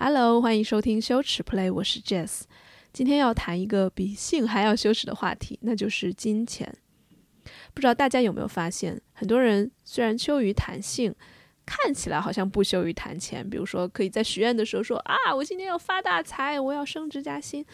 [0.00, 2.42] Hello，欢迎收听羞耻 Play，我是 Jess。
[2.92, 6.72] 今天要谈一个比性还要羞耻的话题，那就是金钱。
[7.74, 11.12] 不知道大家有没有发现，很多人虽然羞于谈性，
[11.66, 13.50] 看起来好像不羞于谈钱。
[13.50, 17.66] 比如说，可以在许愿的时候说：“啊，我今天要发大财，我要升职加薪。”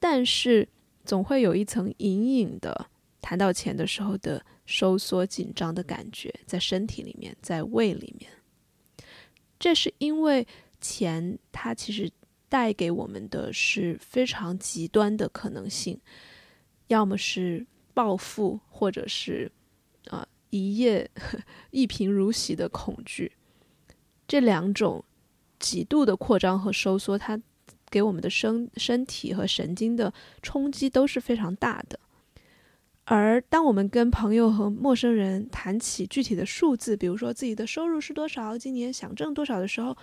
[0.00, 0.68] 但是
[1.04, 2.88] 总会有一层隐隐的，
[3.20, 8.28] 谈到钱的时候的收缩紧张的感觉，在身体里面，在胃里面。
[9.60, 10.44] 这是因为。
[10.82, 12.10] 钱，它其实
[12.50, 15.98] 带给我们的是非常极端的可能性，
[16.88, 19.50] 要么是暴富，或者是
[20.08, 21.10] 啊一夜
[21.70, 23.32] 一贫如洗的恐惧。
[24.28, 25.02] 这两种
[25.58, 27.40] 极度的扩张和收缩，它
[27.90, 30.12] 给我们的身身体和神经的
[30.42, 31.98] 冲击都是非常大的。
[33.04, 39.96] 而当我们跟朋友和陌生人谈起具体的数字，比如说自己的收入是多少，今年想挣多少的时候，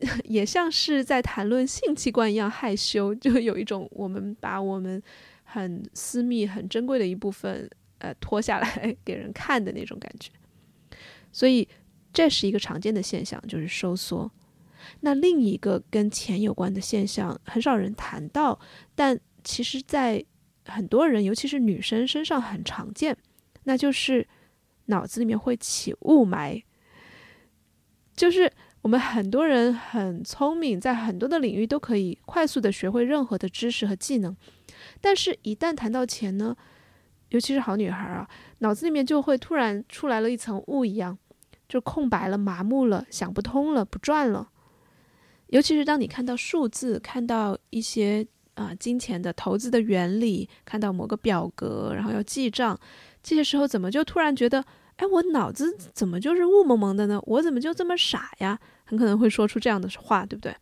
[0.24, 5.02] 也像是在谈论性器官一样害羞， 就有一种我们把我们
[5.42, 7.68] 很私密、很珍贵的一部分，
[7.98, 10.30] 呃，脱下来给人看的那种感觉。
[11.32, 11.68] 所以
[12.12, 14.30] 这是一个常见的现象，就是收缩。
[15.00, 18.56] 那另一个跟钱有关的现象，很少人谈到，
[18.94, 20.24] 但其实在
[20.66, 23.16] 很多人，尤其是女生身上很常见，
[23.64, 24.28] 那就是
[24.86, 26.62] 脑子里面会起雾霾，
[28.14, 28.52] 就是。
[28.82, 34.34] 我们很多人很聪明，在很多的领域都可以快速的学会任何的知识和技能，
[35.00, 36.56] 但是，一旦谈到钱呢，
[37.30, 41.18] 尤其是好女孩啊，脑子里面就会突然出来了一层雾一样，
[41.68, 44.48] 就空白了、麻木了、想不通了、不转了。
[45.48, 52.78] 尤其是当你看到数字，看到一些啊金钱的投资的原理，看到某个表格，然后要记账，
[53.22, 54.64] 这些时候怎么就突然觉得？
[54.98, 57.20] 哎，我脑子怎么就是雾蒙蒙的呢？
[57.24, 58.58] 我怎么就这么傻呀？
[58.84, 60.54] 很可能会说出这样的话，对不对？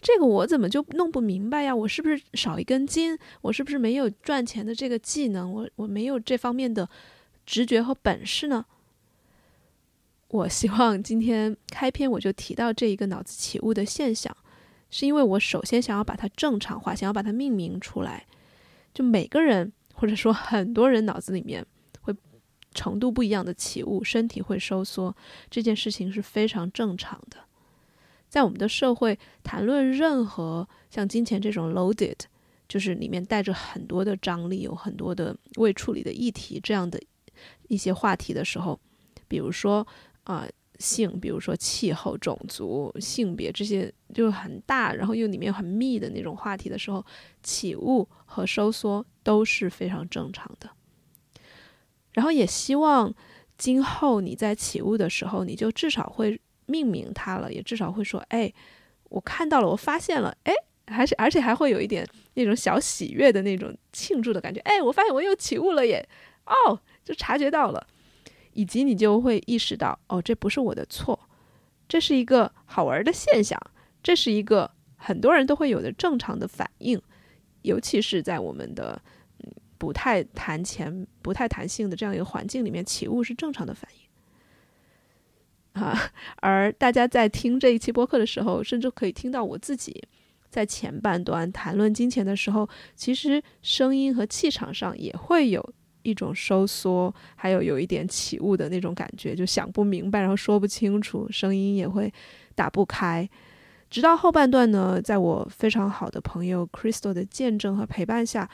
[0.00, 1.76] 这个我怎么就弄不明白呀？
[1.76, 3.18] 我是不是少一根筋？
[3.42, 5.52] 我是不是没有赚钱的这个技能？
[5.52, 6.88] 我我没有这方面的
[7.44, 8.64] 直觉和本事呢？
[10.28, 14.34] 我希望今天开篇我就提到这一个脑子起雾的现象，
[14.90, 18.24] 是因为我首先想要把它正常化，想要把它命名出来。
[18.94, 21.66] 就每个人或者说很多人脑子里面。
[22.76, 25.16] 程度不一样的起雾，身体会收缩，
[25.50, 27.38] 这件事情是非常正常的。
[28.28, 32.18] 在我们的社会，谈论任何像金钱这种 loaded，
[32.68, 37.00] 就是里面带着很多的张力、有很多的未处理的议题这样的
[37.68, 38.78] 一些话题的时候，
[39.26, 39.86] 比如说
[40.24, 40.46] 啊
[40.78, 47.02] 性，比如说气候、种族、性别这些就很大，然后又里面很密的那种话题的时候，
[47.42, 50.68] 起雾和收缩都是非常正常的。
[52.16, 53.12] 然后也希望，
[53.58, 58.50] 今后你在起雾的时候，你就至少会命名它了，也至少会说：“哎，
[59.10, 60.54] 我看到了，我发现了，哎，
[60.86, 64.60] 还是而且还会有一点那种小喜悦的那种庆祝的感觉。
[64.60, 66.08] 哎，我发现我又起雾了耶！
[66.46, 67.86] 哦，就察觉到了，
[68.54, 71.20] 以及你就会意识到，哦，这不是我的错，
[71.86, 73.60] 这是一个好玩的现象，
[74.02, 76.98] 这是一个很多人都会有的正常的反应，
[77.60, 78.98] 尤其是在我们的。”
[79.78, 83.90] 不太谈钱、不太谈性的这样一个环境里面，起雾是正常的反
[85.74, 86.10] 应 啊。
[86.36, 90.02] 而大家在听这一期播客的时候，甚至可以听到我自己
[90.48, 95.72] 在前半段谈论金钱的时候，其实声音和气场上也会有
[96.02, 102.12] 一种收缩，还有有一点起雾的那种感觉，就想不明白，然后说不清楚，声音也会
[102.54, 103.28] 打不开。
[103.90, 108.48] 直到后半段呢，在我非常好的朋友 Crystal 的见证和陪伴下。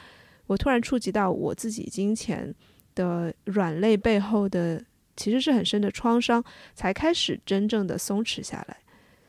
[0.53, 2.55] 我突然触及到我自己金钱
[2.95, 4.85] 的软肋背后的
[5.17, 8.77] 其实是很深的创伤，才开始真正的松弛下来。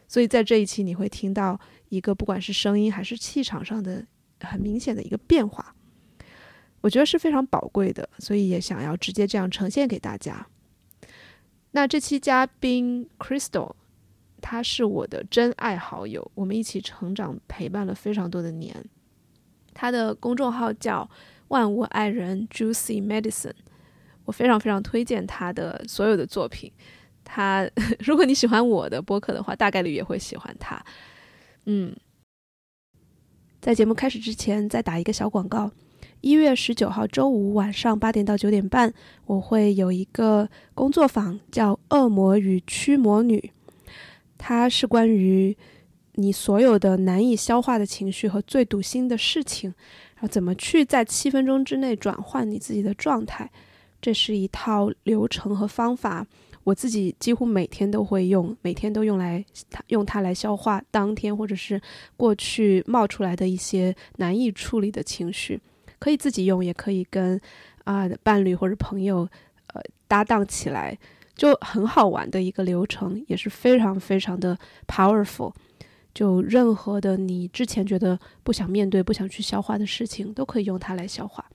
[0.08, 4.06] 所以在这一期你会听到一个不管是声音还是气场上的
[4.42, 5.74] 很明显的一个变化，
[6.82, 10.46] 我觉得是非常宝贵的，所以也想要直接这样呈现给大家。
[11.72, 13.74] 那这期嘉宾 Crystal，
[14.42, 18.76] 他是我的真爱好友，我们一起成长陪伴了非常多的年。
[19.74, 21.10] 他的公众号叫
[21.50, 23.54] “万物爱人 Juicy Medicine”，
[24.25, 26.72] 我非常非常推荐他的所有的作品。
[27.24, 30.84] 他 如果你喜欢我的播客的话，大概率也会喜欢他。
[31.66, 31.96] 嗯，
[33.62, 35.72] 在节目开始之前，再打一个小广告：
[36.22, 38.94] 一月十九号周五晚上八点到九点半，
[39.26, 43.52] 我会有一个工作坊，叫《恶魔与驱魔女》，
[44.38, 45.58] 它是关于。
[46.13, 49.74] 你所有的难以消化的情绪和最堵心的事情，
[50.15, 53.50] 然后怎么去在七分钟之内转换你自己的状态？
[54.01, 56.25] 这是一套流程和方法。
[56.65, 59.44] 我自己几乎每天都会用，每天都用来
[59.88, 61.81] 用它来消化当天或者是
[62.16, 65.59] 过去冒出来的一些难以处理的情绪。
[66.00, 67.39] 可以自己用，也可以跟
[67.83, 69.27] 啊伴侣或者朋友
[69.74, 70.98] 呃搭档起来，
[71.36, 74.57] 就很好玩的一个流程，也是非常非常的
[74.88, 75.54] powerful。
[76.13, 81.45] 就任何的你之前觉得不想面对、不想去消化的事情，都可以用它来消化。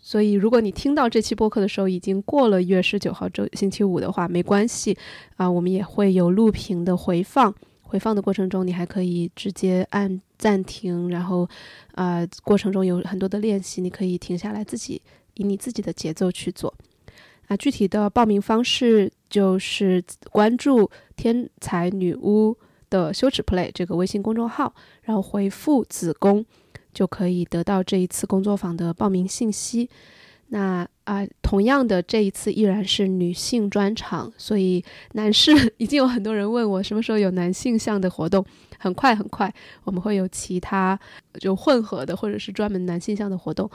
[0.00, 4.96] 所以，如果你听到这期播客的时候已经过了一月十九号周星期五的话，没关系
[5.36, 7.52] 啊，我们也会有录屏的回放。
[7.82, 11.48] 回放的过程中，你还可以直接按暂停，然后，
[11.94, 15.02] 啊，过程中有很多的练习，你可以停下来，自己
[15.34, 16.72] 以你自己的节奏去做。
[17.48, 22.54] 啊，具体的报名方式就是关注“天才女巫”
[22.90, 26.44] 的羞耻 play 这个微信公众号，然后回复“子宫”，
[26.92, 29.88] 就可以得到这一次工作坊的报名信息。
[30.50, 34.82] 那啊，同样的，这一次依然是女性专场，所以
[35.12, 38.44] 男士 已经有很多人问我什么时候有男性向的活动。
[38.78, 39.52] 很快很快，
[39.82, 40.98] 我们会有其他
[41.40, 43.68] 就混合的或者是专门男性向的活动，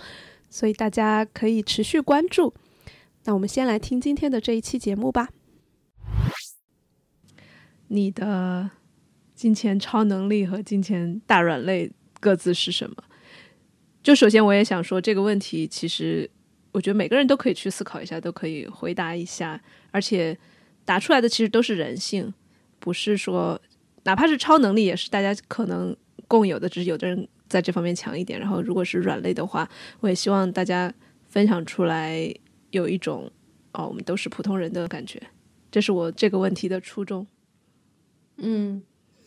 [0.49, 2.53] 所以大家可以持续关注。
[3.25, 5.29] 那我们先来听今天的这一期节目吧。
[7.89, 8.71] 你的
[9.43, 11.91] 金钱超能力和金钱大软肋
[12.21, 12.95] 各自是什么？
[14.01, 16.29] 就首先，我也想说这个问题，其实。
[16.71, 19.61] 我觉得每个人都可以去思考一下，都可以回答一下，
[19.91, 20.35] 而且
[20.83, 22.33] 答出来的其实都是人性，
[22.79, 23.61] 不是说
[24.05, 25.95] 哪怕是超能力也是大家可能
[26.27, 28.39] 共有的，只是有的人在这方面强一点。
[28.39, 29.69] 然后如果是软肋的话，
[29.99, 30.91] 我也希望大家
[31.27, 32.33] 分享出来，
[32.71, 33.31] 有一种
[33.73, 35.21] 哦，我们都是普通人的感觉。
[35.69, 37.27] 这是我这个问题的初衷。
[38.37, 38.81] 嗯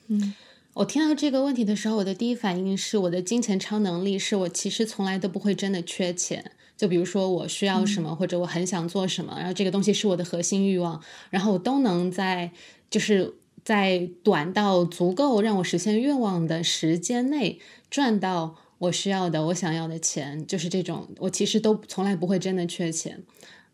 [0.08, 0.34] 嗯，
[0.74, 6.52] 我听到这个问题的时候，我的第一反应是我的金钱超能力是我其实从来都不会真的缺钱。
[6.76, 11.00] 就比如说我需要什么，或者我很想做什么，然后这个东西是我的核心欲望，
[11.30, 12.50] 然后我都能在
[12.90, 13.32] 就是
[13.64, 17.58] 在短到足够让我实现愿望的时间内
[17.90, 23.22] 赚到我需要的、我想要的钱，就是这种，我其实都从来不会真的缺钱。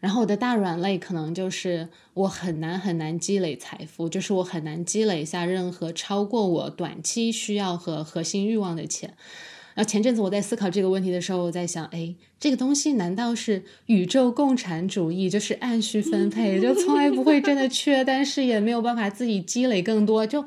[0.03, 9.15] 然后我的大软肋可能就是我很难很难积累财富，就是我很难积累下任何超过我短期需要和核心欲望的钱。
[9.75, 20.27] 然后前阵子我在思考这个问题的时候，我在想，哎，这个东西难道是宇宙共产主义，就是按需分配，就从来不会真的缺，但是也没有办法自己积累更多？
[20.27, 20.45] 就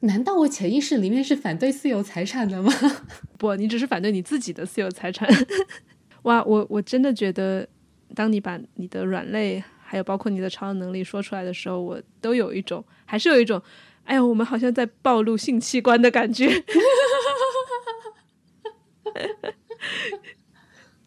[0.00, 2.72] 难道我潜意识里面是反对私有财产的吗？
[3.36, 5.28] 不，你只是反对你自己的私有财产。
[6.24, 7.68] 哇，我我真的觉得，
[8.14, 13.62] 当你把你的软肋，还有包括你的超能力说出来的时候，我都有一种，还是有一种，
[14.04, 16.48] 哎呀，我们好像在暴露性器官的感觉。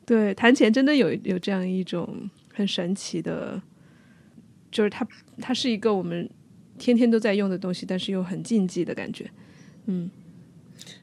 [0.05, 3.61] 对，谈钱真的有有这样一种很神奇的，
[4.71, 5.07] 就是它
[5.39, 6.29] 它是一个我们
[6.77, 9.29] 天天都在用的东西，但是又很禁忌的感觉。
[9.85, 10.09] 嗯，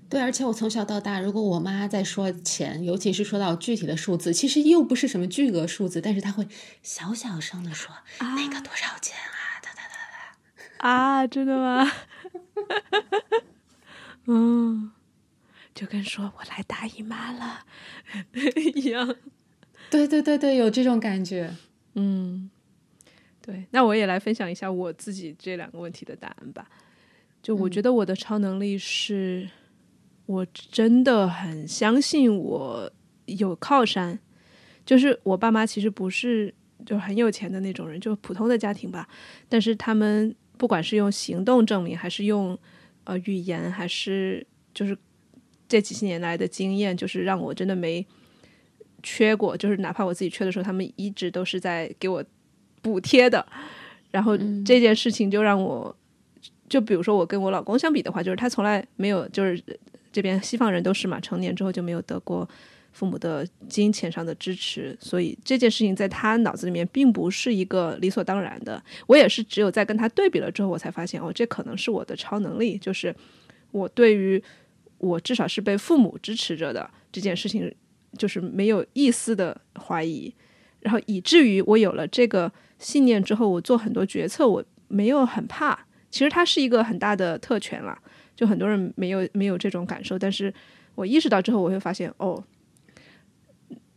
[0.09, 6.49] 对，而且我从小到大，如果我妈在说钱，尤其是说到具体的数字，其实又不是什么巨额数字，但是她会
[6.83, 9.61] 小小声的说那个多少钱啊？
[9.63, 9.95] 哒哒哒
[10.79, 11.93] 哒啊，真的吗？
[14.27, 14.93] 嗯。
[15.75, 17.61] 就跟说我来大姨妈了
[18.75, 19.15] 一样，
[19.91, 21.55] 对对对对，有这种感觉。
[21.95, 22.51] 嗯，
[23.41, 26.69] 对，那我也来分享一下我自己这两个问题的答案吧。
[27.41, 29.49] 就我觉得我的超能力是，
[30.29, 32.93] 我真的很相信我
[33.27, 34.17] 有靠山。
[34.87, 36.55] 就是我爸妈其实不是
[36.87, 39.09] 就很有钱的那种人，就普通的家庭吧。
[39.49, 42.57] 但是他们不管是用行动证明，还是用
[43.05, 44.97] 呃语言，还是就是。
[45.71, 48.03] 这几十年来的经验，就是让我真的没
[49.03, 52.25] 缺过，就是哪怕我自己缺的时候，他们一直都是在给我
[52.81, 53.47] 补贴的。
[54.11, 55.95] 然后这件事情就让我，
[56.71, 59.63] 就比如说我跟我老公相比的话，就是他从来没有，就是
[60.13, 62.49] 这边西方人都是嘛，成年之后就没有得过
[62.93, 68.83] 父母的金钱上的支持，所以这件事情在他脑子里面并不是一个理所当然的。
[69.07, 73.15] 我也是只有在跟他对比了之后，我才发现哦，这可能是我的超能力，就是
[73.71, 74.43] 我对于。
[75.01, 77.73] 我至少是被父母支持着的这件事情，
[78.17, 80.35] 就是没有一丝的怀疑，
[80.81, 85.87] 然后以至于我有了这个信念之后，我做很多决策我没有很怕。
[86.11, 87.97] 其实它是一个很大的特权了，
[88.39, 90.55] 就很多人没有没有这种感受，但是
[90.95, 92.41] 我意识到之后，我会发现哦，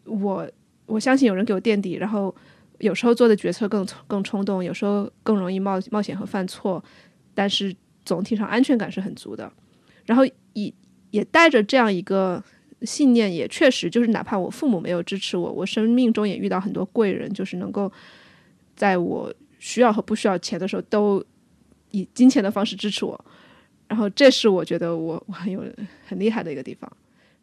[0.05, 0.49] 我
[0.87, 2.35] 我相信有人给我垫底，然后
[2.79, 6.83] 有时候做的决策更更冲动，有时候更容易冒冒险和犯错，
[7.35, 9.53] 但是总体上安全感是很足的，
[10.05, 10.73] 然后以。
[11.11, 12.41] 也带着这样一个
[12.83, 17.91] 信念，也确实就是，哪怕我父母没有支持我，我生命中也遇到很多贵人，就是能够
[18.77, 21.21] 在我需要和不需要钱的时候，都
[21.89, 23.25] 以金钱的方式支持我。
[23.91, 25.61] 然后这是我觉得我我很有
[26.07, 26.89] 很厉害的一个地方。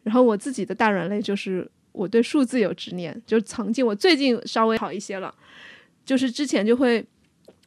[0.01, 5.31] 然后我自己的大软肋就是我对数字有执念，就曾经我最近稍微好一些了，
[6.03, 7.05] 就是之前就会，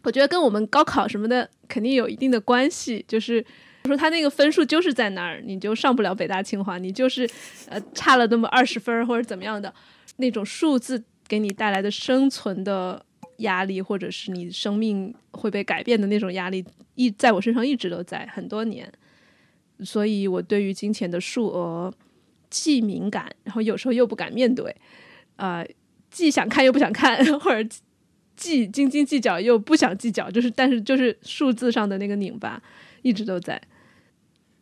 [0.03, 3.45] 我觉得跟我们高考什么的肯定有一定的关系，就是
[3.85, 7.29] 说他那个分数就是在那儿，你就上不了北大清华，你就是
[7.69, 9.73] 呃差了那么二十分或者怎么样的
[10.17, 13.05] 那种数字给你带来的生存的
[13.39, 18.91] 压力，或者是你生命会被改变的那种压力，一在我身上一直都在很多年，
[19.85, 21.93] 所以我对于金钱的数额。
[22.55, 24.77] 既敏感，然后有时候又不敢面对，
[25.37, 25.65] 啊，
[26.11, 27.77] 既想看又不想看，或者
[28.37, 32.63] 既斤斤计较又不想计较，就是但是就是数字上的那个拧巴
[33.01, 33.59] 一直都在。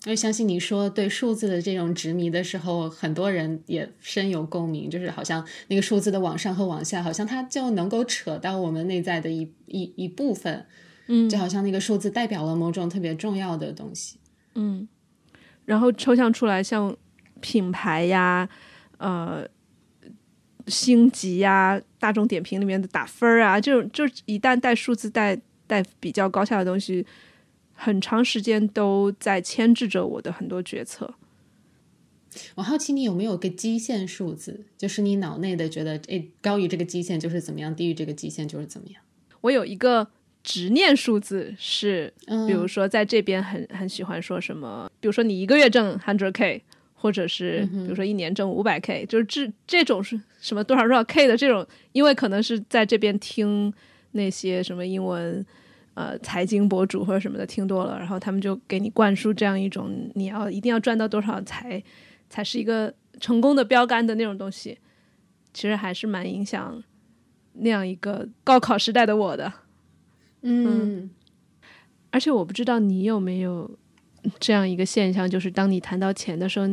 [0.07, 10.66] 我相信你说对数字的这种执迷的时候，很多人也深有共鸣，就是好像那个数字的往上和往下，好像它就能够扯到我们内在的一一一部分，
[11.09, 14.19] 嗯，就好像那个数字代表了某种特别重要的东西，
[14.54, 14.88] 嗯，
[15.64, 16.97] 然后抽象出来像。
[17.42, 18.47] 品牌呀，
[18.99, 19.49] 呃，
[20.66, 25.35] 星级呀，大众点评里面的打分儿啊，这种就一旦带数字、带
[25.66, 27.07] 带比较高下的东西，
[27.81, 31.15] 很长时间都在牵制着我的很多决策。
[32.57, 39.03] 我好奇你有没有个基线数字，就是你脑内的觉得，哎，高于这个基线就是怎么样，低于这个基线就是怎么样。
[39.41, 40.07] 我有一个
[40.43, 42.13] 执念数字是，
[42.47, 46.63] 比如说在这边很很喜欢说什么，比如说你一个月挣 hundred k。
[47.03, 53.73] 或者是比如说一年挣五百 k，就是这这种是什么多少多少 k 的这种，因为可能是在这边听
[54.11, 55.43] 那些什么英文
[56.00, 61.83] 呃财经博主或者什么的听多了，然后他们就给你灌输这样一种你要一定要赚到多少才
[62.28, 64.78] 才是一个成功的标杆的那种东西，
[65.52, 66.83] 其实还是蛮影响
[67.54, 69.52] 那样一个高考时代的我的。
[70.42, 71.11] 嗯，
[72.11, 73.71] 而且我不知道你有没有
[74.38, 76.66] 这样一个现象，就是当你谈到钱的时候。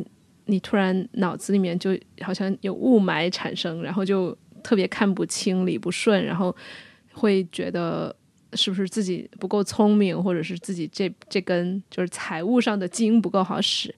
[0.49, 1.89] 你突然脑子里面就
[2.21, 6.55] 好像有雾霾产生，然后就特别看不清、理不顺，然后
[7.11, 8.15] 会觉得
[8.53, 13.93] 是不是自己不够聪明，或者是自己这这根就是财务上的筋不够好使。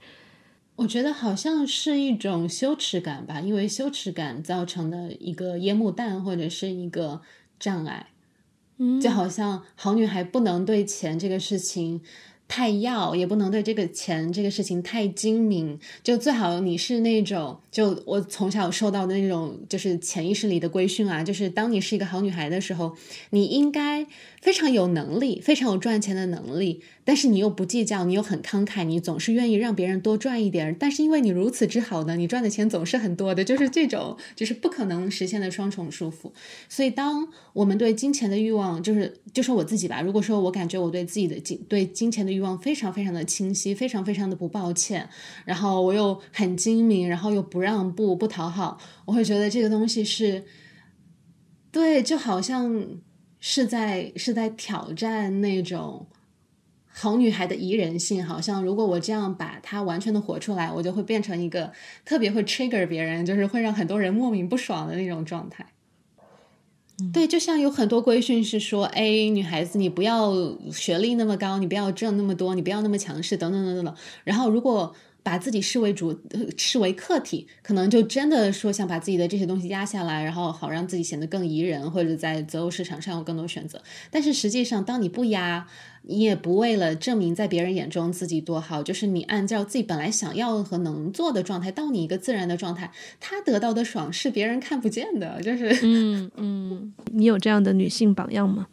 [0.76, 7.22] 我觉得好像是一种羞耻感吧，因为羞耻感造成的一个烟幕弹或者是一个
[7.60, 8.08] 障碍。
[8.78, 12.02] 嗯，就好像好女孩不能对钱这个事情。
[12.50, 22.98] 太要也不能对这个钱这个事情太精明，就最好你是那种，就我从小受到的那种，就是潜意识里的规训啊，就是当你是一个好女孩的时候，
[23.30, 24.06] 你应该
[24.42, 26.82] 非常有能力，非常有赚钱的能力。
[27.10, 30.76] 但是你又不计较，你又很慷慨，你总是愿意让别人多赚一点。
[30.80, 36.32] 但是因为你如此之好呢，你赚的钱总是很多的，就是这种就是不可能实现的双重束缚。
[36.70, 45.10] 所以，当我们对金钱的欲望，就是就说我自己吧，如果说我感觉我对自己的金对金钱的欲望非常非常的清晰，非常非常的不抱歉，
[45.46, 50.44] 然后我又很精明，然后又不让步不讨好，我会觉得这个东西是
[51.72, 52.86] 对，就好像
[53.40, 56.06] 是在是在挑战那种。
[56.92, 61.72] 好女孩的宜人性，好像如果我这样把它完全的活出来，我就会变成一个
[62.04, 65.66] 特别会 trigger 别人，就是会让很多人莫名不爽的那种状态。
[67.14, 70.34] 对，就像有很多规训是说，哎，女孩子你不要
[70.74, 73.96] 学历那么高，你不要挣那么多，你不要那么强势，等等等等等。
[74.26, 76.18] 然后如果把自己视为主，
[76.58, 83.82] 视为客体，可能就真的说想把自己的这些东西压下来，然后好让自己显得更宜人，或者在择偶市场上有更多选择。
[84.10, 85.68] 但是实际上，当你不压，
[86.04, 95.42] 你也不为了证明在别人眼中自己多好，就是你按照自己本来想要和能做的状态，到你一个自然的状态，他得到的爽是别人看不见的。
[95.42, 98.68] 就是，嗯嗯，你有这样的女性榜样吗？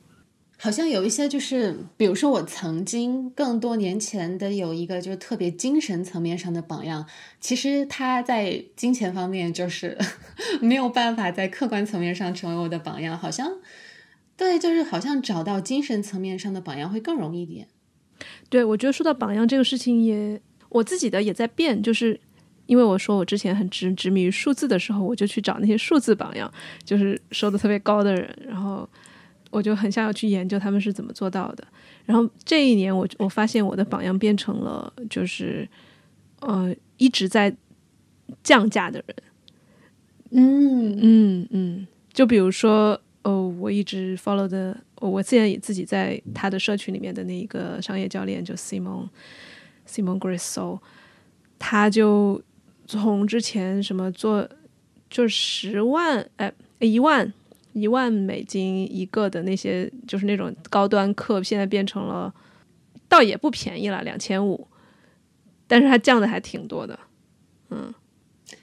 [0.59, 7.07] 好像有一些，就是比如说我曾经更多年前的有一个，就是特别精神层面上的榜样。
[7.39, 9.99] 其实他在金钱方面就是
[10.63, 13.19] 没有办法在客观层面上成为我的榜样。
[13.19, 13.53] 好像
[14.35, 17.69] 对，就是好像找到精神层面上的榜样会更容易一点。
[18.49, 21.83] 对，我觉得说到榜样这个事情，也我自己的也在变。
[21.83, 22.19] 就是
[22.65, 26.51] 因为我说我之前很执执迷于数字的时候，我就去找那些数字榜样，
[26.83, 28.89] 就是收的特别高的人，然后。
[29.51, 31.67] 我就很想要去研究他们是怎么做到的。
[32.05, 35.69] 然后这一年，我我发现我的榜样变成了就是
[36.41, 37.55] 呃一直在
[38.43, 39.17] 降价的人。
[40.31, 49.09] 嗯嗯嗯，就比如说哦，我一直 follow 的，我现在也自己在他的社群里面的那一个商业教练，就 Simon
[49.89, 50.79] Simon Grisso，
[51.59, 52.43] 他就
[52.87, 54.49] 从之前什么做
[55.09, 57.33] 就十万哎一万。
[57.77, 62.33] 一万美金一个的那些，就是那种高端课，现在变成了，
[63.07, 64.67] 倒也不便宜了，两千五，
[65.67, 66.99] 但是它降的还挺多的，
[67.71, 67.93] 嗯。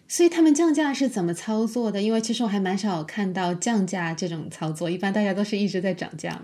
[0.08, 2.01] 所以他们降价是怎么操作的？
[2.01, 6.39] 因为其实我还蛮少看到降价这种操作，一般大家都是一直在涨价。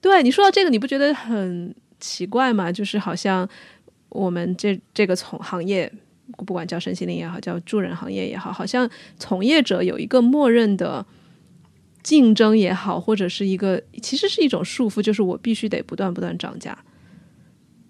[0.00, 2.72] 对你说到这个，你不觉得很奇怪吗？
[2.72, 3.48] 就是好像
[4.08, 5.90] 我们这这个从行业，
[6.46, 11.06] 不管叫身心灵也好，叫助人行业也好，好像从业者有一个默认的
[12.02, 16.76] 竞争也好，或者是一个其实是一种束缚，就是我必须得不断不断涨价，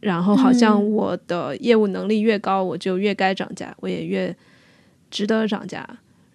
[0.00, 4.35] 然后好像我的业务能力越高，我就越该涨价，我也越。
[5.14, 5.87] 值得涨价，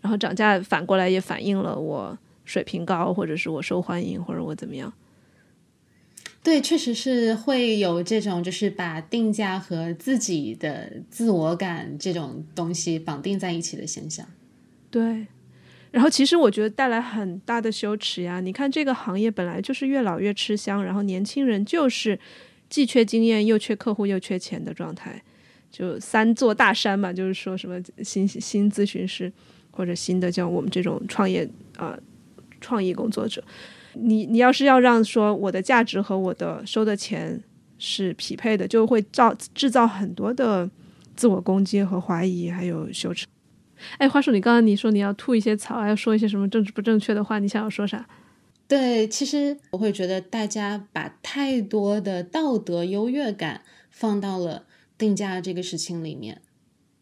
[0.01, 2.15] 然后涨价反过来也反映了我
[2.45, 4.93] 水平高，或者是我受欢迎，或者我怎么样。
[6.43, 14.27] 对，确实是会有这种，就是把定价和自己的自我感这种东西绑定在一起的现象。
[14.91, 15.25] 对，
[15.91, 18.39] 然后其实我觉得带来很大的羞耻呀。
[18.41, 22.19] 你看这个行业本来就是越老越吃香，然后年轻人就是
[22.69, 25.21] 既缺经验又缺客户又缺钱的状态。
[25.69, 29.31] 就三座大山嘛，就是说什么新新咨询师
[29.69, 31.97] 或者新的像我们这种创业啊
[32.61, 33.43] 创意工作者，
[33.93, 37.39] 你你要是要让说我的价值和我的收的钱
[37.77, 40.67] 是匹配的，就会造制造很多的
[41.15, 43.27] 自我攻击和怀疑，还有羞耻。
[43.97, 48.07] 哎，话说你刚刚你说你要吐一些槽，要说一些什么政治不正确的话，你想要说啥？
[48.67, 54.63] 对，其实我会觉得大家把太多的道德优越感放到了。
[54.99, 56.41] 定价这个事情里面，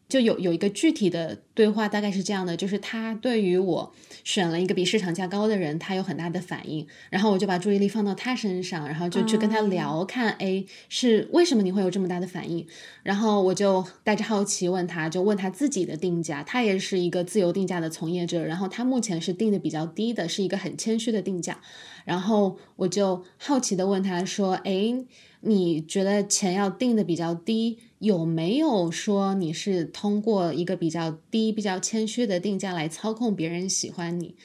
[0.07, 3.91] 就有有一个具体的对话，大概是这样的：，就是他对于我
[4.23, 12.65] 选了一个比市场价高的人，他有很大的反应，然后我就把注意力放到他身上，然后就去跟他聊，看，哎，是为什么你会有这么大的反应？
[13.01, 21.59] 然后我就带着好奇问他，就问他自己的定价，他也是一个自由定价的从业者，然后他目前是定的比较低的，是一个很谦虚的定价，
[22.05, 25.05] 然后我就好奇的问他说，哎。
[25.45, 34.35] 你觉得钱要定的比较低，有没有说你是通过一个比较低、比较谦虚的定价来操控别人喜欢你？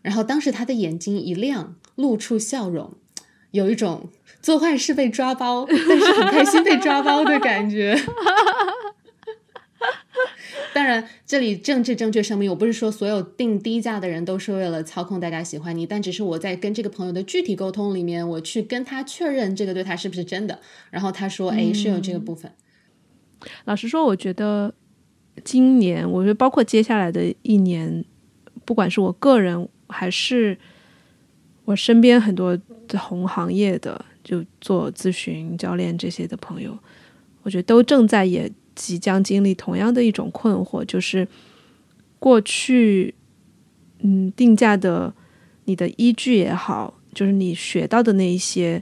[0.00, 2.94] 然后当时他的眼睛一亮，露出笑容，
[3.50, 4.08] 有一种
[4.40, 7.94] 做坏事被抓包，但是很开心被抓包的感觉。
[10.74, 22.52] 当然，这里政治正确声明，我不是说所有定低价的人都是为了操控大家喜欢你，但只是我在跟这个朋友的具体沟通里面，我去跟他确认这个对他是不是真的，然后他说，哎，是有这个部分。
[23.64, 24.74] 老实说，我觉得
[25.44, 28.04] 今年，我觉得包括接下来的一年，
[28.64, 30.58] 不管是我个人还是
[31.64, 36.78] 我身边很多同行业的，就做咨询、教练这些的朋友，
[37.42, 38.50] 我觉得都正在也。
[38.78, 41.26] 即将经历同样的一种困惑，就是
[42.20, 43.12] 过去，
[43.98, 45.12] 嗯，定价的
[45.64, 48.80] 你的依据也好，就是你学到的那一些，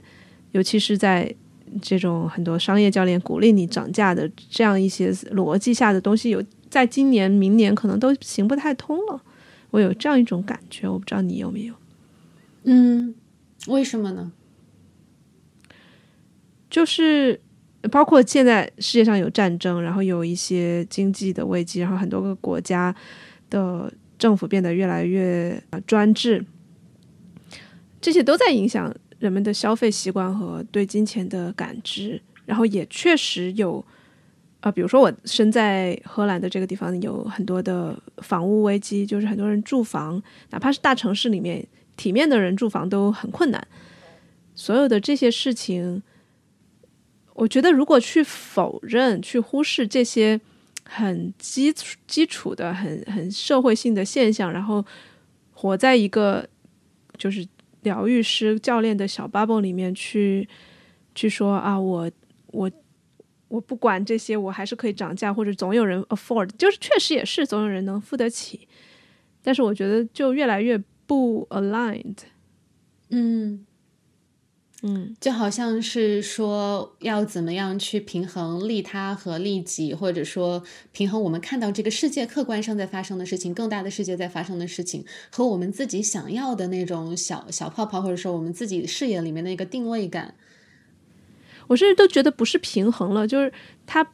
[0.51, 1.33] 尤其是在
[1.81, 9.23] 这种很多商业教练鼓励你涨价的这样一些逻辑下的东西，有在今年、明年可能都行不太通了。
[9.71, 11.73] 我有这样一种感觉，我不知道你有没有？
[12.63, 13.15] 嗯，
[13.65, 14.31] 为什么呢？
[16.69, 17.41] 就是。
[17.87, 22.95] 包括现在世界上有战争，然后有一些经济的危机，然后很多个国家
[23.49, 26.43] 的政府变得越来越专制，
[28.01, 32.21] 这些都在影响人们的消费习惯和对金钱的感知。
[32.45, 33.83] 然后也确实有，
[34.61, 43.67] 啊，比如说我身在荷兰的这个地方，有很多的房屋危机，就是很多人住房，哪怕是大城市里面体面的人住房都很困难。
[44.55, 46.01] 所有的这些事情。
[47.37, 50.41] 我觉得，如果去否认、去忽视这些
[50.83, 54.83] 很基础、基础的、很很社会性的现象，然后
[55.53, 56.49] 活在一个
[57.15, 57.47] 就是
[57.83, 60.49] 疗愈师、教练的小 bubble 里面去
[61.13, 62.09] 去说啊，我
[62.47, 62.71] 我
[63.49, 68.67] 我不管这些，我还是可以涨价，或者总有人 afford，就是确实也是总有人能付得起。
[69.43, 72.17] 但是我觉得就越来越不 aligned，
[73.09, 73.66] 嗯。
[74.87, 90.35] 嗯，就好像是说要怎么样去平衡利他和利己，或者说平衡我们看到这个世界客观上在发生的事情，更大的世界在发生的事情，和我们自己想要的那种小 小泡泡，或者说我们自己视野里面的一个定位感。
[91.67, 93.51] 我甚至都觉得不是平衡了，就是
[93.85, 94.07] 它，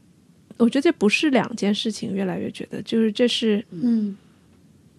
[0.58, 4.18] 我觉得这不是两件事情，越来越觉得就是这是，嗯，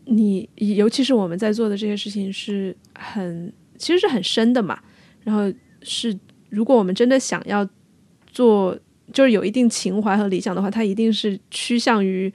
[0.04, 4.78] 你尤其是我们在做的这些事情是很其实是很深的嘛。
[5.24, 5.50] 然后
[5.84, 6.18] 是，
[6.48, 7.68] 如果我们真的想要
[8.26, 8.76] 做，
[9.12, 12.32] 就是有一定情怀和理想的话，它一定是趋向于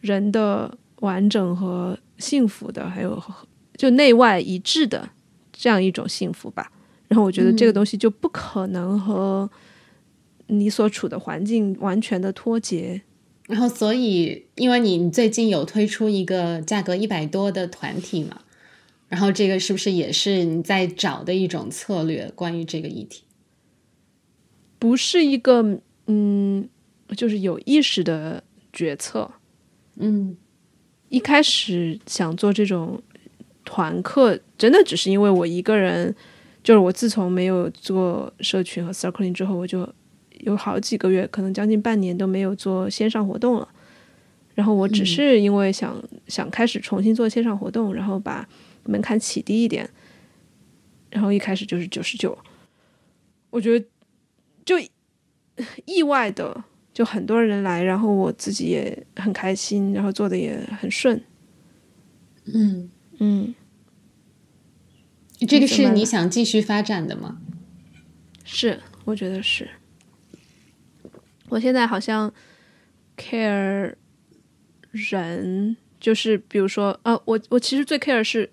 [0.00, 3.22] 人的完整和幸福的，还有
[3.76, 5.10] 就内外一致的
[5.52, 6.70] 这样一种幸福吧。
[7.08, 9.50] 然后我觉得这个东西就不可能和
[10.46, 13.02] 你所处的环境完全的脱节。
[13.46, 18.40] 然后，所以因为你最近有推出一个价格一百多的团体嘛，
[19.08, 22.30] 然后这个是不是也是你在找的一种策略？
[22.34, 23.24] 关于这个议题，
[24.78, 26.68] 不是一个嗯，
[27.16, 29.30] 就是有意识的决策。
[29.96, 30.36] 嗯，
[31.08, 33.02] 一开始想做这种
[33.64, 36.14] 团课，真的只是因为我一个人。
[36.62, 39.86] 就是我自从没有做社群和 circling 之后，我就
[40.40, 43.68] 有好几个月，可能将近半年都没有做线上活动了。
[44.54, 48.48] 然后我只是因为想想开始重新做线上活动，然后把
[48.84, 49.88] 门槛起低一点。
[51.10, 52.36] 然后一开始就是九十九，
[53.50, 53.86] 我觉得
[54.64, 54.76] 就
[55.84, 61.22] 意外的就很多人来，然后我自己也很开心，然后做的也很顺。
[62.46, 63.54] 嗯嗯。
[65.46, 67.40] 这个是你想继续发展的吗？
[68.44, 69.68] 是，我觉得是。
[71.50, 72.32] 我现在好像
[73.16, 73.94] care
[74.90, 78.50] 人，就是比如说，呃，我我其实最 care 是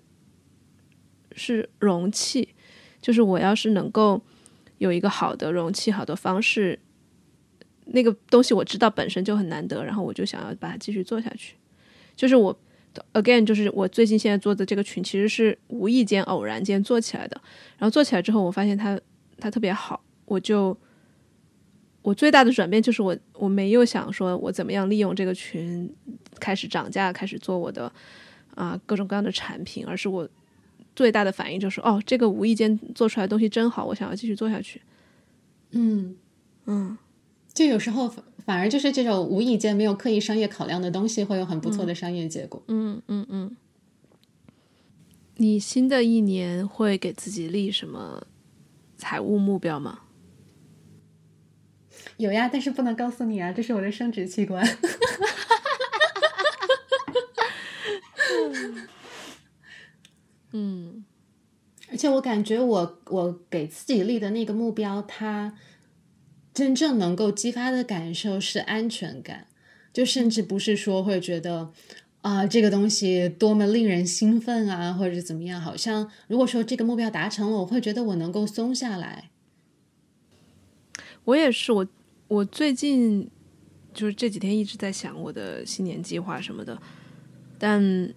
[1.36, 2.48] 是容器，
[3.00, 4.20] 就是我要是能够
[4.78, 6.78] 有一个好的容器、好的方式，
[7.86, 11.56] 那个东西我知道本身就很难得，然后我就想要把它继续做下去，
[12.16, 12.58] 就是我。
[13.14, 17.40] Again，就是我最近现在做的这个群，其实是无意间、偶然间做起来的。
[17.78, 19.00] 然后做起来之后，我发现它
[19.38, 20.76] 它特别好，我就
[22.02, 25.90] 我最大的转变就是我我没有想说我怎么样利用这个群
[26.38, 27.90] 开始涨价，开始做我的
[28.54, 30.28] 啊各种各样的产品，而是我
[30.94, 34.82] 最大的反应就是哦，这个无意间做出来的东西真好，我想要继续做下去。
[35.70, 36.16] 嗯
[36.66, 36.98] 嗯，
[37.52, 38.14] 就有时候。
[38.44, 42.60] 反而就是这种无意间没有刻意商业考量的东西，会有很不错的商业结果。
[42.66, 43.56] 嗯嗯嗯。
[45.36, 48.26] 你新的一年会给自己立什么
[48.96, 50.00] 财务目标吗？
[52.16, 54.66] 有呀，但是不能告诉你啊，这是我的生殖器官。
[60.52, 61.04] 嗯，
[61.90, 65.54] 而且我感觉我我给自己立的那个目标，它。
[66.54, 69.46] 真正能够激发的感受是安全感，
[69.90, 71.72] 就甚至不是说会觉得
[72.20, 75.58] 啊这个东西多么令人兴奋啊，或者怎么样。
[75.58, 79.30] 好像如果说这个目标达成了，我会觉得我能够松下来。
[81.24, 81.86] 我也是，我
[82.28, 83.30] 我最近
[83.94, 86.78] 就是这几天一直在想我的新年计划什么的，
[87.58, 88.12] 但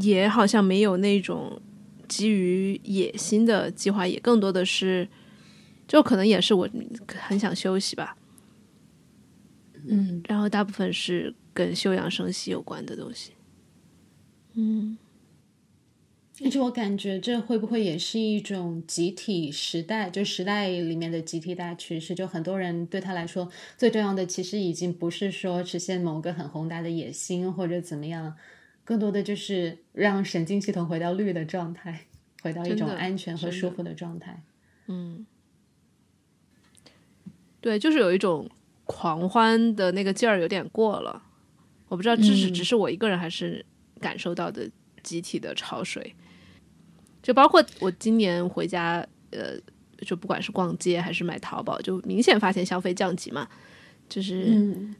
[0.00, 1.60] 也好像没有那种
[2.08, 5.08] 基于野心的计划，也更多的是。
[5.88, 6.68] 就可能也是我
[7.08, 8.16] 很想休息吧，
[9.88, 13.32] 嗯，然后大部分是跟休养生息有关的东西，
[14.54, 14.96] 嗯，
[16.44, 22.14] 而且我感觉这会不会也是一种集体时代，就时代里面的集体大趋势？
[22.14, 28.36] 就很多人对他来说，最重要的其实已经不是说实现某个很宏大的野心或者怎么样，
[28.90, 32.06] 更多的就是让神经系统回到绿的状态，
[32.42, 34.42] 回到一种安全和舒服的状态，
[34.88, 35.24] 嗯。
[37.60, 38.50] 对，就是有一种
[38.86, 41.22] 狂欢的那个劲儿有点过了，
[41.86, 43.64] 我不知道这是只是我一个人还是
[44.00, 44.68] 感受到的
[45.04, 46.12] 集体的潮水。
[47.22, 49.56] 就包括我今年回家，呃，
[49.98, 53.48] 就不管是逛街还是买淘宝，就明显发现消费降级嘛，
[54.08, 54.92] 就是，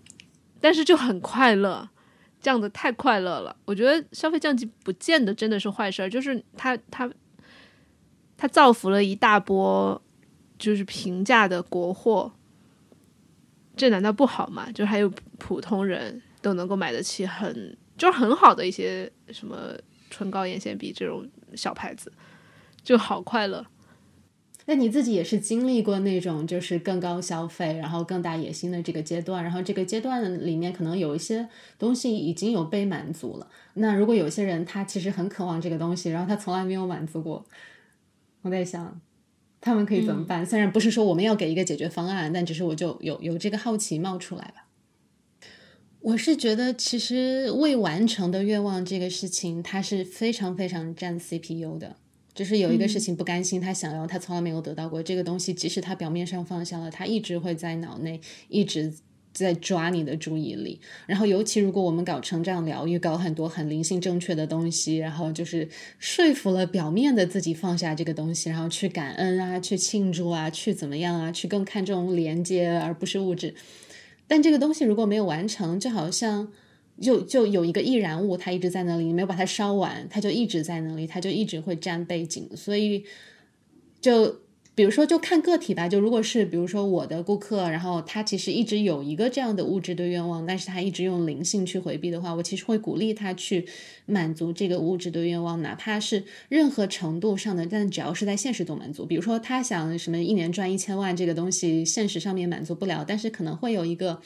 [0.60, 1.88] 但是就很快乐，
[2.40, 3.54] 降的太快乐了。
[3.64, 7.10] 我觉得消费降级不见得真的是坏事儿，就是它它
[8.36, 10.00] 它造福了一大波
[10.58, 12.32] 就是平价的国货。
[13.76, 14.70] 这难道不好吗？
[14.72, 19.74] 就还有普通人都能够买得起很就是很好的一些什么
[20.10, 22.12] 唇膏、眼线笔这种小牌子，
[22.82, 23.64] 就好快乐。
[24.70, 33.48] 那你自己也是经历过那种就是更高消费，然后更大野心的这个阶段，然后这个阶段里面可能有一些东西已经有被满足了。
[33.74, 37.44] 那如果有些人他其实很渴望这个东西，然后他从来没有满足过，
[38.42, 39.00] 我在想。
[39.60, 40.46] 他们可以怎么办？
[40.46, 44.68] 虽然不是说我们要给一个解决方案，但只是我就有有这个好奇冒出来吧。
[46.00, 51.96] 我是觉得，其实未完成的愿望这个事情，它是非常非常占 CPU 的。
[52.40, 58.94] 就是有一个事情不甘心，他想要，他从来没有得到过这个东西，即使他表面上放下了，他一直会在脑内一直。
[59.32, 65.68] 在抓你的注意力，然后尤其如果我们搞成长疗愈，搞很多很灵性正确的东西，然后就是
[66.00, 73.54] 说服了表面的自己放下这个东西，然后去感恩啊，去庆祝啊，去怎么样啊，去更看重连接而不是物质。
[74.26, 76.50] 但这个东西如果没有完成，就好像
[77.00, 83.04] 就就有一个易燃物，它一直在那里，你没有把它烧完，它就一直在那里，它就一直会占背景，所以
[84.00, 84.40] 就。
[84.72, 85.86] 比如说，就看个体吧。
[85.88, 93.66] 就如果是比如说我的顾客，然后他其实一直有一个这样的物质的愿望，但是他一直用灵性去回避的话，我其实会鼓励他去
[94.06, 99.04] 满足这个物质的愿望，哪怕是任何程度上的，但只要是在现实中满足。
[99.04, 104.22] 比如说他想什么一年赚一千万，这个东西现实上面满足不了，但是可能会有一个。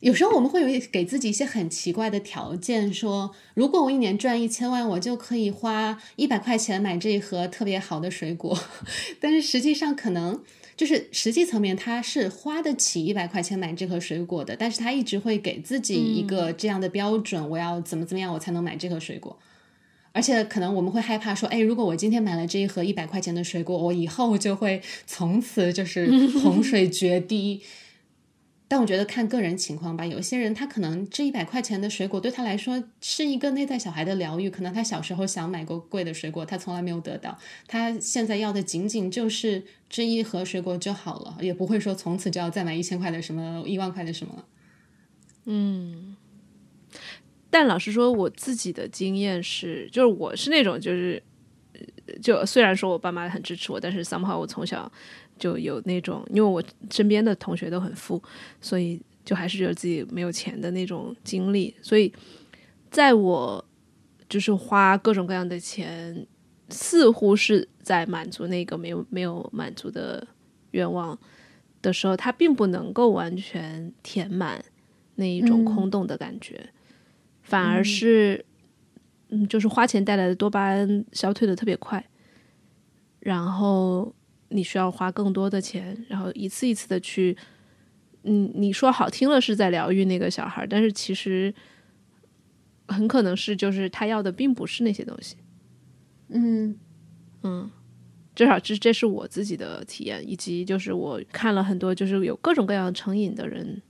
[0.00, 8.56] 有时候我们会有给自己一些很奇怪的条件，说如果我一年赚一千万，我就可以花一百块钱买这一盒特别好的水果。
[9.18, 10.40] 但是实际上可能
[10.76, 19.36] 就是实际层面他是花得起一百块钱买这盒水果的，但是他一直会给自己一个这样的标准，我要怎么怎么样我才能买这盒水果。
[20.12, 26.08] 而且可能我们会害怕说，哎，如果我今天买了这一盒一百块钱的水果，我以后就会从此就是
[26.38, 27.60] 洪水决堤。
[28.70, 44.44] 但我觉得看个人情况吧，有些人他可能这一百块钱的水果对他来说是一个内在小孩的疗愈，可能他小时候想买过贵的水果，他从来没有得到，他现在要的仅仅就是这一盒水果就好了，也不会说从此就要再买一千块的什么一万块的什么了。
[45.46, 46.14] 嗯，
[47.48, 51.22] 但老实说，我自己的经验是，就是我是那种就是，
[52.20, 54.92] 就虽然说我爸妈很支持我，但是 somehow 我从小。
[55.38, 58.22] 就有那种，因为我身边的同学都很富，
[58.60, 61.74] 所以就还是觉得自己没有钱的那种经历。
[61.80, 62.12] 所以，
[62.90, 63.64] 在我
[64.28, 66.26] 就是花各种各样的钱，
[66.68, 70.26] 似乎是在满足那个没有没有满足的
[70.72, 71.18] 愿望
[71.80, 74.62] 的时候，它并不能够完全填满
[75.14, 76.68] 那一种空洞的感觉，
[77.42, 78.44] 反而是，
[79.28, 82.04] 嗯，就是花钱带来的多巴胺消退的特别快，
[83.20, 84.14] 然后。
[84.50, 87.36] 你需要花更多的钱，然后一次一次的去，
[88.22, 91.54] 嗯，你说好听了是在疗愈那个小孩，但是其实
[92.88, 95.36] 很可能是就是他要的并不是那些东西。
[96.28, 96.78] 嗯
[97.42, 97.70] 嗯，
[98.34, 103.82] 至少这这是我自己的体验，以及就是我看了很多就是有各种各样成瘾的人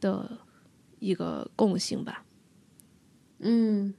[0.00, 0.38] 的
[0.98, 2.24] 一个共性吧。
[3.38, 3.94] 嗯。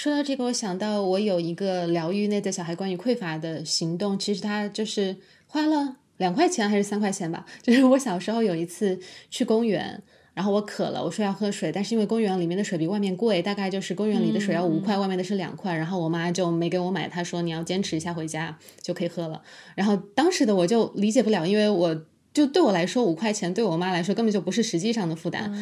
[0.00, 5.14] 说到这个，我想到我有一个疗愈内在小孩关于匮乏的行动，其实它就是
[5.46, 7.44] 花了两块钱还是三块钱吧。
[7.60, 8.98] 就是我小时候有一次
[9.30, 19.42] 去公园，然后我渴了，我说要喝水，但是因为公园里面的水比外面贵，大概就是公园里的水要五块，外面的是两块，然后我妈就没给我买，她说你要坚持一下回家就可以喝了。
[19.74, 25.52] 然后当时的我就理解不了，因为我就对我来说五块钱对我妈来说根本就不是实际上的负担，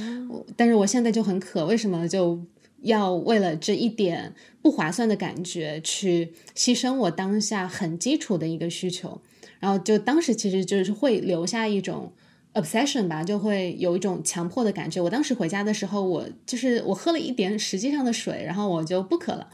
[0.55, 2.41] 但是我现在就很渴，为什么就？
[2.83, 9.21] 要为了这一点不划算的感觉去牺牲我当下很基础的一个需求，
[9.59, 12.13] 然后就当时其实就是会留下一种
[12.55, 15.01] obsession 吧，就会有一种强迫的感觉。
[15.01, 19.49] 我当时回家的时候，我就是我喝了一点实际上的水，然后我就不渴了，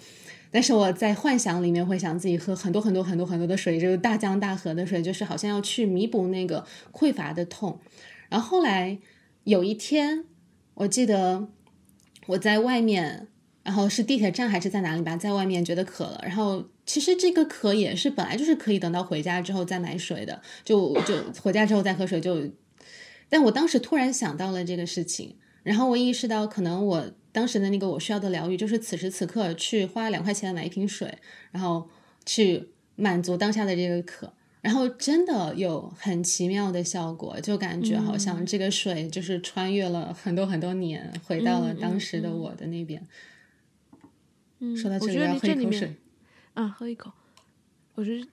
[0.51, 7.81] 但是我在幻想里面会想自己喝很多很多很多很多的水，就是大江大河的水，就是好像要去弥补那个匮乏的痛。
[8.29, 8.99] 然后后来
[9.45, 10.25] 有一天，
[10.75, 11.49] 我记得。
[12.27, 13.29] 我在外面，
[13.63, 22.51] 然后是地铁站还是在哪里吧，在外面觉得渴了，然后其实这个渴也是本来就是可以等到回家之后再买水的，就就回家之后再喝水就。
[23.29, 31.19] 但我当时突然想到了这个事情，然后我意识到可能我当时的那个我需要的疗愈就是此时此刻去花两块钱买一瓶水，
[31.51, 31.89] 然后
[32.25, 34.33] 去满足当下的这个渴。
[34.65, 43.07] 然后真的有很奇妙的效果，就感觉好像这个水就是穿越了很多很多年，回到了当时的我的那边。
[44.61, 45.95] 嗯，说到这里要喝一口水。
[46.55, 47.13] 啊，喝一口。
[47.95, 48.27] 我觉得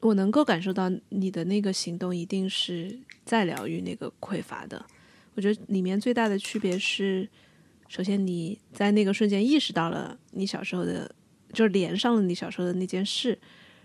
[0.00, 4.84] 我能够感受到你的那个行动一定是在疗愈那个匮乏的。
[5.34, 7.26] 我觉得里面最大的区别是，
[7.88, 11.10] 首先你在那个瞬间意识到了你小时候的，
[11.54, 13.38] 就是连上了你小时候的那件事，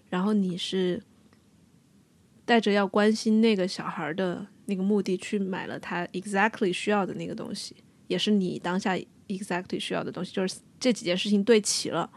[0.10, 1.02] 然后你是。
[2.50, 7.76] 带着要关心那个小孩的那个目的去买了他 exactly 需要的那个东西，
[8.08, 12.10] 也是你当下 exactly 需要的东西，就是这几件事情对齐了。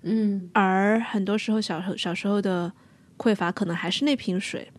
[0.00, 2.72] 嗯，而很多时候小时候小时候的
[3.16, 4.72] 匮乏可能还是那瓶水，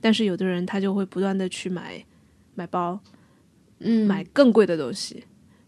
[0.00, 2.06] 但是有的人他就会不断的去买
[2.54, 3.00] 买包，
[3.80, 5.24] 嗯，买更贵的东西。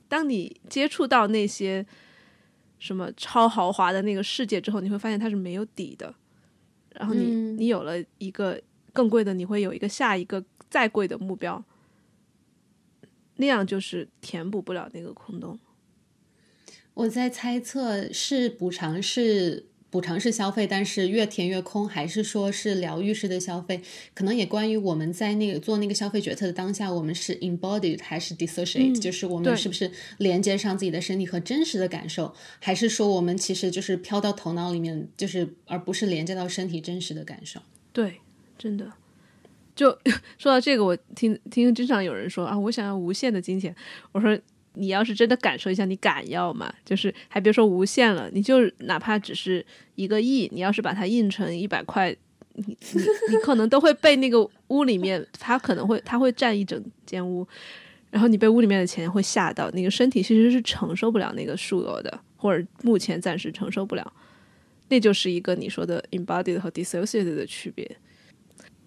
[0.07, 1.85] 当你接触到那些
[2.79, 6.15] 什么超豪华的那个世界之后，你会发现它是没有底的。
[6.95, 7.25] 然后你
[7.57, 8.61] 你有了一个
[8.93, 11.63] 更贵的，你会有一个下一个再贵的目标，
[13.37, 15.59] 那样就是填补不了那个空洞。
[16.95, 23.83] 我在猜测是补偿是补偿式消费，但是越填越空，还是说是疗愈式的消费？
[24.15, 37.61] 可能也关于我们在那个做那个消费决策的当下，我们是 embodied 还是 dissociate，就是我们是不是连接上自己的身体和真实的感受，还是说我们其实就是飘到头脑里面，就是而不是连接到身体真实的感受？
[37.93, 38.15] 对，
[38.57, 38.91] 真的。
[39.77, 39.91] 就
[40.39, 43.77] 说到这个，我听听经常有人说啊，我想要无限的金钱。
[44.13, 44.41] 我说。
[44.75, 46.73] 你要是真的感受一下，你敢要吗？
[46.85, 49.65] 就是还别说无限了，你就哪怕只是
[49.97, 52.11] 一个亿，你要是把它印成一百块，
[52.55, 57.47] 你你你可能都会被那个屋里面，它可能会它会占一整间屋，
[58.11, 64.13] 然后你被屋里面的钱会吓到，那个身体其实是承受不了那个数额的，或者目前暂时承受不了，
[64.89, 67.99] 那就是一个你说的 embodied 和 dissociated 的区别。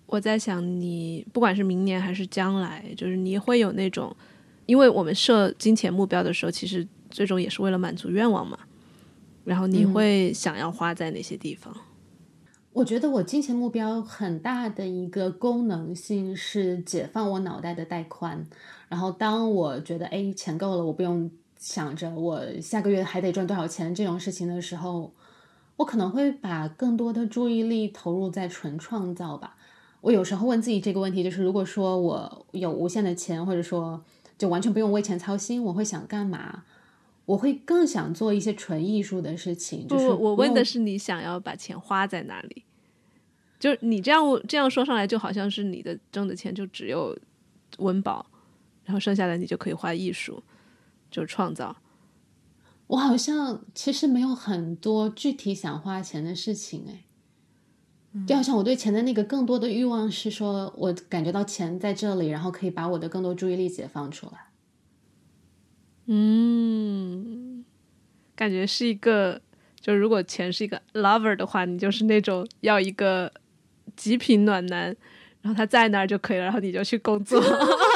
[0.08, 4.16] 我在想，你不管是明年还是将来，就是你会有那种。
[4.66, 8.58] 因为我们设金钱目标的时候，其实最终也是为了满足愿望嘛。
[9.44, 11.72] 然后你会想要花在哪些地方？
[12.74, 18.44] 我觉得我金钱目标很大的一个功能性是解放我脑袋的带宽。
[18.90, 25.14] 然后当我觉得哎钱够了，我不用想着我下个月还得赚多少钱这种事情的时候，
[25.78, 29.56] 我可能会把更多的注意力投入在纯创造吧。
[30.02, 34.04] 我有时候问自己这个问题，就是如果说我有无限的钱，或者说。
[34.38, 36.64] 就完全不用为钱操心，我会想干嘛？
[37.26, 39.88] 我会更想做一些纯艺术的事情。
[39.88, 42.64] 就是我问的是你想要把钱花在哪里？
[43.60, 47.18] 就是你这样这样说上来，就好像是你的挣的钱就只有
[47.80, 48.26] 温饱，
[48.84, 50.44] 然后剩下的你就可以花艺术，
[51.10, 51.76] 就是创造。
[52.88, 57.06] 我好像其实没有很多具体想花钱的事情，哎。
[58.26, 64.48] 就好像我对钱的那个更多的欲望是说，我感觉到钱在这里，然后可以把我的更多注意力解放出来。
[66.06, 67.66] 嗯，
[68.36, 69.42] 感觉是一个，
[69.80, 73.32] 就如果钱是一个 lover 的话，你就是那种要一个
[73.96, 74.96] 极品暖男，
[75.42, 77.42] 然后他在那儿就可以了，然后你就去工作。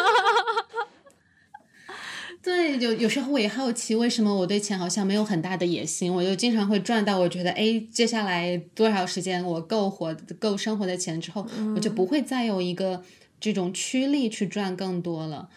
[2.50, 6.12] 对，有有时候我也好奇，为什么我对钱好像没有很大的野心？
[6.12, 13.04] 我就经常会赚到我觉得，哎，接下来多少时间我够活、够生活的钱之后，我就不会再有一个
[13.40, 15.48] 这种驱力去赚更多了。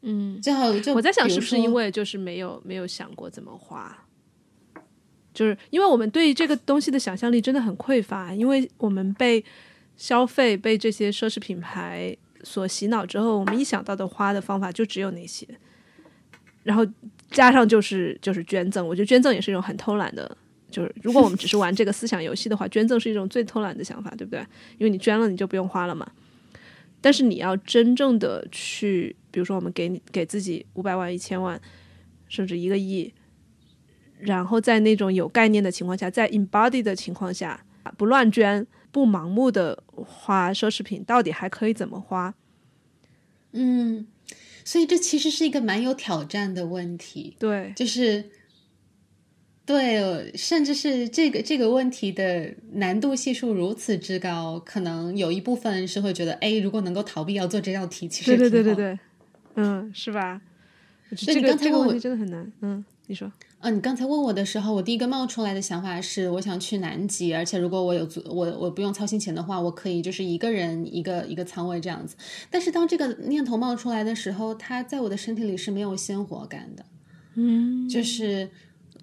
[0.00, 4.06] 嗯，最后就我在想，是不是因为就是没有没有想过怎么花？
[5.34, 9.44] 就是因为我们对这个东西的想象力真的很匮乏，因为我们被
[9.98, 15.46] 消费、被这些奢侈品牌所洗脑之后，我们一想到的花的方法就只有那些。
[16.62, 16.86] 然后
[17.30, 20.36] 加上就是就是捐赠，我觉得捐赠也是一种很偷懒的。
[20.70, 24.40] 就是如果我们只是玩这个思想游戏的话，捐赠是一种最偷懒的想法，对不对？
[24.76, 26.06] 因为你捐了，你就不用花了嘛。
[27.00, 31.58] 但是你要真正的去，比如说我们给你给自己五百万、一千万，
[32.28, 33.10] 甚至一个亿，
[34.18, 37.64] 然后在那种有概念的情况下，在 embody 的情况下，
[37.96, 42.34] 不乱捐，不盲目的花奢侈品，到底还可以怎么花？
[43.52, 44.06] 嗯。
[44.68, 48.22] 所以这其实是一个蛮有挑战的问题，对，就是，
[49.64, 58.98] 对，甚至是这个这个问题的难度系数如此之高，可能有一部分是会觉得，哎，如果能够逃避要做这道题，其实对对对对对，
[59.54, 60.38] 嗯，是吧？
[61.16, 63.32] 这个这个问题真的很难，嗯，你说。
[63.60, 72.14] 嗯，你刚才问我的时候，我第一个冒出来的想法是，我想去南极，而且如果我有足我我不用操心钱的话，我可以就是一个人一个一个仓位这样子。
[72.50, 76.84] 但是当这个念头冒出来的时候，它在我的身体里是没有鲜活感的。
[77.34, 78.48] 嗯，就是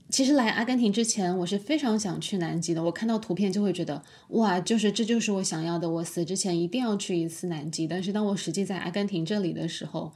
[0.10, 2.82] 其实来阿根廷之前，我是非常想去南极的。
[2.82, 7.86] 我看到图片就会觉得哇，就是这就是我想要的，我死之前一定要去一次南极。
[7.86, 10.14] 但是当我实际在阿根廷这里的时候，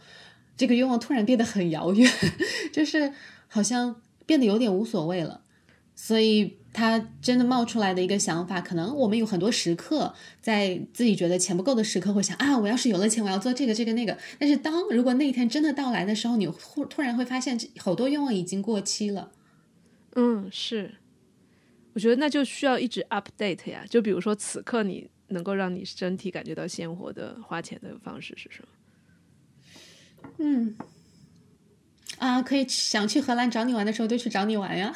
[0.56, 2.10] 这个愿望突然变得很遥远，
[2.72, 3.12] 就是
[3.50, 3.98] 好像。
[4.30, 5.42] 变得有点无所谓了，
[5.96, 14.16] 所以他真的冒出来的一个想法，可能我们有很多时刻，在自己觉得钱不够的时刻，会想啊，我要是有了钱，我要做这个这个那个。
[14.38, 19.32] 但是当如果那一天真的到来的时候，你突突然会发现，好多愿望已经过期了。
[20.14, 20.94] 嗯，是，
[21.94, 23.84] 我觉得那就需要一直 update 呀。
[23.90, 28.70] 就比如说，此刻你能够让你身体感觉到鲜活的花钱的方式是什么？
[30.38, 30.76] 嗯。
[32.20, 34.94] 啊，可以想去荷兰找你玩的时候就去找你玩呀。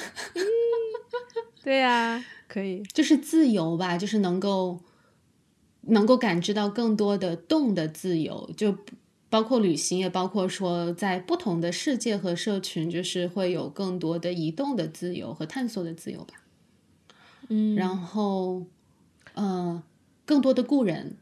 [1.64, 4.82] 对呀，可以，就是自由吧，就是能够
[5.82, 8.78] 能够感知到更多的动的自由，就
[9.30, 16.36] 包括旅行，也包括说在不同的世界和社群，就是会有更多的移动的自由和探索的自由吧。
[17.48, 18.66] 嗯，然后，
[19.34, 19.82] 呃，
[20.26, 21.16] 更多的雇人，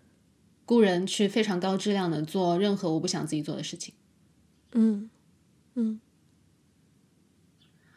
[0.65, 3.93] 雇人去非常高质量的做任何我不想自己做的事情。
[4.73, 5.09] 嗯。
[5.75, 5.99] 嗯，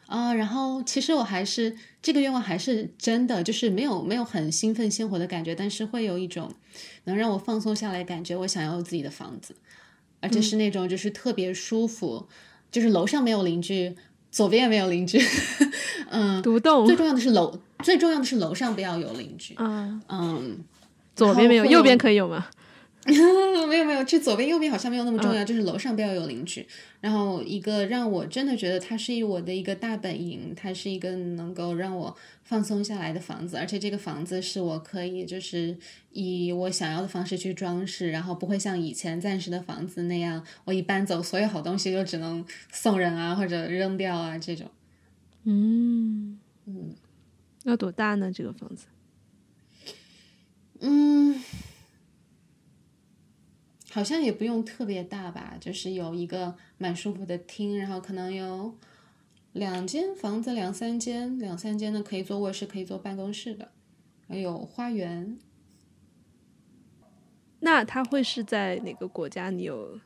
[0.07, 6.51] 啊，然后其实我还是这个愿望还是真的，就是没有没有很兴奋鲜活的感觉，但是会有一种
[7.05, 8.35] 能让我放松下来感觉。
[8.35, 9.55] 我想要自己的房子，
[10.21, 12.27] 而且是那种就是特别舒服，
[12.71, 13.95] 就是楼上没有邻居，
[14.31, 15.19] 左边也没有邻居，
[16.09, 16.85] 嗯，独栋。
[16.85, 19.55] 最重要的是楼，最重要的是楼上不要有邻居。
[19.57, 20.63] 嗯嗯，
[21.15, 22.47] 左边没有，右边可以有吗？
[23.05, 23.13] 没
[23.77, 26.65] 有没有，这左边右边好像没有那么重要，就是楼上不要有邻居。
[27.01, 35.77] 然后一个让我真的觉得它是我的一个大本营，它是一个能够让我放松下来的房子，而且这个房子是我可以就是
[36.13, 44.67] 以我想要的方式去装饰，然后不会像以前暂时的房子那样，我一搬走所有好东西就只能送人啊或者扔掉啊这种。
[45.43, 46.95] 嗯嗯，
[47.65, 48.31] 要多大呢？
[48.31, 48.87] 这个房子？
[50.79, 51.39] 嗯。
[53.95, 58.75] 好像也不用特别大吧，就是有一个蛮舒服的厅，然后可能有
[59.53, 63.71] 两间房子，两三间，两三间的可以做卧室，可以做办公室的，
[64.27, 65.39] 还有花园。
[67.61, 69.49] 那它会是在哪个国家？
[69.49, 70.01] 你有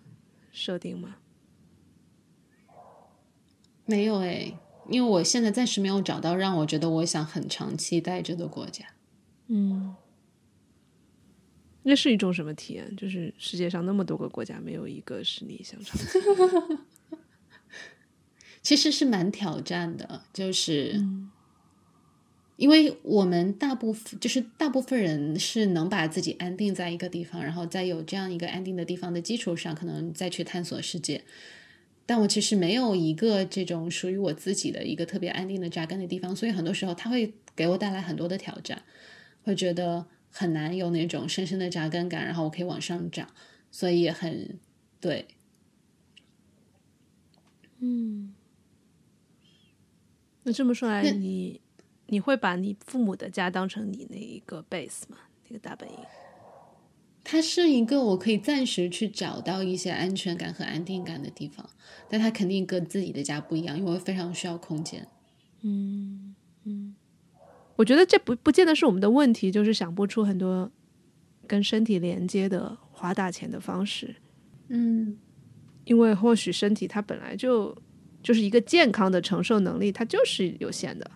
[0.51, 1.15] 设定吗？
[3.85, 4.55] 没有诶，
[4.87, 8.85] 因为我现在暂时没有找到让我觉得我想很长期待着的国家。
[9.47, 9.95] 嗯。
[11.83, 12.93] 那是一种什么体验？
[12.97, 15.99] 就是世界上那么多个国家，没有一个是你想尝。
[18.61, 21.01] 其实是蛮挑战的，就是
[22.57, 31.23] 因为我们大部分就是大部分人是能把自己安定在一个地方，然后在有这样一个安定的地方的基础上，可能再去探索世界。
[32.05, 38.83] 但我其实没有一个这种属于我自己的一个特别安定的扎根的地方，所以很多时候它会给我带来很多的挑战，
[39.43, 40.05] 会觉得。
[40.31, 43.27] 很难有那种深深的扎根感，然后我可以往上涨，
[43.71, 44.59] 所以也很
[44.99, 45.27] 对。
[47.79, 48.33] 嗯，
[50.43, 51.61] 那这么说来，你
[52.07, 55.17] 你会把你父母的家当成你那一个 base 吗？
[55.47, 55.97] 那个大本营？
[57.23, 61.69] 它是一个我可以暂时去找到一些安全感和安定感的地方，
[62.09, 65.07] 但它肯定跟自己的家不一样，因为非常需要空间。
[65.61, 66.35] 嗯嗯。
[67.79, 70.69] 我觉得这不不见得是我们的问题，就是想不出很多
[71.47, 74.13] 跟身体连接的花大钱的方式。
[74.67, 75.17] 嗯，
[75.85, 77.73] 因为或许身体它本来就
[78.21, 81.09] 就是一个健康的承受能力，它就是有限的。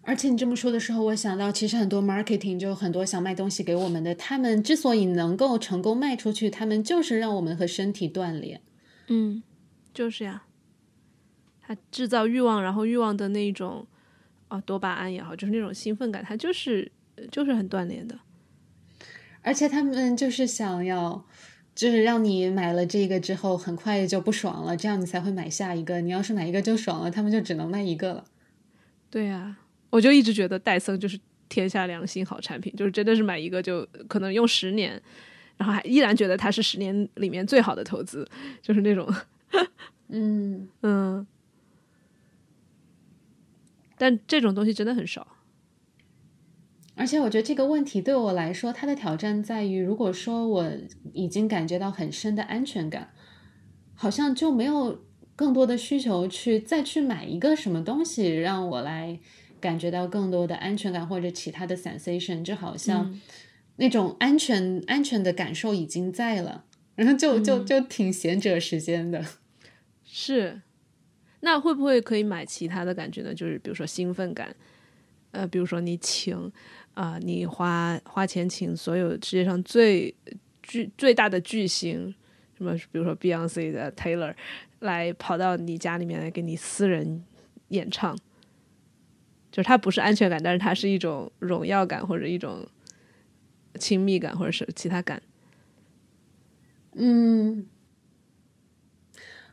[0.00, 8.62] 而且你这么说的时候，我想到其实很多 marketing 就很多想卖东西给我们的，他们之所以能够成功卖出去，他们就是让我们和身体锻炼。
[9.08, 9.42] 嗯，
[9.92, 10.44] 就是呀，
[11.60, 13.86] 他制造欲望，然后欲望的那种。
[14.48, 16.90] 啊，多巴胺也好，就是那种兴奋感，它就是
[17.30, 18.18] 就是很锻炼的。
[19.42, 21.24] 而且他们就是想要，
[21.74, 26.00] 就是让你买了这个之后，很快就不爽了，这样你才会买下一个。
[26.00, 28.24] 你要是买一个就爽了，他们就只能卖一个了。
[29.10, 29.56] 对呀，
[29.90, 31.18] 我就一直觉得戴森就是
[31.48, 35.00] 天下良心好产品，就是真的是买一个就可能用十年，
[35.56, 38.28] 然后还依然觉得它是十年里面最好的投资，
[38.60, 39.08] 就是那种，
[40.08, 41.26] 嗯 嗯。
[43.98, 45.26] 但这种东西真的很少，
[46.94, 50.70] 而且我觉得这个问题对我来说，它的挑战在于，如果说我
[51.12, 53.12] 已经感觉到很深的安全感，
[53.94, 55.02] 好像就没有
[55.34, 59.18] 更多的需求去再去买一个什么东西让我来
[59.60, 63.18] 感觉到更多的安全感或者其他的 sensation，就好像
[63.76, 69.24] 那种安全安全的感受已经在了，然后就就就挺闲者时间的，
[70.04, 70.62] 是。
[71.40, 73.34] 那会不会可以买其他的感觉呢？
[73.34, 74.54] 就是比如说兴奋感，
[75.30, 76.50] 呃，比如说你请
[76.94, 80.12] 啊，你花花钱请所有世界上最
[80.62, 82.12] 巨最大的巨星，
[82.56, 84.34] 什么比如说 Beyonce 的 Taylor
[84.80, 87.22] 来跑到你家里面来给你私人
[87.68, 88.16] 演唱，
[89.52, 92.66] 就是它不是安全感，但是它是一种荣耀感或者一种
[93.78, 95.22] 亲密感或者是其他感，
[96.94, 97.66] 嗯。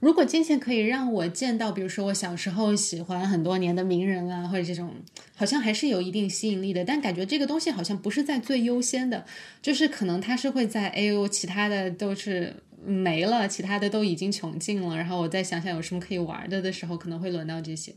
[0.04, 4.94] 如果金钱可以让我见到，比如说我小时候喜欢很多年的名人啊，或者这种，
[5.34, 6.84] 好像还是有一定吸引力的。
[6.84, 9.26] 但感觉这个东西好像不是在最优先的，
[9.62, 17.96] 就是可能它是会在哎呦，其他的都是没了，其他的都已经穷尽了，然后我再想想有什么可以玩的的时候，可能会轮到这些。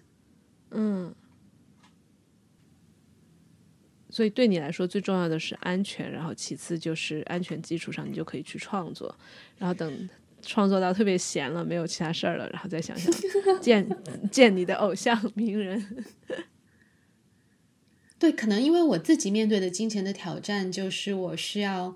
[0.70, 1.12] 嗯，
[4.10, 9.12] 所以对你来说最重要的是安全，然后其次就是安全基础上你就可以去创作，
[9.58, 10.08] 然后等。
[10.42, 13.12] 创作到特别闲了，没有其他事儿了，然后再想想
[13.60, 13.88] 见
[14.30, 15.84] 见你的偶像名人。
[18.18, 21.94] 对，可能因为我自己面对的金钱的挑战，就是我需要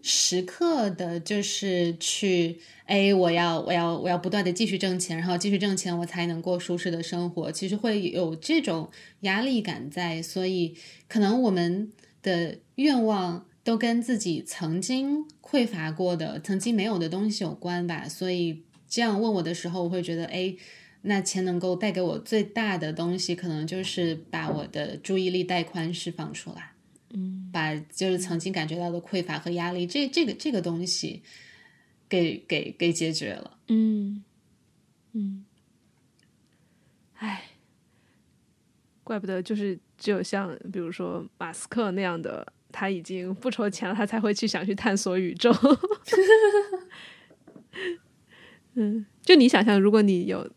[0.00, 7.52] 时刻的，就是去，哎，我要，我要，我要不断的继续挣钱，然后继续挣钱，我才能过舒适的生活。
[7.52, 8.90] 其实会有这种
[9.20, 10.74] 压力感在，所以
[11.08, 11.92] 可能我们
[12.22, 18.08] 的愿望都跟自己曾经匮乏过的、曾经没有的东西有关吧。
[18.08, 20.54] 所以这样问我的时候，我会觉得，哎，
[21.02, 26.74] 那钱能够带给我最大的东西，可能就是把我的注意力带宽释放出来。
[27.16, 31.22] 嗯，把就是曾经感觉到的匮乏和压力，这这个这个东西，
[32.08, 33.58] 给给给解决了。
[33.68, 34.22] 嗯
[35.12, 35.44] 嗯，
[37.14, 37.44] 唉，
[39.04, 45.52] 怪不得就是只有像比如说马斯克那样的，他已经不愁钱了，他才会去想去探索宇宙。
[48.74, 50.50] 嗯，就你想象，如果你有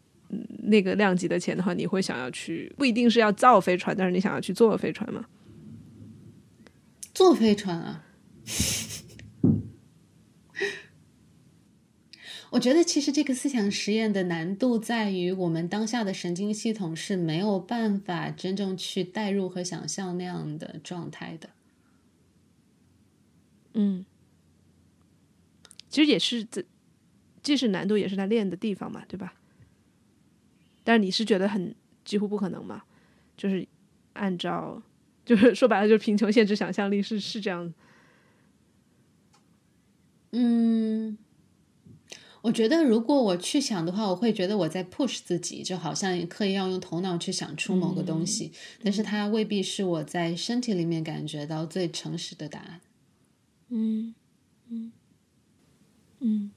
[0.63, 5.25] 那个量级的钱的话，你会想要去，不一定是要造飞船，但是你想要去坐飞船吗？
[7.13, 8.03] 坐飞船啊！
[12.49, 21.49] 我觉得其实这个思想实验的难度在于，我们当下的神经系统是没有办法真正去代入和想象那样的状态的。
[23.79, 24.05] 嗯，
[25.87, 26.63] 其实也是这，
[27.41, 29.35] 既是难度，也是他练的地方嘛，对吧？
[30.83, 31.73] 但是你是觉得很
[32.03, 32.83] 几乎不可能嘛？
[33.37, 33.67] 就是
[34.13, 34.81] 按照。
[35.27, 37.73] 就是说白了，就是贫穷限制想象力，是是这样。
[40.31, 41.17] 嗯，
[42.43, 52.79] 我觉得如果我去想的话，我会觉得我在 push 自己，就好像刻意要用头脑去想出某个东西，但是它未必是我在身体里面感觉到最诚实的答案。
[53.69, 54.13] 嗯
[54.69, 54.91] 嗯
[56.19, 56.51] 嗯，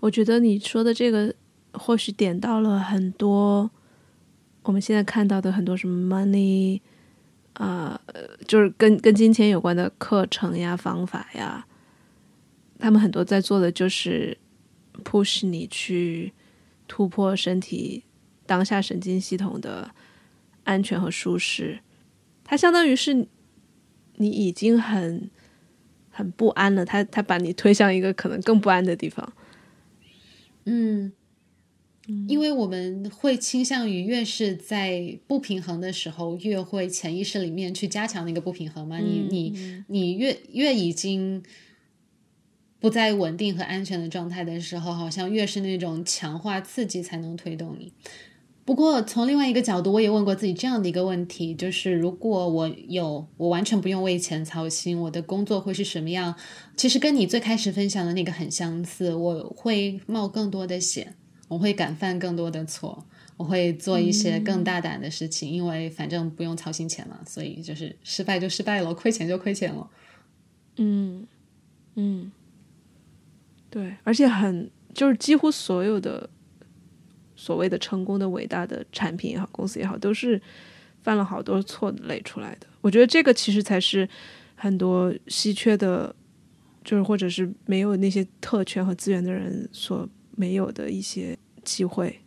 [0.00, 1.34] 我觉得你说的这个
[1.72, 3.70] 或许点到了很多
[4.62, 6.80] 我们现在看到的很多什么 money。
[7.54, 8.00] 啊，
[8.46, 11.66] 就是跟跟金钱有关的课程呀、方法呀，
[12.78, 14.38] 他们很多在做的就是
[15.04, 16.32] push 你去
[16.88, 18.04] 突破身体
[18.46, 19.90] 当下神经系统的
[20.64, 21.80] 安全和舒适。
[22.44, 23.26] 它相当于是
[24.14, 25.28] 你已经很
[26.20, 29.32] 很不安了，他他把你推向一个可能更不安的地方。
[30.64, 31.12] 嗯。
[32.26, 38.98] 因为我们会倾向于越是在不平衡的时候，越会潜意识里面去加强那个不平衡嘛。
[38.98, 41.40] 你你你越越已经
[42.80, 47.92] 不在稳定和安全的状态的时候，好像越是那种强化刺激才能推动你。
[48.70, 56.36] 不过从另外一个角度，我也问过自己这样的一个问题：就是如果我有我完全不用为钱操心，我的工作会是什么样？
[56.76, 61.16] 其实跟你最开始分享的那个很相似，我会冒更多的险。
[61.48, 63.04] 我会敢犯更多的错，
[63.36, 69.90] 我会做一些更大胆的事情，因为反正不用操心钱嘛，所以就是失败就失败了，亏钱就亏钱了。
[70.76, 71.26] 嗯
[71.96, 72.30] 嗯，
[73.68, 76.30] 对，而且很就是几乎所有的
[77.40, 80.40] 所谓的成功的伟大的产品也好，公司也好，都是
[81.02, 82.66] 犯了好多错累出来的。
[82.82, 84.06] 我觉得这个其实才是
[84.54, 86.14] 很多稀缺的，
[86.84, 90.08] 就是或者是没有那些特权和资源的人所。
[90.36, 92.20] 没有的一些机会，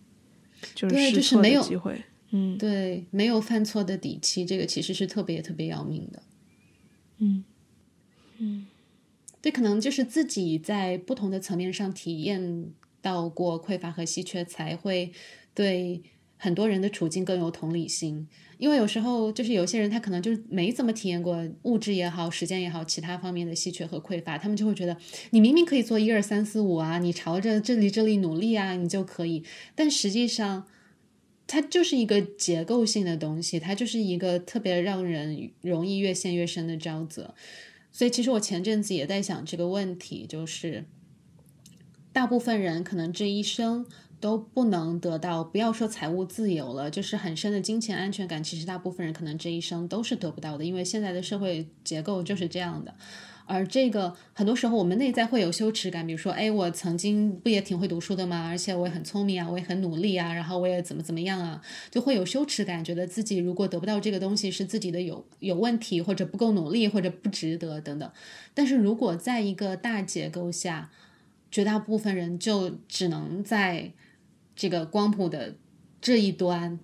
[0.76, 2.00] 就是对，就是没有机会。
[2.30, 6.22] 嗯，对，没有犯错的底气，这个其实是特别特别要命的。
[7.18, 7.44] 嗯
[8.38, 8.68] 嗯，
[9.42, 12.70] 对，可能就是自己在不同的层面上体验
[13.04, 15.12] 到过匮乏和稀缺，才会
[15.54, 16.02] 对
[16.38, 18.28] 很多人的处境更有同理心。
[18.58, 24.96] 因为有时候就是有些人他可能就是没怎么体验过物质也好、时间也好、其他方面的稀缺和匮乏，他们就会觉得
[25.32, 29.44] 你明明可以做一二三四五啊，你朝着这里这里努力啊，你就可以。
[29.76, 30.66] 但实际上，
[31.46, 37.36] 它就是一个结构性的东西，它就是一个特别让人容易越陷越深的沼泽。
[37.92, 40.86] 所以，其实我前阵子也在想这个问题，就是
[42.14, 43.86] 大部分人可能这一生。
[44.24, 52.96] 都不能得到，不要说财务自由了，就是很深的金钱安全感，其实大部分人可能这一生都是得不到的，因为现在的社会结构就是这样的。
[53.46, 58.48] 而这个很多时候我们内在会有羞耻感，比如说，哎，我曾经不也挺会读书的吗？
[58.48, 61.62] 而且我也很聪明啊，我也很努力啊，然后我也怎么怎么样啊，
[61.92, 68.10] 就会有羞耻感，觉得自己如果得不到这个东西是自己的有有问题，或者不够努力，或者不值得等等。
[68.54, 70.90] 但是如果在一个大结构下，
[71.54, 73.94] 绝大部分人就只能在
[74.56, 75.56] 这个光谱的
[76.02, 76.80] 这一端，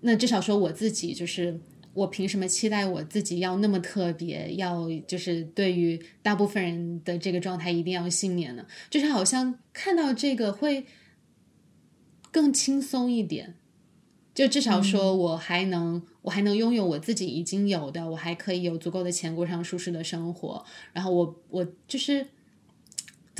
[0.00, 1.60] 那至少说我自己就是，
[1.92, 8.66] 我凭什么期待我自己要那么特别，要就是对于大部分人的这个状态一定要信念呢？
[8.88, 10.86] 就是好像看到这个会
[12.32, 13.56] 更轻松一点。
[14.32, 20.64] 就至少说我还能，我还能拥有我自己已经有的，我还可以有足够的钱过上舒适的生活。
[20.94, 22.26] 然后我我就是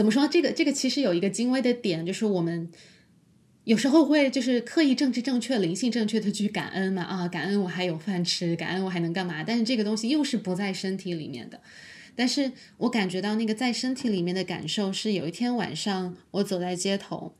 [0.01, 0.26] 怎么说？
[0.26, 2.70] 这个这个其实有一个精微的点，就是我们
[3.64, 9.44] 有时候会就是刻意政治正确、灵性正确的去感恩嘛啊，感恩我还有饭吃，感恩我还能干嘛？
[9.44, 11.61] 但是这个东西又是不在身体里面的。
[12.16, 17.34] 但是我感觉到那个在身体里面的感受是，有一天晚上我走在街头，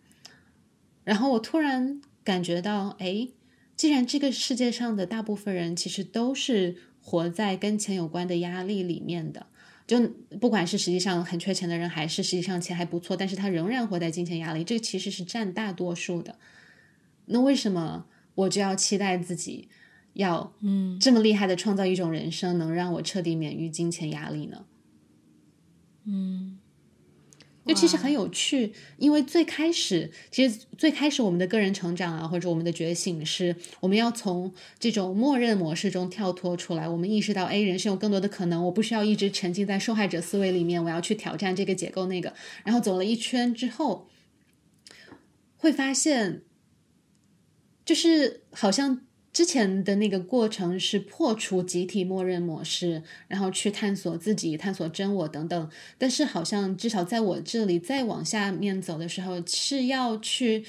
[1.04, 3.28] 然后我突然感觉到，哎，
[3.74, 9.46] 既然这个世界上的大部分人其实都是活在跟钱有关的压力里面的，
[9.91, 16.38] 就不管是实际上很缺钱的人，还是实际上钱还不错，但是他仍然活在金钱压力，这其实是占大多数的。
[17.26, 19.68] 那为什么我就要期待自己？
[20.12, 24.64] 要嗯这么厉害的创造一种人生，能让我彻底免于金钱压力呢？
[26.05, 26.59] 嗯，
[27.66, 42.34] 就其实很有趣，因为最开始，其实最开始我们的个人成长啊，或者我们的觉醒，是我们要从这种默认模式中跳脱出来，我们意识到，哎，人生有更多的可能，我不需要一直沉浸在受害者思维里面，我要去挑战这个结构那个，
[42.64, 44.08] 然后走了一圈之后，
[45.56, 46.42] 会发现，
[47.84, 49.02] 就是好像。
[49.33, 55.70] 之前的那个过程是破除集体默认模式，然后去探索自己、探索真我等等。
[55.99, 60.64] 但是好像至少在我这里再往下面走的时候，是要去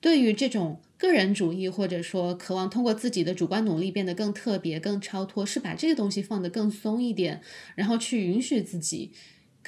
[0.00, 7.40] 对于这种个人主义，或者说渴望通过自己的主观努力变得更特别、更超脱，是把这个东西放得更松一点，
[7.74, 9.12] 然后去允许自己。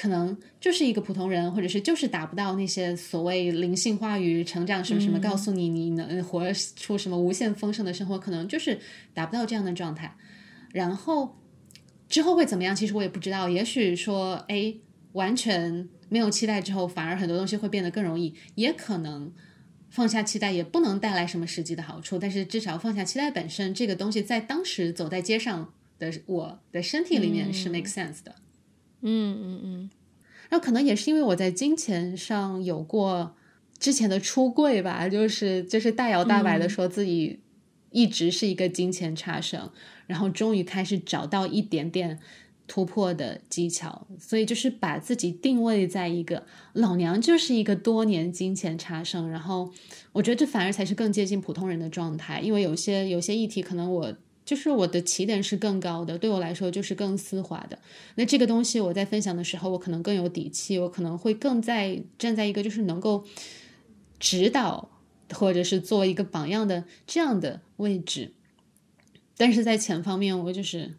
[0.00, 8.78] 可能就是一个普通人，或者是就是达不到那些所谓灵性话语、成长什么什么，告诉你你能活出什么无限丰盛的生活，可能就是
[9.12, 10.16] 达不到这样的状态。
[10.72, 11.36] 然后
[12.08, 12.76] 之后会怎么样？
[12.76, 13.48] 其实我也不知道。
[13.48, 14.72] 也许说，哎，
[15.14, 18.32] 完全没有期待之后，反而很多东西会变得更容易。
[18.54, 19.32] 也可能
[19.90, 22.16] 放下期待也不能带来什么实际的好处。
[22.16, 28.32] 但是至少放下期待本身，这个东西在当时走在街上的我的身体里面是 make sense 的。
[28.38, 28.42] 嗯
[29.00, 29.90] 嗯嗯嗯，
[30.50, 33.36] 那可能也是因为我在金钱上有过
[33.78, 37.38] 之前的出柜吧，就是就是大摇大摆的说自己
[37.90, 39.70] 一直是一个金钱差生，
[40.06, 42.18] 然后终于开始找到一点点
[42.66, 49.72] 突破的技巧，所以就是把自己定位在一个老娘就是一个多年金钱差生，然后
[50.12, 54.16] 我觉得这反而才是更接近普通人的状态，因为有些有些议题可能我。
[54.48, 57.78] 就是我的起点是更高的，对我来说就是更丝滑的。
[58.14, 63.26] 那这个东西我在分享的时候，我可能更有底气，我可能会更在站在一个就是能够
[64.18, 64.88] 指导
[65.34, 68.32] 或者是做一个榜样的这样的位置。
[69.36, 70.94] 但是在钱方面，我就是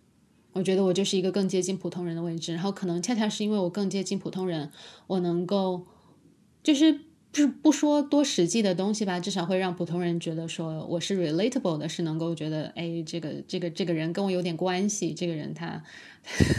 [0.54, 2.54] 我觉得我就是一个更接近普通人的位置。
[2.54, 4.70] 然后可能恰恰是因为我更接近普通人，
[5.08, 5.88] 我能够
[6.62, 7.09] 就是。
[7.32, 15.14] 不是不说多实际的东西吧，至少会让普通人觉得说我是 relatable 的，是能够觉得哎，这个这个这个人跟我有点关系。
[15.14, 15.84] 这个人他，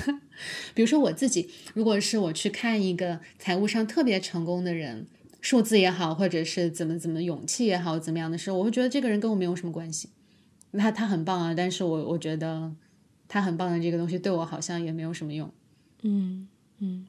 [0.75, 5.07] 比如说我自己，如果是我去看一个财务上特别成功的人，
[5.41, 10.11] 数字也好，或者是怎么怎么勇气也好，怎么样的时候，我会觉得这个人跟我没有什么关系。
[10.79, 12.73] 他他很棒啊，但是我我觉得
[13.27, 15.53] 他很棒的这个东西对我好像也没有什么用。
[16.03, 16.47] 嗯
[16.79, 17.07] 嗯。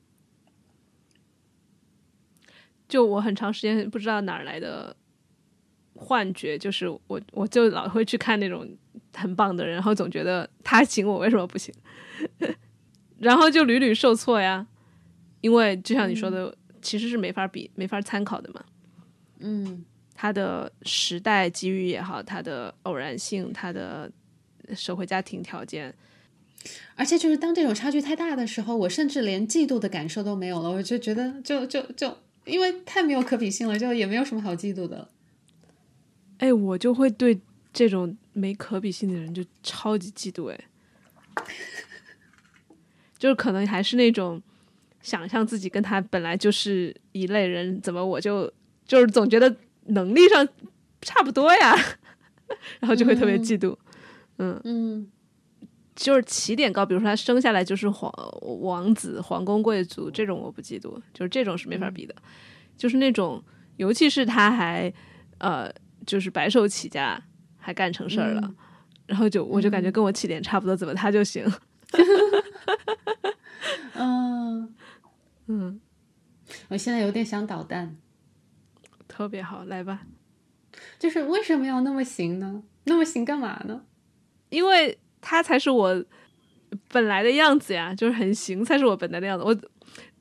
[2.92, 4.94] 就我很长时间不知道哪儿来的
[5.96, 8.70] 幻觉，就是我我就老会去看那种
[9.16, 11.74] 很棒的人，然后总觉得他行，我为什么不行？
[13.18, 14.68] 然后就屡屡受挫呀，
[15.40, 18.66] 因为就像你说的，其实是没法比、没法参考的嘛。
[19.40, 24.12] 嗯，他的时代机遇也好，他的偶然性，他的
[24.76, 25.96] 社会家庭条件，
[26.96, 32.18] 而且就是当这种差距太大的时候，我甚至连嫉妒的感受都没有了，我就觉得就就就。
[32.46, 35.10] 因为太没有可比性了，就也没有什么好嫉妒的。
[36.40, 37.40] 哎，我就会对
[37.72, 40.60] 这种没可比性的人就超级嫉妒，哎，
[43.18, 44.42] 就是可能还是那种
[45.02, 48.52] 想象自己跟他本来就是一类人，怎么我就
[48.86, 50.48] 就是总觉得能力上
[51.02, 51.76] 差不多呀，
[52.82, 53.78] 然后就会特别嫉妒，
[54.38, 55.12] 嗯嗯。
[55.96, 58.12] 就是起点高，比如说他生下来就是皇
[58.62, 62.16] 王子、皇宫贵族，这种我不嫉妒，就是这种是没法比的。
[62.78, 63.44] 就是那种，
[63.76, 64.92] 尤其是他还
[65.38, 65.72] 呃，
[66.06, 67.22] 就是白手起家，
[67.58, 68.56] 还干成事儿了，
[69.06, 71.46] 然后就我就感觉跟我起点差不多，怎么他就行？
[73.94, 74.74] 嗯
[75.48, 75.80] 嗯，
[76.70, 77.98] 我现在有点想捣蛋，
[79.08, 80.08] 特别好，来吧。
[80.98, 82.64] 就是为什么要那么行呢？
[82.86, 83.84] 那么行干嘛呢？
[84.50, 84.98] 因为。
[85.22, 86.04] 他才是我
[86.90, 89.46] 本来的样子呀，就是很行，才是我本来的样子。
[89.46, 89.56] 我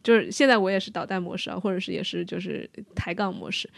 [0.03, 3.69] 就是现在我也是导弹模式啊，或者是也是就是抬杠模式。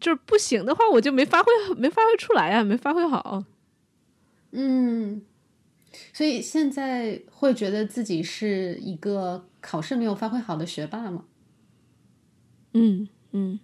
[0.00, 3.44] 就是不行的话，我就没发挥，没发挥出来呀，没发挥好。
[4.52, 5.22] 嗯，
[6.12, 11.24] 所以现在会觉得自己是一个考试没有发挥好的学霸吗？
[12.74, 13.58] 嗯嗯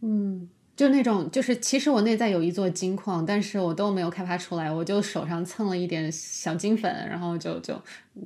[0.00, 7.80] 嗯，就那种，就是其实我内在有一座金矿，但是我都没有开发出来，我就手上蹭了一点小金粉，然后就就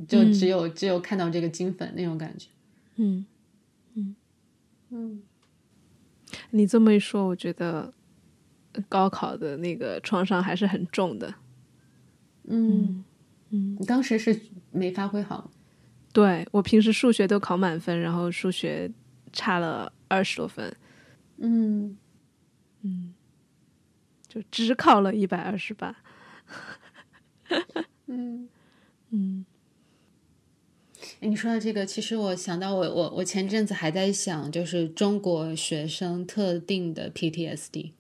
[0.07, 2.49] 就只有只有看到这个金粉那种感觉。
[2.97, 3.27] 嗯
[3.95, 4.17] 嗯
[4.91, 5.23] 嗯，
[6.51, 7.93] 你这么一说，我觉得
[8.89, 11.35] 高考的那个创伤还是很重的。
[12.45, 13.05] 嗯
[13.51, 14.41] 嗯，你当时是
[14.71, 15.51] 没发挥好。
[16.13, 18.91] 对我平时数学都考满分，然后数学
[19.33, 20.75] 差了二十多分。
[21.39, 21.97] 嗯
[22.87, 23.13] 嗯，
[24.29, 25.97] 就只考了一百二十八。
[28.07, 28.49] 嗯
[29.11, 29.45] 嗯。
[31.21, 37.93] 哎，你说到这个，其实我想到我我我前阵子还在想，就是中国学生特定的 PTSD，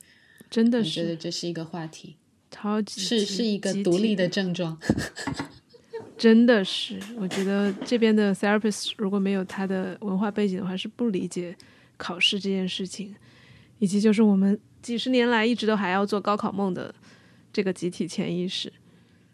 [0.50, 2.16] 真的我觉得这是一个话题，
[2.50, 4.78] 超级是是一个独立的症状。
[6.18, 11.54] 真的是，我觉得这边的 therapist 如果没有他的文化背景的话，是不理解
[11.98, 13.14] 考试这件事情，
[13.78, 16.94] 以及就是我们几十年来一直都还要做高考梦的
[17.52, 18.72] 这个集体潜意识。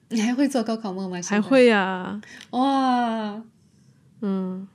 [0.09, 1.21] 你还会做高考梦吗？
[1.23, 2.19] 还会呀、
[2.53, 3.43] 哇，
[4.23, 4.67] 嗯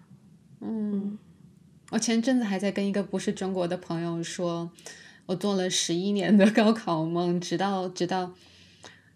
[0.61, 1.17] 嗯，
[1.89, 4.69] 我前阵子还在跟一个不是中国的朋友说，
[5.25, 8.35] 我做了十一年的高考梦，直到直到，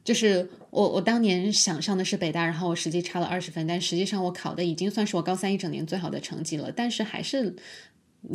[0.03, 7.55] 就是我我当年想上的是北大，然后我实际差了二十分，但实际上我考的已经算是我高三一整年最好的成绩了，但是还是。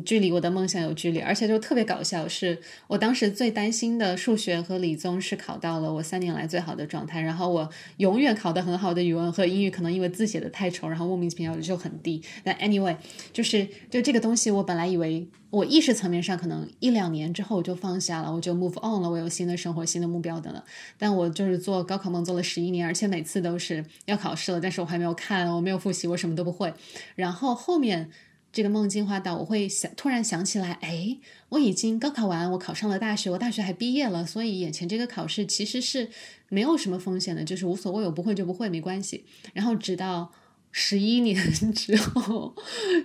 [0.04, 2.58] 距离我的梦想有距离，而且就特别搞笑，是
[2.88, 12.20] 我当时最担心的数学和理综是考到了我三年来最好的状态，然后我永远考得很好的语文和英语，可能因为字写的太丑，然后莫名其妙就很低。
[12.42, 12.96] 但 anyway，
[13.32, 20.64] 就是就这个东西，我本来以为我意识层面上可能一两年之后我就放下了，我就 move on 了，我有新的生活、新的目标等了。
[20.98, 26.74] 但我就是做高考梦做了十一年，而且每次都是要考试了，但是我还没有看，我没有复习，我什么都不会。
[27.14, 28.10] 然后后面。
[28.56, 31.18] 这个梦进化到我会想，突然想起来，哎，
[31.50, 36.08] 我已经高考完，我考上了大学，我大学还毕业了，所以眼前这个考试其实是
[36.48, 39.26] 没有什么风险的，就是无所谓，我不会就不会，没关系。
[39.52, 40.32] 然后直到
[40.72, 41.36] 十一年
[41.74, 42.56] 之后，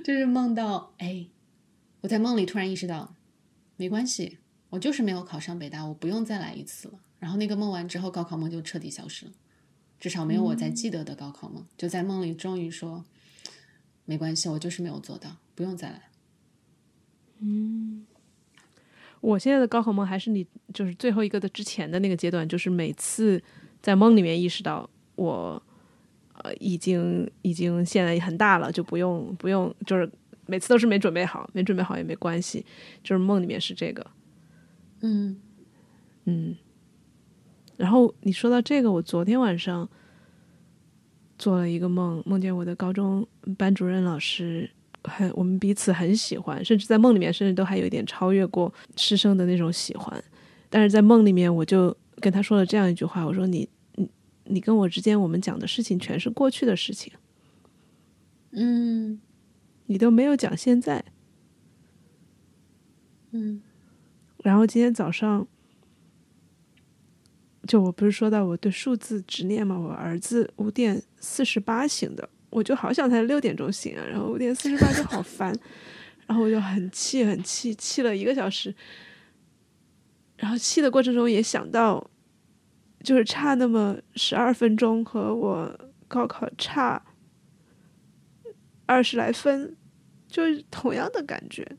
[0.05, 1.27] 就是梦到，哎，
[1.99, 3.13] 我在梦里突然意识到，
[3.75, 4.37] 没关系，
[4.69, 6.93] 我就是没有考上北大，我不用再来一次了。
[7.19, 9.33] 然后那个梦完之后，高考梦就彻底消失了，
[9.99, 13.03] 至少没有我在记得的高考梦，就在梦里终于说。
[14.11, 16.09] 没关系，我就是没有做到，不用再来。
[17.39, 18.05] 嗯，
[19.21, 23.41] 我现在的高考梦还是你就是最后一个的之前的那个阶段，就是每次
[23.81, 25.63] 在梦里面意识到我
[26.43, 30.11] 呃已经已经现在很大了，就不用不用，就是
[30.45, 32.65] 每次都是没准备好，没准备好也没关系，
[33.01, 34.05] 就是梦里面是这个，
[34.99, 35.39] 嗯
[36.25, 36.57] 嗯。
[37.77, 39.89] 然后你说到这个，我昨天晚上
[41.41, 43.27] 做了一个梦，梦见我的高中
[43.57, 44.69] 班主任老师
[45.05, 50.23] 很，我们彼此很喜欢，甚至在梦里面，甚至都还有一点超越过师生的那种喜欢。
[50.69, 54.07] 但是在梦里面，我就跟他说了这样一句话：“我说你，你，
[54.43, 57.11] 你跟我之间，我们讲的事情全是过去的事情，
[58.51, 59.19] 嗯
[59.87, 61.03] 你都没有讲现在。”
[63.33, 63.63] 嗯
[64.43, 65.47] 然后今天早上，
[67.67, 75.55] 就我不是说到我对数字执念嘛，我儿子五点四十八醒的，我就好想他六点钟醒啊，然后五点四十八就好烦，
[76.25, 78.73] 然后我就很气很气，气了一个小时，
[80.37, 82.09] 然后气的过程中也想到，
[83.03, 87.03] 就是差那么十二分钟和我高考差
[88.87, 89.77] 二十来分，
[90.27, 91.77] 就是同样的感觉。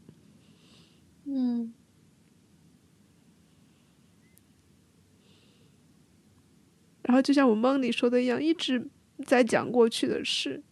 [1.24, 1.74] 嗯。
[7.12, 8.88] 然后就像我梦里说的一样，一直
[9.26, 10.62] 在讲过去的事。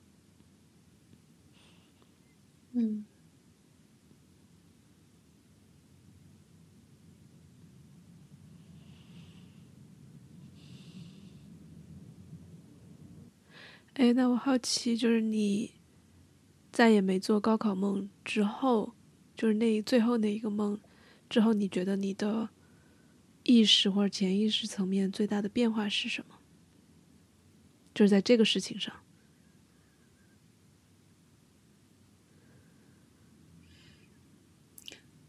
[2.72, 3.05] 嗯
[13.93, 15.72] 哎，那我好奇，就是你
[16.72, 18.95] 再也没做高考梦之后，
[19.36, 20.80] 就是那最后那一个梦
[21.28, 22.49] 之后，你觉得你的
[23.51, 26.36] 意识或者潜意识层面最大的变化是什么？
[27.92, 28.94] 就是在这个事情上。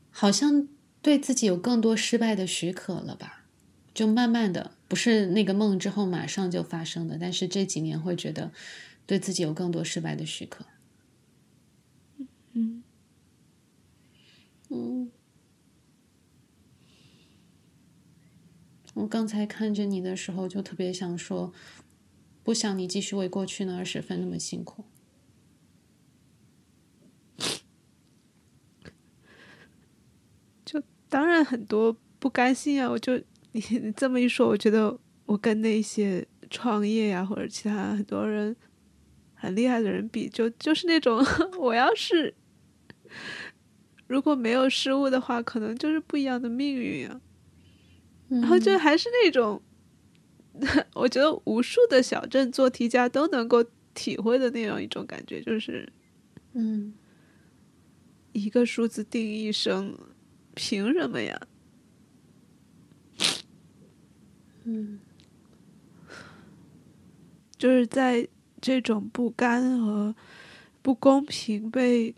[0.09, 0.67] 好像
[1.01, 3.45] 对自己有更多失败的许可了吧？
[3.93, 8.51] 就慢慢的，不是那个梦之后马上就发生的，但是这几年会觉得
[9.07, 10.65] 对自己有更多失败的许可。
[12.53, 12.83] 嗯
[14.69, 15.11] 嗯
[18.93, 21.53] 我刚才看着你的时候，就特别想说，
[22.43, 24.85] 不想你继续为过去那二十分那么辛苦。
[30.65, 32.89] 就当然很多不甘心啊！
[32.89, 33.19] 我就
[33.53, 33.61] 你
[33.95, 38.55] 这么一说，我觉得我跟那些创业呀或者其他很多人
[39.33, 41.25] 很厉害的人比，就就是那种
[41.57, 42.33] 我要是
[44.07, 47.21] 如果没有失误的话，可能就是不一样的命运啊。
[48.39, 49.61] 然后就还是那种，
[50.95, 53.61] 我觉得无数的小镇做题家都能够
[53.93, 55.91] 体会的那样一种感觉，就是，
[56.53, 56.93] 嗯，
[58.31, 59.97] 一个数字定一生，
[60.55, 61.41] 凭什么呀？
[64.63, 64.99] 嗯，
[67.57, 68.27] 就是在
[68.61, 70.15] 这种不甘和
[70.81, 72.15] 不公平被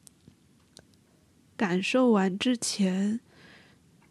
[1.58, 3.20] 感受完之前。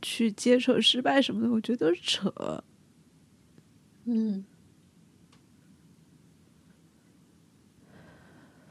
[0.02, 2.62] 去接受失败什么的，我觉得都是扯。
[4.04, 4.44] 嗯。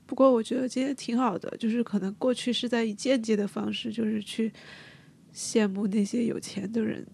[0.05, 4.51] 不过我觉得今天挺好的，就是可能过去是在以间接的方式，就是去
[5.33, 7.07] 羡慕那些有钱的人，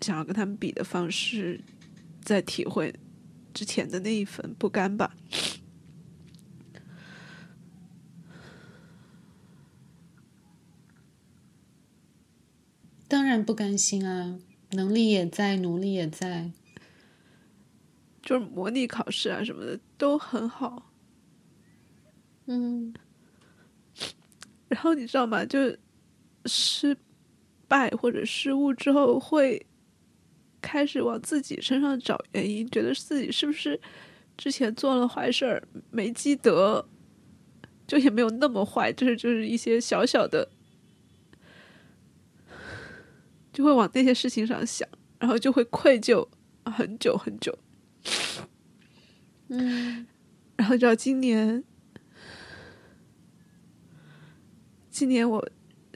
[0.00, 1.60] 想要跟他们比的方式，
[2.22, 2.94] 在体会
[3.52, 5.14] 之前的那一份不甘吧。
[13.14, 14.40] 当然不甘心啊，
[14.72, 16.50] 能力也在，努力也在，
[18.20, 20.90] 就是模拟考试啊什么的都很好，
[22.46, 22.92] 嗯。
[24.66, 25.44] 然后你知道吗？
[25.44, 25.76] 就
[26.46, 26.96] 失
[27.68, 29.64] 败或者失误之后，会
[30.60, 33.80] 开始往自己身上找原因，觉得自己是不是
[34.36, 35.62] 之前做了坏事儿
[35.92, 36.84] 没积德，
[37.86, 40.50] 就也没有那么坏，就是就是一些小小的。
[43.54, 44.86] 就会往那些事情上想，
[45.18, 46.26] 然后就会愧疚
[46.64, 47.56] 很久很久。
[49.48, 50.04] 嗯，
[50.56, 51.62] 然后直到今年，
[54.90, 55.48] 今年我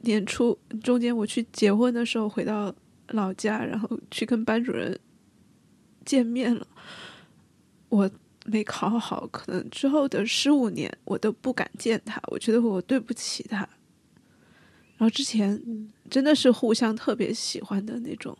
[0.02, 2.72] 年初中间我去结婚的时候回到
[3.08, 4.96] 老家，然后去跟班主任
[6.04, 6.66] 见面了。
[7.88, 8.08] 我
[8.44, 13.68] 没考好，可能之后的十五年我都不敢见他，我觉得我对不起他。
[14.98, 15.62] 然后之前
[16.10, 18.36] 真的是互相特别喜欢的那种，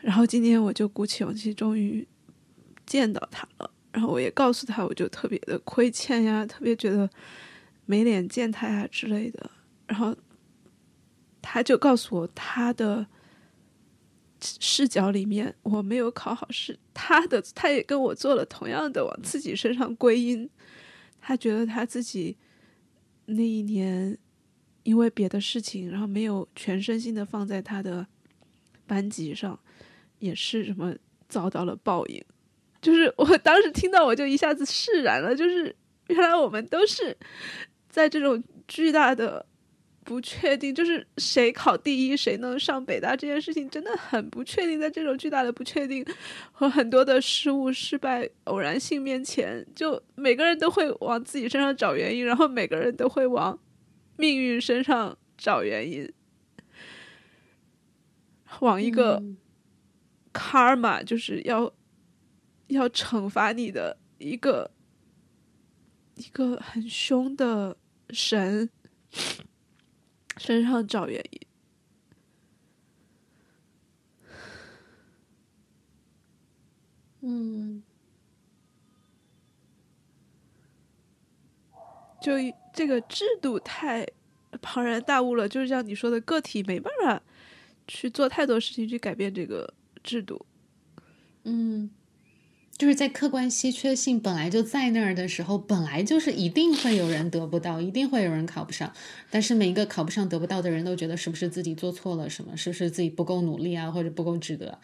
[0.00, 2.08] 然后今天我就鼓起勇气，终于
[2.86, 3.70] 见到他了。
[3.92, 7.10] 然后我也告诉他，我就特别的亏欠呀，特别觉得
[7.84, 9.50] 没脸见他呀之类的。
[9.86, 10.16] 然后
[11.42, 13.06] 他就告诉我，他的
[14.40, 20.48] 视角里面我没有考好，是他的，他也跟我做了同样的往自己身上归因。
[21.20, 22.38] 他觉得他自己
[23.26, 24.16] 那一年。
[24.88, 28.06] 因为别的事情，然后没有全身心的放在他的
[28.86, 29.60] 班级上，
[30.18, 30.96] 也是什么
[31.28, 32.24] 遭到了报应。
[32.80, 35.36] 就是我 当时听到，我就一下子释然了。
[35.36, 35.76] 就是
[36.06, 37.14] 原来我们都是
[37.90, 39.44] 在这种巨大的
[40.04, 44.80] 不确定，就是谁考第一，谁能上北大这件事情真的很不确定。
[44.80, 46.02] 在这种巨大的不确定
[46.50, 53.58] 和很多的失误、失败、偶然性面前，就每个人都会往自己身上找原因，然后每个人都会往。
[54.18, 56.12] 命运身上找原因，
[58.58, 59.22] 往一个
[60.32, 61.72] karma 就是要
[62.66, 64.72] 要惩罚你的一个
[66.16, 67.76] 一个很凶的
[68.10, 68.68] 神
[70.36, 71.40] 身上找原因。
[77.20, 77.82] 嗯，
[82.20, 82.32] 就。
[82.78, 84.06] 这个制度太
[84.62, 87.20] 庞然大物了，就是像你说的，个体没办法
[87.88, 89.74] 去做太多事情去改变这个
[90.04, 90.46] 制度。
[91.42, 91.90] 嗯，
[92.76, 98.92] 就是在客观稀缺性本来就在那儿的时候，本来就是一定会有人得不到，一定会有人考不上。
[99.28, 104.78] 但是每一个考不上、得不到的人都觉得是不是自己做错了什么，是不是自己不够努力啊，或者不够值得？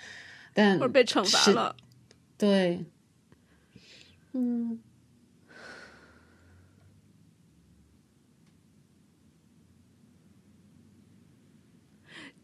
[0.52, 1.76] 但或者被惩罚了。
[2.36, 2.84] 对，
[4.32, 4.80] 嗯。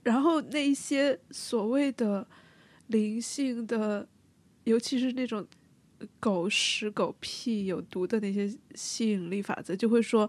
[0.03, 2.27] 然后那一些所谓的
[2.87, 4.09] 灵性的，
[4.65, 5.47] 尤其是那种
[6.19, 10.29] 狗屎、狗屁、有毒的那些吸引力法则，就会说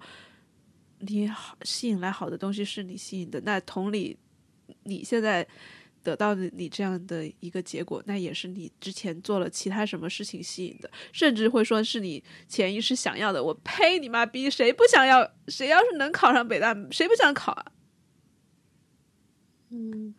[0.99, 3.39] 你好吸引来好的东西是你吸引的。
[3.41, 4.17] 那同理，
[4.83, 5.47] 你现在
[6.03, 13.41] 得到的你这样的一个结果，那也是你之前做了其他什么事情吸引的，甚至会说是你潜意识想要的。
[13.41, 13.97] 我呸！
[13.99, 15.31] 你妈逼，谁不想要？
[15.47, 17.65] 谁要是能考上北大，谁不想考啊？
[19.73, 20.13] 嗯，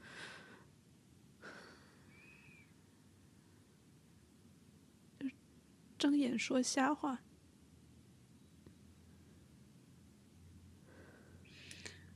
[5.99, 7.21] 睁眼说瞎话，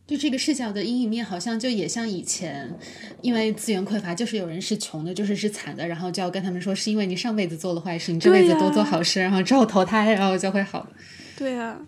[0.06, 2.78] 就这个视角的阴影面，好像就也像以前，
[3.20, 10.88] 因为资源匮乏，就是有人是穷的，就是是惨的，然后就要跟他们说，是因为你上辈子做了坏事，你这辈子多做好事，然后之后投胎，然后就会好。
[11.36, 11.86] 对啊。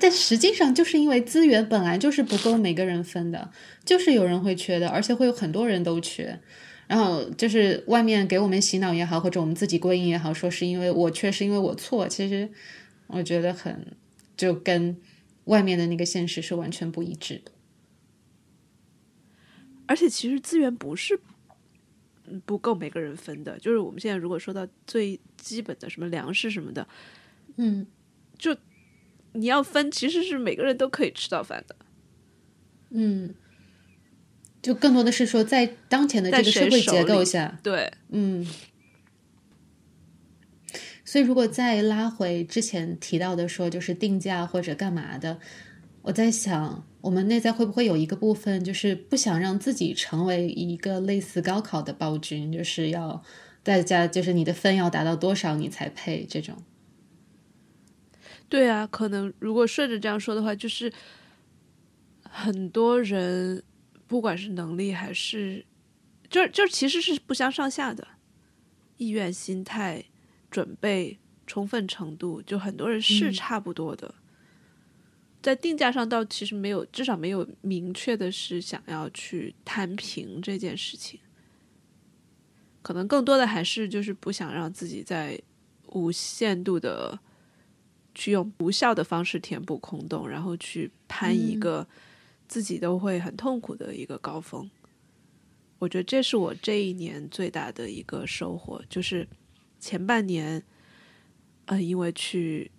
[0.00, 3.50] 但实际上，就是因为资源本来就是不够每个人分的，
[3.84, 6.40] 就是有人会缺的，而且会有很多人都缺。
[6.86, 12.06] 然后就是外面给我们洗脑也好，或者我们自己归因也好，说是因为我缺，是因为我错。
[12.08, 12.48] 其实
[13.06, 13.86] 我觉得很
[14.36, 14.96] 就跟。
[15.44, 17.52] 外面的那个现实是完全不一致的，
[19.84, 21.20] 而且其实资源不是
[22.46, 26.88] 不够每个人分的，就是我们现在如果说到最基本的什么粮食什么的，
[27.56, 27.86] 嗯，
[28.38, 28.56] 就
[29.34, 31.76] 你要分，其实是每个人都可以吃到饭的，
[32.90, 33.34] 嗯，
[34.62, 38.46] 就更多的是说在当前的这个社会结构下，对，嗯。
[41.06, 45.38] 所以，如果再拉回之前提到的说，就是定价或者干嘛的，
[46.02, 53.22] 我在想，我们内在会不会有一个部分，就是不想让自己成为一个类似高考的暴君，就是要
[53.62, 56.56] 大家就是你的分要达到多少你才配这种？
[58.54, 60.92] 对啊，可能如果顺着这样说的话，就是
[62.22, 63.60] 很多人
[64.06, 65.66] 不管是能力还是，
[66.30, 68.06] 就就其实是不相上下的
[68.96, 70.04] 意愿心态。
[70.52, 74.14] 准备充分程度，就很多人是差不多的，
[75.42, 81.18] 在定价上倒其实没有，至少没有明确的是想要去摊平这件事情，
[82.82, 85.42] 可能更多的还是就是不想让自己在
[85.88, 87.18] 无限度的
[88.14, 91.86] 去用无效的方式填补空洞，然后去攀一个
[92.48, 94.70] 自己都会很痛苦的一个高峰。
[95.78, 99.26] 我觉得这是我这一年最大的一个收获，就是。
[99.80, 100.62] 前半年，
[101.66, 102.70] 呃，因为去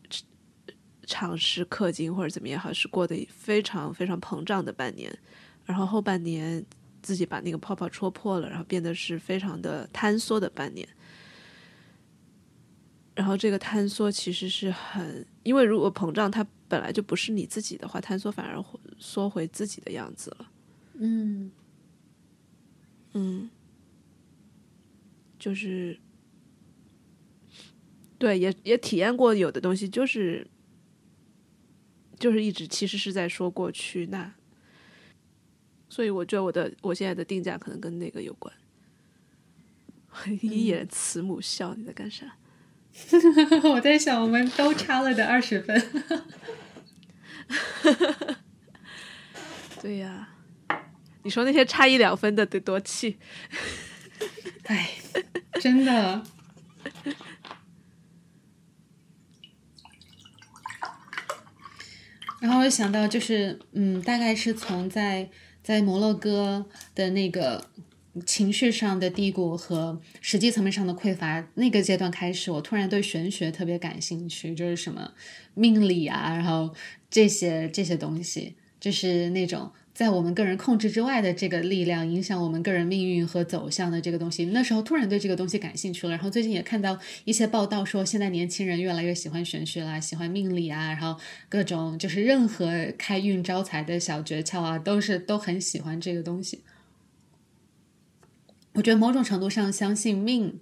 [1.05, 5.15] 尝试氪金或者怎么样，好是过得非常非常膨胀的半年。
[5.65, 6.65] 然后后半年
[7.03, 10.89] 自己把那个泡泡戳破了，然后变得是非常的坍缩的半年。
[13.15, 18.63] 然后这个坍缩其实是很，因为如果膨胀它本来就不是你自己的话，坍缩反而
[18.99, 20.51] 缩回自己的样子了。
[20.95, 21.51] 嗯
[23.13, 23.49] 嗯，
[25.39, 25.99] 就是。
[28.17, 30.47] 对，也也体验过有的东西，就是
[32.17, 34.33] 就是一直其实是在说过去那，
[35.89, 38.51] 所以我觉得我的我现在的定价可能跟那个有关。
[40.41, 42.37] 一眼慈母笑，你在干啥？
[43.63, 45.81] 我在想，我们都差了的二十分。
[49.81, 50.29] 对呀，
[51.23, 53.19] 你说那些差一两分的得多气？
[54.63, 54.89] 哎，
[55.61, 56.23] 真的。
[62.41, 65.29] 然后我想到，就是嗯，大概是从在
[65.63, 67.69] 在摩洛哥的那个
[68.25, 75.11] 情绪上的低谷和实际层面上的匮乏那个阶段开始，我突然对玄学特别感兴趣，就是什么
[75.53, 76.73] 命理啊，然后
[77.09, 79.71] 这些这些东西，就是那种。
[79.95, 86.11] 在我们个人控制之外的这个力量，影响我们个人命运和走向的这个东西，那时候突然对这个东西感兴趣了。
[86.11, 96.59] 然后最近也看到一些报道说，现在年轻人越来越喜欢玄学啦，喜欢命理啊，然后各种就是任何开运招财的小诀窍啊，都是都很喜欢这个东西。
[98.75, 100.59] 我觉得某种程度上，相信命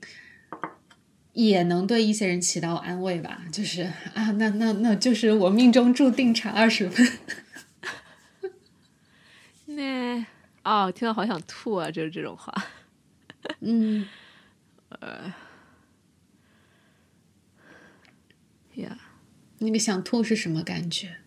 [1.33, 3.43] 也能对一些人起到安慰吧。
[3.51, 3.81] 就是
[4.13, 7.07] 啊，那那那就是我命中注定差二十分。
[9.65, 10.25] 那
[10.63, 11.89] 哦，听到好想吐啊！
[11.89, 12.53] 就是这种话，
[13.61, 14.07] 嗯，
[14.99, 15.33] 呃，
[18.75, 18.97] 呀，
[19.57, 21.17] 那个想吐是什么感觉？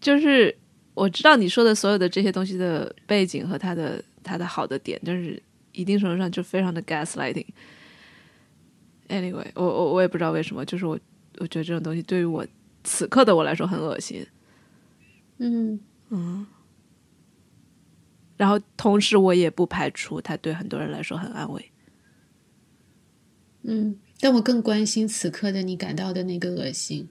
[0.00, 0.58] 就是
[0.94, 5.42] 我知道你说的所有的这些东西的背景和它的它的好的点，就是
[5.72, 7.46] 一定程度上就非常的 gaslighting。
[9.08, 10.98] Anyway，我我我也不知道为什么，就是我
[11.38, 12.46] 我觉得这种东西对于我
[12.84, 14.26] 此刻的我来说很恶心。
[15.38, 16.46] 嗯嗯。
[18.38, 21.70] 然后，同时我也不排除他对很多人来说很安慰。
[23.62, 27.08] 嗯，但我更关心此刻的你感到的那个恶心，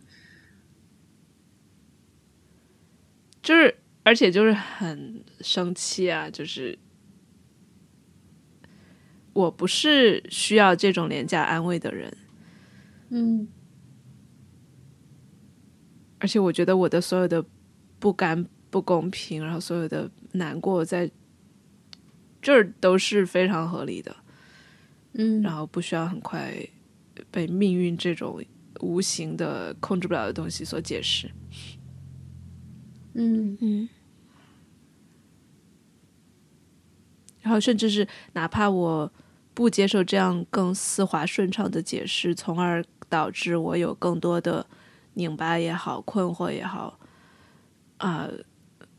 [3.41, 6.29] 就是而且就是很生气啊！
[6.29, 6.77] 就是
[9.33, 12.17] 我不是需要这种廉价安慰的人。
[13.09, 13.47] 嗯，
[16.19, 17.45] 而且我觉得我的所有的
[17.99, 21.09] 不甘、不公平，然后所有的难过，在。
[22.43, 24.15] 这儿都是非常合理的，
[25.13, 26.51] 嗯，然后不需要很快
[27.29, 28.43] 被命运这种
[28.79, 31.29] 无形的控制不了的东西所解释。
[33.13, 33.87] 嗯嗯，
[37.41, 39.11] 然后甚至是哪怕我
[39.53, 44.65] 不接受这样更丝滑顺畅的解释，从而导致我有更多的
[45.15, 46.99] 拧巴也好、困惑也好，
[47.97, 48.29] 啊、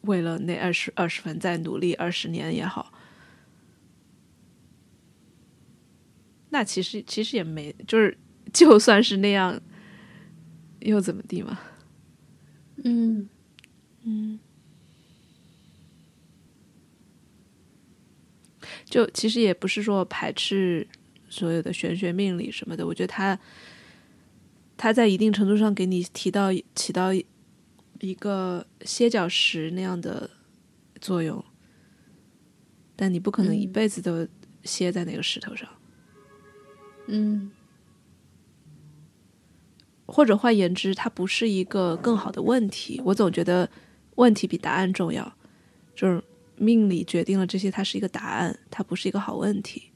[0.03, 2.93] 为了那二十二十分再努力二十年也好，
[6.51, 8.19] 那其实其实也没，就是
[8.53, 9.61] 就算是那样，
[10.81, 11.59] 又怎么地嘛？
[12.85, 13.29] 嗯。
[14.05, 14.41] 嗯，
[18.93, 20.87] 就其实也不是说排斥
[21.31, 23.39] 所有的玄学命理什么的，我觉得它
[24.77, 27.11] 它在一定程度上给你提到起到
[28.01, 30.29] 一个歇脚石那样的
[31.01, 31.43] 作用，
[32.95, 34.29] 但你不可能一嗯辈子都
[34.63, 35.67] 歇在那个石头上。
[37.07, 37.51] 嗯
[40.05, 43.01] 或者换言之，它不是一个更好的问题。
[43.07, 43.71] 我总觉得
[44.17, 45.35] 问题比答案重要，
[45.97, 46.23] 就是
[46.63, 49.91] 命理决定了这些，它是一个答案，它不是一个好问题。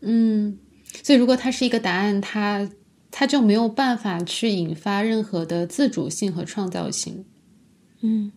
[0.00, 0.58] 嗯，
[1.02, 2.70] 所以如果它是一个答案，它
[3.10, 7.24] 它就没有办法去引发任何的自主性和创造性。
[8.00, 8.32] 嗯，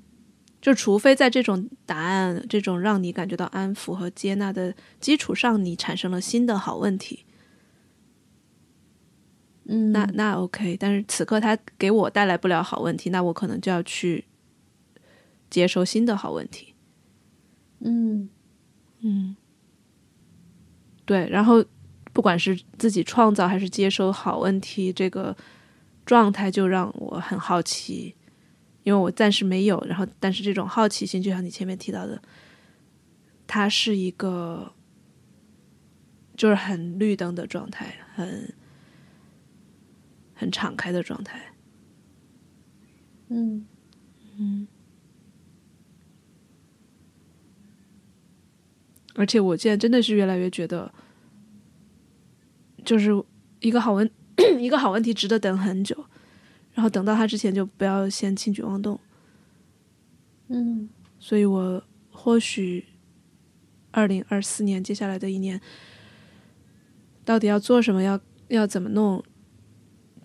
[0.59, 7.25] 就除非在这种答案、这种让你感觉到安抚和接纳的基础上，你产生了新的好问题，
[9.65, 10.75] 嗯，那那 OK。
[10.79, 14.25] 但是此刻它给我带来不了好问题，那我可能就要去
[15.49, 16.70] 接受新的好问题。
[17.83, 18.29] 嗯
[19.01, 19.35] 嗯，
[21.05, 21.65] 对，然后
[22.13, 25.35] 不管是自己创造还是接收好问题，这个
[26.05, 28.15] 状态就让我很好奇，
[28.83, 29.83] 因为我暂时没有。
[29.87, 32.21] 然后，但是这种好奇心，就像你前面提到的，
[33.47, 34.73] 它是一个
[36.35, 38.53] 就是很绿灯的状态，很
[40.35, 41.53] 很敞开的状态。
[43.29, 43.65] 嗯
[44.37, 44.67] 嗯，
[49.15, 50.93] 而且我现在真的是越来越觉得，
[52.85, 53.11] 就是
[53.59, 54.09] 一个好问
[54.59, 56.05] 一个好问题值得等很久，
[56.73, 58.99] 然后等到他之前就不要先轻举妄动。
[60.47, 60.89] 嗯
[61.19, 62.85] 所以我或许
[63.91, 65.61] 二零二四年接下来的一年，
[67.23, 69.23] 到底要做什么，要要怎么弄，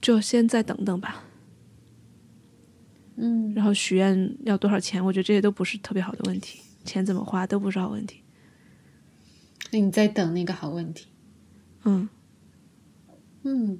[0.01, 1.24] 就先再等等吧。
[3.16, 8.22] 嗯然后许愿要多少钱，我觉得这些都不是特别好的问题，钱怎么花都不是好问题。
[9.71, 11.07] 那你在等那个好问题。
[11.85, 12.09] 嗯
[13.43, 13.79] 嗯，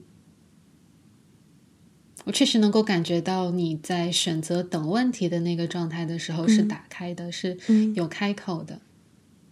[2.25, 6.69] 我确实能够感觉到你在选择等问题的那个状态的时候是嗯。
[6.69, 7.95] 打开的，是嗯。
[7.95, 8.81] 有开口的。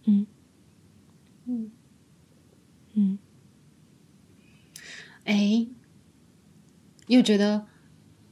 [0.05, 0.25] 嗯。
[1.45, 1.71] 嗯，
[2.93, 3.19] 嗯。
[5.25, 5.67] 哎，
[7.07, 7.65] 又觉得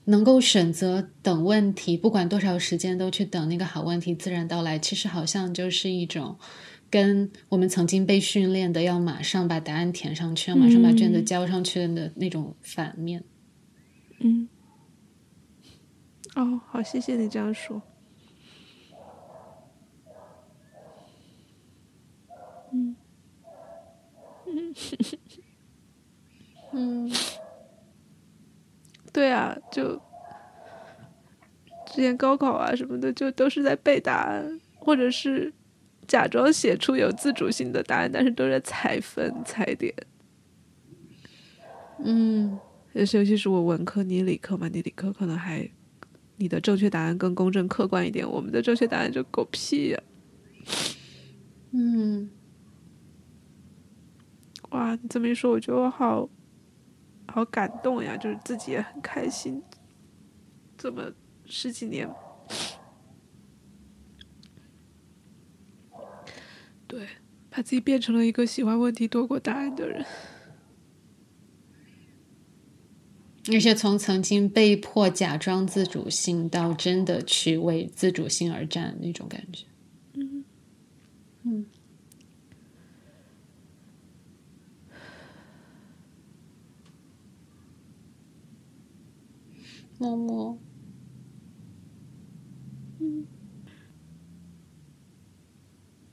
[0.06, 6.38] 能够选择等问题，不管多少时间都去等那个好问题自然到来，其实好像就是一种
[6.94, 13.24] 跟我们曾经被训练的要马上把答案填上去，要马上把卷子嗯交上去的那种反面。
[14.20, 14.48] 嗯。
[16.36, 17.82] 哦，好，谢谢你这样说。
[22.72, 22.96] 嗯
[26.74, 27.12] 嗯
[29.12, 30.00] 对啊，就
[31.88, 35.52] 之前高考啊什么的，就都是在背答案，或者是
[36.08, 39.94] 假装写出有自主性的答案，但是都是在踩分踩点。
[42.00, 42.60] 嗯。
[42.94, 45.68] 尤其尤其是我文科，你理科嘛，你理科可能还
[46.36, 50.00] 你的正确答案更公正客观一点，我们的正确答案就狗屁呀、
[51.72, 52.30] 嗯。
[54.70, 56.30] 哇，你这么一说，我觉得我好
[57.28, 59.64] 好感动呀，就是自己也很开心，
[60.78, 61.12] 这么
[61.46, 62.08] 十几年，
[66.94, 67.08] 对，
[67.50, 70.06] 把自己变成了一个喜欢问题多过答案的人。
[73.52, 79.66] 而且从曾经被迫假装自主性，到真的去为自主性而战那种感觉。
[80.14, 80.46] 嗯
[81.42, 81.66] 嗯
[89.98, 90.60] 默默，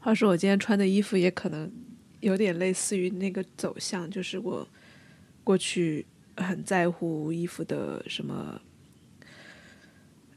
[0.00, 1.70] 话说我今天穿的衣服也可能
[2.20, 4.66] 有点类似于那个走向，就是我
[5.44, 6.06] 过去
[6.36, 8.60] 很在乎衣服的什么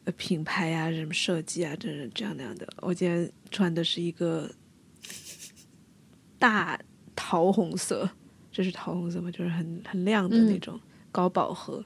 [0.03, 2.67] 呃品牌呀、什么设计啊，这这样那样的。
[2.81, 4.51] 我今天穿的是一个
[6.37, 6.77] 大
[7.15, 8.09] 桃红色，
[8.51, 10.77] 这是桃红色嘛，就是很很亮的那种
[11.09, 11.83] 高饱和，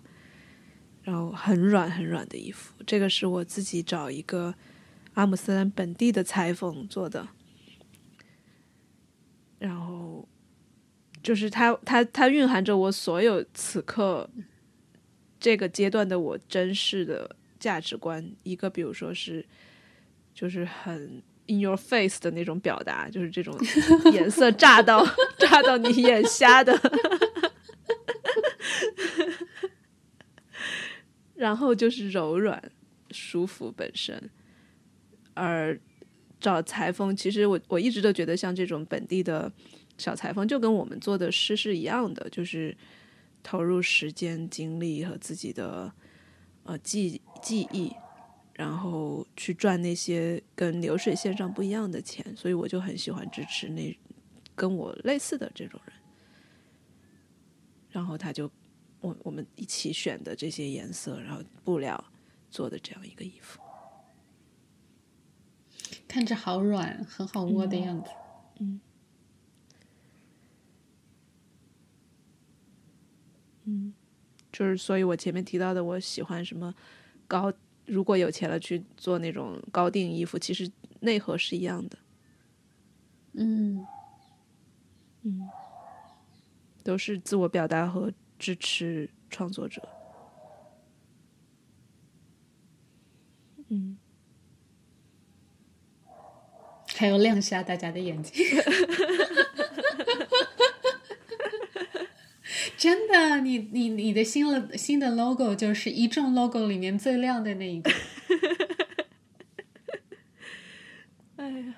[1.04, 2.74] 然后很软很软的衣服。
[2.88, 4.56] 这个是我自己找一个
[5.14, 7.28] 阿姆斯特丹本地的裁缝做的，
[9.60, 10.28] 然后
[11.22, 14.30] 就是它它它蕴含着我所有此刻
[15.40, 18.32] 这个阶段的我真实的价值观。
[18.44, 19.46] 一个比如说是
[20.34, 21.22] 就是很。
[21.50, 23.58] In your face 的那种表达，就是这种
[24.12, 25.02] 颜色炸到
[25.40, 26.78] 炸到你眼瞎的，
[31.36, 32.62] 然后就是柔软
[33.12, 34.30] 舒服本身。
[35.36, 35.80] 而
[36.40, 39.52] 找裁缝，其实我我一直都觉得，像这种本地的
[39.98, 42.76] 小裁缝，就跟我们做的诗是一样的，就是
[43.42, 45.92] 投入时间、精力和自己的
[46.64, 47.92] 呃记记忆。
[48.54, 53.96] 然后去赚那些跟流水线上不一样的钱，所以我就很喜欢支持那
[54.56, 55.94] 跟我类似的这种人。
[57.92, 58.50] 然后他就
[59.00, 62.04] 我我们一起选的这些颜色，然后布料
[62.50, 63.62] 做的这样一个衣服，
[66.18, 68.10] 看着好软，很好摸的样子。
[68.60, 68.82] 嗯
[73.66, 73.94] 嗯，
[74.52, 76.74] 就是所以我前面提到的，我喜欢什么
[77.28, 77.54] 高。
[77.86, 80.68] 如果有钱了去做那种高定衣服，其实
[81.02, 82.00] 内核是一样的。
[83.34, 83.86] 嗯
[85.22, 85.48] 嗯，
[86.84, 89.88] 都是自我表达和支持创作者。
[93.68, 94.00] 嗯，
[96.98, 98.46] 还要亮瞎大家的眼睛。
[102.78, 107.92] 真的，你你你的新了新的 logo 就是一众 logo 里面最亮的那一个。
[111.38, 111.74] 哎呀，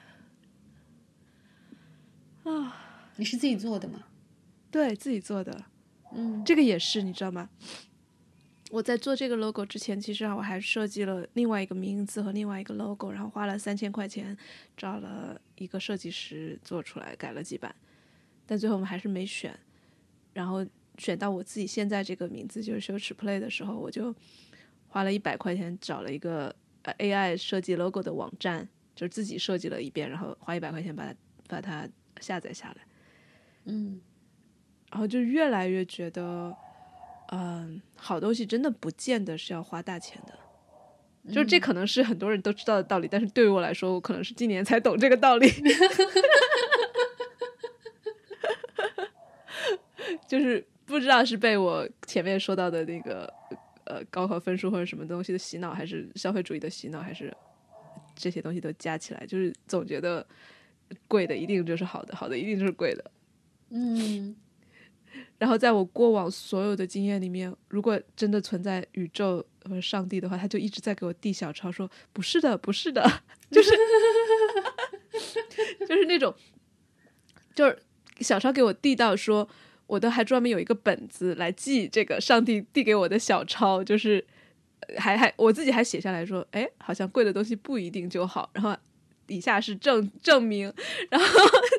[2.43, 2.75] 啊！
[3.15, 4.05] 你是自己做的吗？
[4.71, 5.65] 对自己做的。
[6.13, 7.49] 嗯，这个也是，你知道吗？
[8.69, 14.37] 我在做这个 logo 之前，其实我还设计了另外一个名字和另外一个 logo，然后花了三千块钱
[14.77, 17.75] 找了一个设计师做出来，改了几版，
[18.45, 19.59] 但最后我们还是没选。
[20.33, 20.65] 然后。
[20.97, 24.13] 选到我自己现在这个名字就是羞耻 play 的时候，我就
[24.89, 31.15] 花了一百块钱找了一个呃 AI 设计 logo 的网站，就是自己设计了一遍，然后花一百块钱把它
[31.47, 31.87] 把它
[32.19, 32.85] 下载下来。
[33.63, 34.01] 嗯，
[34.91, 36.53] 然后就越来越觉得，
[37.31, 40.33] 嗯，好东西真的不见得是要花大钱的，
[41.33, 45.49] 就是这可能是很多人都知道的道理，但是对于我来说，我可能是今年才懂这个道理。
[50.27, 50.65] 就是。
[50.89, 53.31] 不知道是被我前面说到的那个
[53.83, 57.31] 呃高考分数或者什么东西的洗脑，还是消费主义的洗脑，还是
[58.15, 60.25] 这些东西都加起来，就是总觉得
[61.07, 63.11] 贵的一定就是好的，好的一定就是贵的。
[63.69, 64.35] 嗯。
[65.37, 73.01] 然后在我过往所有的经验里面，如果真的存在宇宙和上帝的话，他就一直在给我递小抄，说不是的，不是的，
[73.51, 73.71] 就是
[75.87, 76.33] 就是那种，
[77.55, 77.79] 就是
[78.19, 79.47] 小抄给我递到说。
[79.89, 84.23] 我都还专门有一个本子来记这个上帝递给我的小抄，就是
[84.99, 88.51] 还还我自己还写下来说，哎，好像贵的东西不一定就好。
[88.53, 88.77] 然后
[89.25, 90.71] 底下是证证明，
[91.09, 91.25] 然后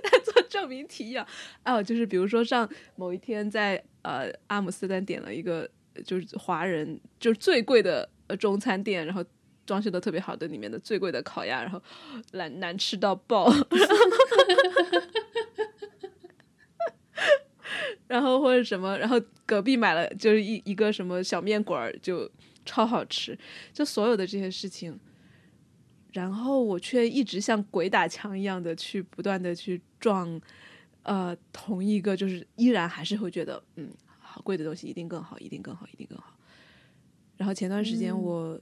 [0.03, 0.19] 他
[0.51, 1.27] 证明题一样。
[1.65, 5.67] 哦，就是比如说上某一天在呃阿姆斯特丹点了一个
[6.05, 9.25] 就是华人就是最贵的呃中餐店，然后
[9.65, 11.81] 装修的特别好的里面的最贵的烤鸭，然后
[12.33, 13.51] 难难吃到爆。
[18.09, 22.29] 然后或者什么，然后隔壁买了就是一一个什么小面馆，就
[22.65, 23.39] 超好吃，
[23.73, 24.99] 就所有的这些事情，
[26.13, 30.41] 然后我却一直像鬼打墙一样的去不断的去撞，
[31.03, 36.37] 呃，同一个就是依然还是会觉得，嗯，好贵的东西一定更好，一定更好，一定更好。
[37.37, 38.61] 然后前段时间我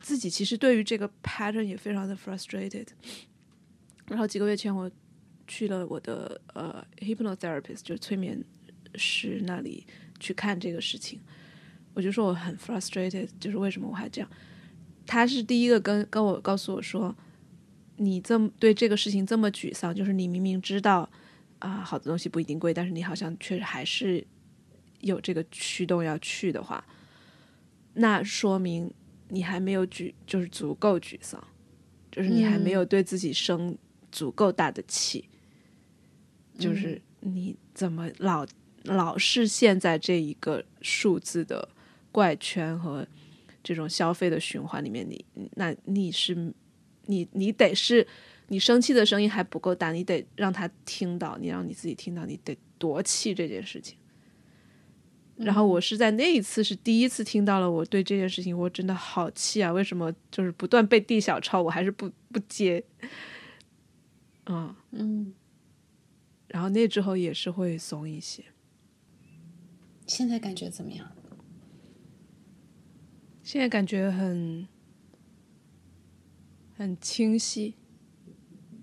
[0.00, 2.86] 自己其实对于这个 pattern 也非常的 frustrated，
[4.06, 4.90] 然后几个月前我
[5.46, 8.44] 去了我的呃 hypnotherapist，就是催眠。
[8.94, 9.86] 师那里
[10.18, 11.20] 去看这个事情，
[11.92, 14.30] 我就说我很 frustrated，就是为什么我还这样？
[15.08, 17.12] 他是第一个跟跟我告诉我说，
[17.96, 21.10] 你这么对这个事情这么沮丧，就是你明明知道
[21.58, 24.24] 啊，好的东西不一定贵，但是你好像确实还是
[25.00, 26.86] 有这个驱动要去的话，
[27.94, 28.92] 那说明
[29.30, 31.42] 你还没有沮，就是足够沮丧，
[32.12, 33.76] 就是你还没有对自己生
[34.12, 35.28] 足够大的气，
[36.58, 38.46] 就是你怎么老。
[38.84, 41.68] 老是陷在这一个数字的
[42.10, 43.06] 怪圈和
[43.62, 45.24] 这种消费的循环里面，你
[45.54, 46.52] 那你是
[47.06, 48.06] 你你得是
[48.48, 53.98] 你生气的声音还不够大，你得让他听到，你让你自己听到，你得多气这件事情。
[55.36, 59.72] 然后我是在那一次是第一次听到了我对这件事情我真的好气啊！
[59.72, 62.82] 为什么就是不断被递小抄，我还是不不接？
[64.46, 65.32] 嗯嗯。
[66.48, 68.42] 然后那之后也是会松一些。
[70.06, 71.06] 现在感觉怎么样？
[73.50, 74.68] 现在感觉很
[76.76, 77.76] 很清晰。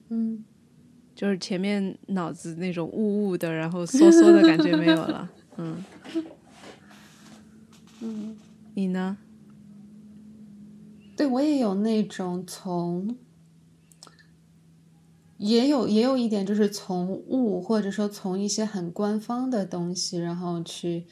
[0.10, 0.44] 嗯，
[1.14, 5.32] 就是前面脑子那种雾雾的，然后缩缩的感觉没有了。
[5.58, 5.86] 嗯。
[8.02, 8.36] 嗯，
[8.74, 9.20] 你呢？
[11.16, 13.16] 对我也有那种从，
[15.38, 21.06] 也有也有一点，就是从物或者说从一些很官方的东西，然后去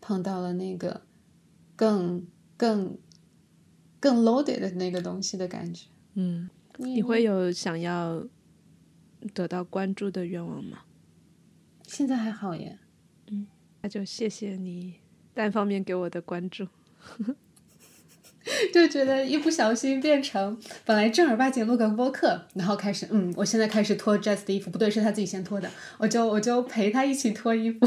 [0.00, 1.02] 碰到了那个
[1.76, 2.26] 更
[2.56, 2.96] 更
[4.00, 5.86] 更 loaded 的那个东西的感觉。
[6.14, 8.26] 嗯，你会有想要
[9.34, 10.78] 得到关注的愿望吗？
[11.86, 12.78] 现在还好耶。
[13.30, 13.46] 嗯，
[13.82, 14.94] 那就谢谢你。
[15.34, 16.66] 单方面给我的关注，
[18.72, 27.86] 就觉得一不小心变成本来正儿八经录个播客，然后开始嗯，我现在开始脱 Jazz 的衣服，不对，是他自己先脱的，我就我就陪他一起脱衣服。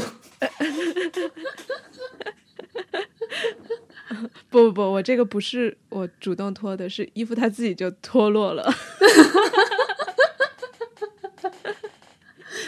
[4.50, 8.70] 不不不，我这个不是我主动脱的，是衣服它自己就脱落了。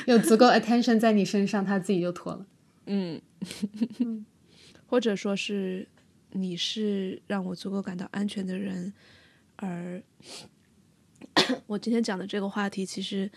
[0.06, 2.46] 有足够 attention 在你身上，它自己就脱了。
[2.86, 3.20] 嗯。
[4.86, 5.88] 或者说是
[6.32, 8.92] 你是让我足够感到安全的人，
[9.56, 10.02] 而
[11.66, 13.30] 我今天讲的这个话题，其实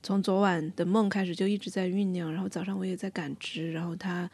[0.00, 4.30] 从昨晚的梦开始就一直在酝酿，然后早上我也在感知，然后它，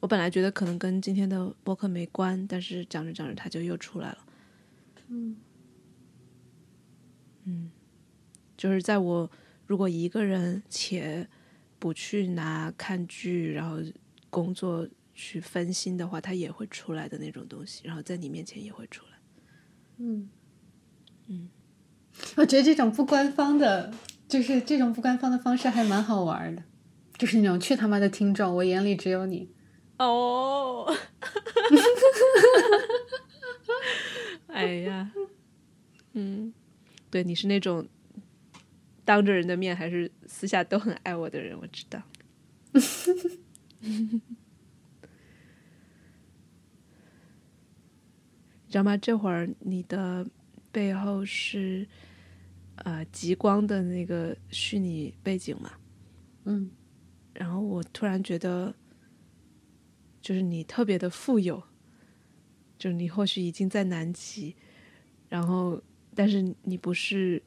[0.00, 4.18] 我本来觉得可能跟今天的播客没关，但是讲着讲着它就又出来了，
[5.08, 5.36] 嗯，
[7.44, 7.70] 嗯，
[8.56, 9.30] 就是在我
[9.66, 11.28] 如果一个人且
[11.78, 13.78] 不去拿看剧，然后
[14.28, 14.88] 工作。
[15.12, 19.12] 去分心的话，它也会出来的那种东西，然后在你面前也会出来。
[19.98, 20.30] 嗯
[21.26, 21.50] 嗯，
[22.38, 23.92] 我觉得这种不官方的，
[24.26, 26.62] 就是这种不官方的方式还蛮好玩的，
[27.18, 29.50] 就是那种去他妈的听众，我眼里只有你。
[30.04, 30.96] 哦，
[34.48, 35.12] 哎呀，
[36.14, 36.52] 嗯，
[37.10, 37.86] 对，你是那种
[39.04, 42.02] 当着人的面还是私下都很爱我的人，我知道。
[43.82, 44.22] 你
[48.70, 48.96] 知道吗？
[48.96, 50.26] 这会儿你的
[50.72, 51.86] 背后是
[52.76, 55.72] 呃极光的那个虚拟背景嘛？
[56.44, 56.70] 嗯，
[57.34, 58.74] 然后我突然觉得，
[60.20, 61.62] 就是你特别的富有，
[62.78, 64.54] 就是你或许已经在南极，
[65.28, 65.82] 然后
[66.14, 67.42] 但是你不是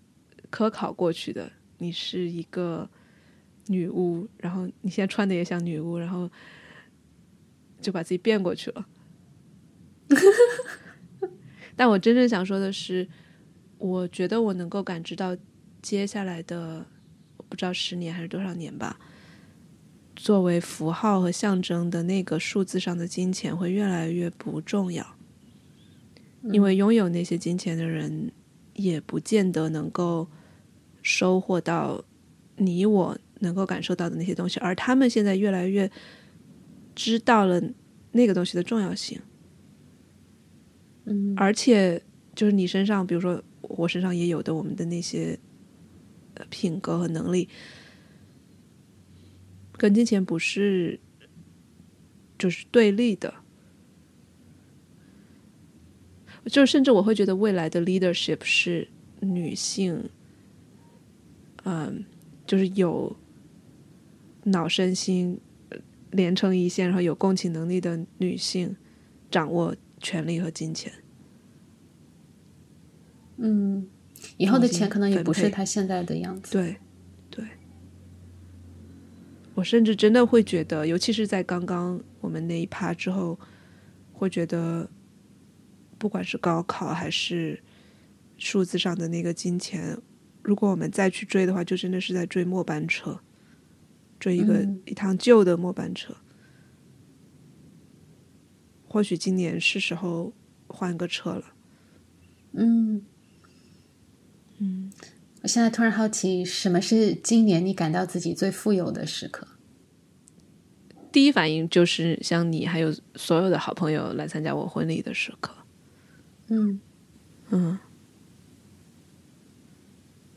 [0.50, 2.90] 科考过去的，你是一个
[3.68, 6.30] 女巫，然后你现在穿的也像女巫，然后
[7.82, 8.88] 就把自己变过去了。
[11.76, 13.08] 但我真正想说的是，
[13.78, 15.36] 我觉得我能够感知到
[15.82, 16.86] 接下来的，
[17.50, 19.00] 不知道十年还是多少年吧，
[20.24, 25.06] 作为符号和象征的那个数字上的金钱会越来越不重要，
[26.44, 28.32] 因为拥有那些金钱的人
[28.74, 30.26] 也不见得能够
[31.02, 32.02] 收获到
[32.56, 35.91] 你我能够感受到的那些东西，而他们现在越来越
[36.95, 37.62] 知道了
[38.14, 39.20] 那个东西的重要性。
[41.04, 42.02] 嗯，而且
[42.34, 45.38] 就是你身上，比如说我身上也有的我们的那些
[46.50, 47.50] 品格和能力，
[49.84, 50.98] 跟金钱不是
[52.38, 53.34] 就是对立的。
[56.46, 58.88] 就甚至我会觉得未来的 leadership 是
[59.20, 60.10] 女性，
[61.66, 62.06] 嗯，
[62.48, 63.14] 就是有
[64.46, 65.38] 脑身心
[66.12, 68.74] 连成一线，然后有共情能力的女性
[69.30, 69.76] 掌握。
[70.06, 70.92] 权力和金钱，
[73.38, 73.88] 嗯，
[74.36, 76.52] 以后的钱可能也不是他现在的样子。
[76.52, 76.78] 对，对，
[79.56, 83.40] 我甚至真的会觉得，尤其是在刚刚我们那一趴之后，
[84.12, 84.90] 会觉得，
[85.98, 87.62] 不管是高考还是
[88.38, 89.98] 数字上的那个金钱，
[90.42, 93.20] 如果我们再去追的话，就真的是在追末班车，
[94.20, 96.16] 追一个一趟旧的末班车。
[98.88, 100.34] 或许今年是时候
[100.68, 101.54] 换个车了。
[102.54, 103.04] 嗯
[104.60, 104.92] 嗯，
[105.44, 109.45] 我现在突然好奇，什么是今年你感到自己最富有的时刻？
[111.11, 115.53] 第一反应就是像你还有所有的好朋友来参加我婚礼的时刻。
[116.48, 116.80] 嗯
[117.49, 117.78] 嗯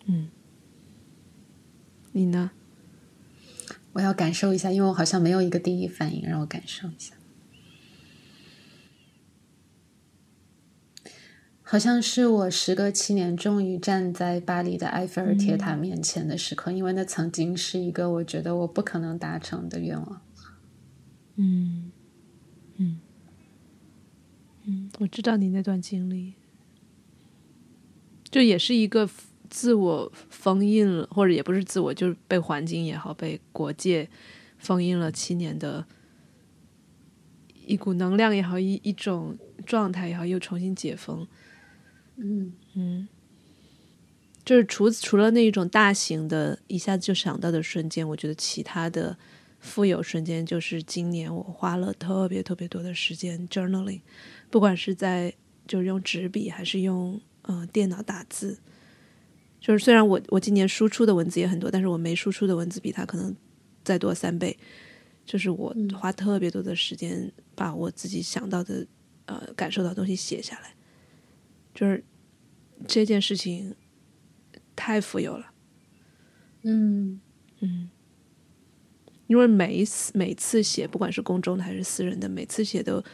[0.06, 0.28] 嗯，
[2.12, 2.50] 你呢？
[3.92, 7.14] 我要感受一下，因为我好像没有一个第一反应，让我感受一下。
[11.68, 20.22] 好像是我时隔七年终于站在巴黎的埃菲尔铁塔面前的时刻，因为那曾经是一个我觉得我不可能达成的愿望。
[21.34, 21.90] 嗯，
[22.76, 23.00] 嗯，
[24.62, 26.34] 嗯，我知道你那段经历，
[28.30, 29.10] 就也是一个
[29.50, 34.08] 自我封印了，或者也不是自我，就是被环境也好，被国界
[34.56, 35.84] 封印了七年的
[37.66, 39.36] 一股能量也好，一一种
[39.66, 41.26] 状态也好，又重新解封。
[42.16, 42.52] 嗯。
[42.74, 43.08] 嗯，
[44.44, 49.16] 就是除除了那一种大型的，一下子就想到的瞬间，我觉得其他的
[49.58, 54.02] 富有瞬间，就是今年我花了特别特别多的时间 journaling，
[54.50, 55.34] 不管是在
[55.66, 58.58] 就是用纸笔还是用呃电脑打字，
[59.58, 63.34] 就是虽然我我今年输出的文字也很多，但是我没输出的文字比它可能
[63.82, 64.56] 再多三倍，
[65.24, 68.86] 就是我花特别多的时间把我自己想到的
[69.24, 70.75] 呃感受到的东西写下来。
[71.76, 72.02] 就是
[72.88, 73.76] 这件事情
[74.74, 75.52] 太富有了，
[76.62, 77.20] 嗯
[77.60, 77.90] 嗯，
[79.26, 83.04] 因为每一次每次写，不管是公众的还是私人的，每次写的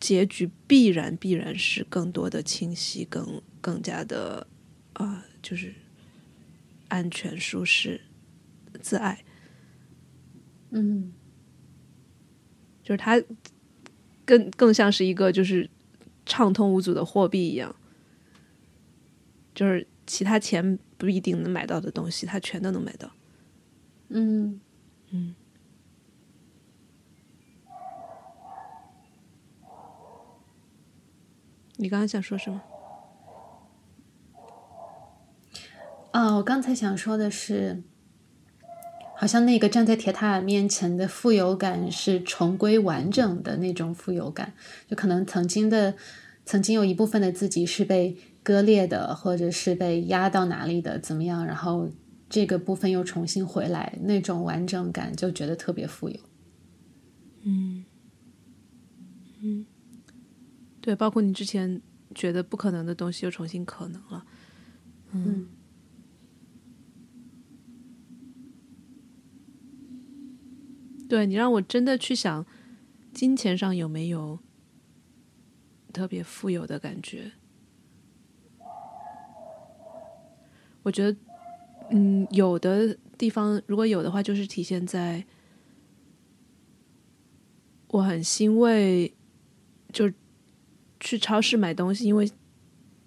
[0.00, 4.46] 结局必然必然是更多的清晰，更更加的
[4.94, 5.74] 啊，就是
[6.88, 8.00] 安全、舒适、
[8.80, 9.22] 自爱，
[10.70, 11.12] 嗯，
[12.82, 13.22] 就是他
[14.24, 15.68] 更更像是一个就是。
[16.26, 17.74] 畅通无阻的货币一样，
[19.54, 23.10] 就是其他钱不一定能买到的东西，它全都能买到。
[24.08, 24.60] 嗯
[25.10, 25.34] 嗯。
[31.76, 32.60] 你刚刚想说什么？
[36.12, 37.82] 啊，我刚才想说的是，
[39.16, 44.52] 好像那个站在铁塔面前的富有感是重归完整的那种富有感，
[44.88, 45.94] 就可能曾经的。
[46.48, 51.44] 曾经有一部分的自己是被割裂的，或者是被压到哪里的，怎么样？
[51.44, 51.90] 然后
[52.30, 56.16] 这个部分又重新回来，那种完整感就觉得特别富有。
[57.42, 57.84] 嗯
[59.40, 59.66] 嗯，
[60.80, 61.82] 对，包括你之前
[62.14, 64.24] 觉得不可能的东西又重新可能了。
[65.10, 65.48] 嗯，
[71.08, 72.44] 对你让我真的去想，
[73.12, 74.38] 金钱上有没有？
[75.92, 77.32] 特别富有的感觉，
[80.82, 81.18] 我觉得，
[81.88, 85.24] 嗯，有的地方如果有的话，就是体现在
[87.88, 89.14] 我很欣慰，
[89.90, 90.12] 就
[91.00, 92.30] 去超市买东西，因为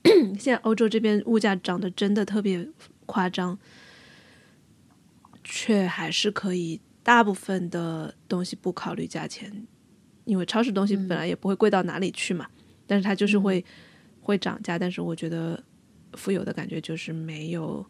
[0.40, 2.68] 现在欧洲这边物价涨得真的特别
[3.06, 3.60] 夸张，
[5.44, 9.66] 却还是可以大部分的东西不考虑价钱，
[10.26, 12.48] 因为超市东西本来也不会贵到哪里去嘛。
[12.86, 13.64] 但是它就是会
[14.22, 15.64] 会涨价，但是我觉得
[16.14, 17.86] 富有的感觉就是没有，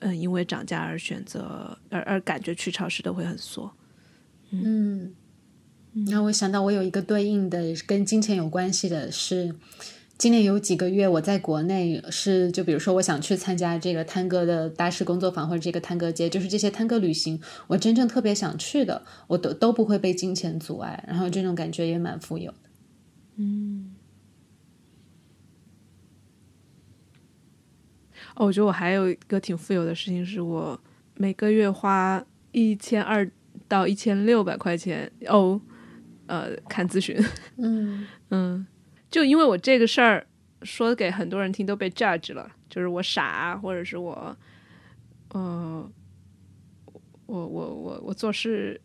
[0.00, 3.72] 嗯，因为涨价而选择而而感觉去超市都会很缩。
[4.50, 5.14] 嗯，
[5.92, 9.54] 那我想到我有一个对应的跟金钱有关系的是，
[10.20, 22.58] 今年有几个月我在国内是就比如说我想去参加这个探戈的大师工作坊或者这个探戈节，就是这些探戈旅行，我真正特别想去的，我都都不会被金钱阻碍，然后这种感觉也蛮富有的。
[23.36, 23.94] 嗯。
[28.34, 30.78] 哦，我觉得我还有一个挺富有的事情，是我
[31.14, 32.22] 每个月花
[32.52, 33.26] 一千二
[33.66, 35.58] 到一千六百块钱哦，
[36.26, 37.18] 呃，看咨询。
[37.56, 38.66] 嗯 嗯，
[39.10, 40.26] 就因为我这个事儿
[40.62, 44.36] 说给很多人听都被 judge 了，就是我傻，或者是我，
[45.30, 45.90] 呃，
[47.26, 48.80] 我我我我做事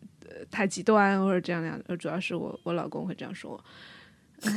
[0.50, 1.96] 太极端，或者这样那样的。
[1.96, 3.64] 主要是我我老公会这样说我。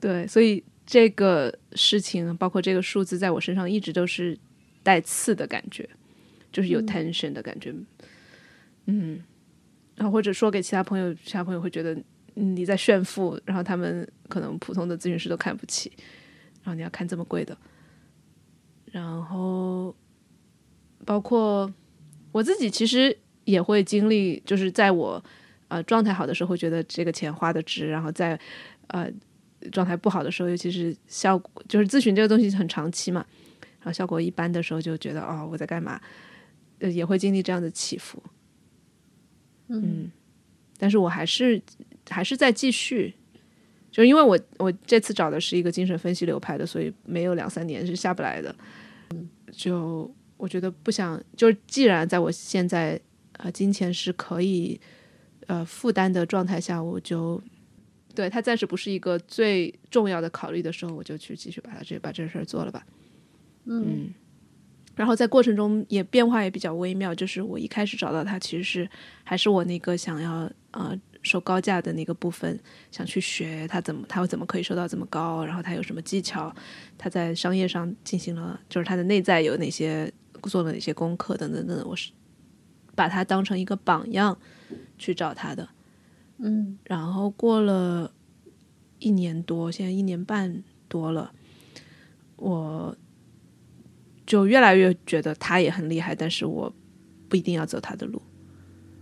[0.00, 4.38] 对，所以这个事情，包括这个数字，在我身上一直都是
[4.82, 5.88] 带刺的感觉，
[6.52, 7.74] 就是有 tension 的感觉。
[8.86, 9.22] 嗯，
[9.94, 11.96] 然后或者说给其他朋友，其他朋友会觉得
[12.34, 15.92] 你在炫富，然后他们可能普通的咨询师都看不起，
[16.62, 17.56] 然后你要看这么贵的。
[18.92, 19.94] 然后
[21.04, 21.72] 包括
[22.32, 25.24] 我自己，其实也会经历，就是在我
[25.68, 28.38] 呃状态好的时候，会觉得这个钱花的值，然后在
[28.88, 29.10] 呃。
[29.72, 33.24] 状态不好的时候，尤其是效果，就是咨询这个东西很长期嘛，
[33.78, 35.98] 然后效果一般的时候，就觉得哦，我在干嘛？
[36.80, 38.22] 呃，也会经历这样的起伏。
[39.68, 40.10] 嗯，
[40.78, 41.60] 但是我还是
[42.08, 43.14] 还是在继续，
[43.90, 48.54] 就因为我我这次找的是一个精神分析流派的，所以没有两三年是下不来的。
[49.50, 53.00] 就我觉得不想，就是既然在我现在
[53.38, 54.80] 呃金钱是可以
[55.46, 57.40] 呃负担的状态下，我就
[58.14, 62.84] 对他暂时不是一个最重要的考虑的时候，我就去继续把它这把这事儿做了吧。
[63.66, 64.12] 嗯，
[64.94, 68.88] 然后在过程中也变化也比较微妙，就是我一开始找到他其实是
[69.22, 70.98] 还是我那个想要呃。
[71.24, 72.60] 收高价的那个部分，
[72.90, 76.54] 想去学他怎么，他怎么可以收到这么高，然后他有什么技巧，
[76.98, 80.12] 他在商业上进行了，就是他的内在有哪些
[80.42, 82.12] 做了哪些功课等等等等，我是
[82.94, 84.38] 把他当成一个榜样
[84.98, 85.66] 去找他的，
[86.36, 88.12] 嗯，然后过了
[88.98, 91.32] 一年多，现在一年半多了，
[92.36, 92.94] 我
[94.26, 96.72] 就越来越觉得他也很厉害，但是我
[97.28, 98.22] 不一定要走他的路，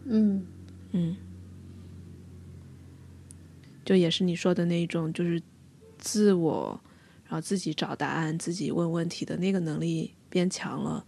[0.07, 0.45] 嗯
[0.93, 1.17] 嗯。
[3.85, 5.43] 就也是你说的那一种，就是
[5.99, 6.81] 自我，
[7.25, 11.05] 然后自己找答案、自己问问题的那个能力变强了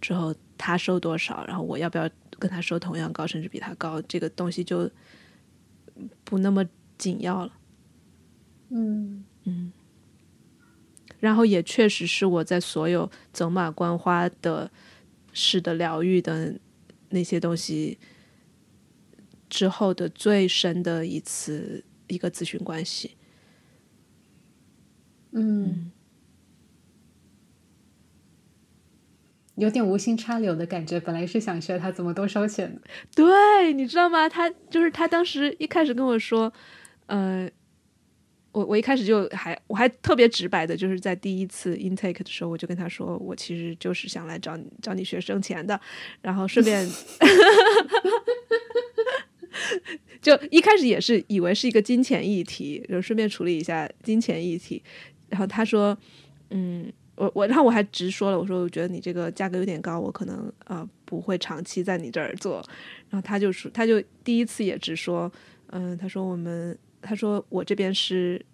[0.00, 2.08] 之后，他收多少，然后我要不要
[2.38, 4.88] 跟他收同样高，甚至比他高，这个东西就
[6.22, 6.64] 不那么
[6.96, 7.52] 紧要了。
[8.70, 9.72] 嗯嗯，
[11.22, 14.68] 然后也确实是我在所有走马观花的
[15.32, 16.58] 式的疗愈的
[17.10, 17.96] 那些东西
[19.48, 21.84] 之后的最深的一次。
[22.08, 23.16] 一个咨询关系，
[25.30, 25.90] 嗯，
[29.54, 31.00] 有点无心插柳的感觉。
[31.00, 32.82] 本来是想学他怎么多收钱的，
[33.14, 34.28] 对，你知道吗？
[34.28, 36.52] 他就是他当时一开始跟我说，
[37.06, 37.50] 呃，
[38.52, 45.80] 我我一开始就还我还特别直白的，就是在第一次 intake 的时候，我就跟他说，我其实就是想来找你找你学生钱的，
[46.20, 46.88] 然后顺便。
[50.20, 54.80] 就一开始也是以为是一个金钱议题，就顺便处理一下金钱议题。
[55.28, 55.96] 然后他说
[56.50, 62.64] ：“嗯，我我，然后我还直说了，我说我觉得你这个价格有点高，我可能呃不会长期在你这儿做。”
[63.10, 65.30] 然后他就说，他就第一次也直说
[65.72, 68.44] ：“嗯，他说我们，他说我这边是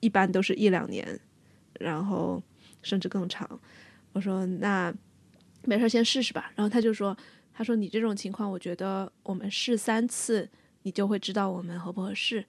[0.00, 1.18] 一般都是一两年，
[1.80, 2.42] 然后
[2.82, 3.48] 甚至更长。”
[4.12, 4.92] 我说：“那
[5.64, 7.16] 没事，先试试吧。”然后他就说。
[7.54, 10.48] 他说：“你这种情况，我觉得我们试三次，
[10.84, 12.42] 你就会知道我们合不合适。”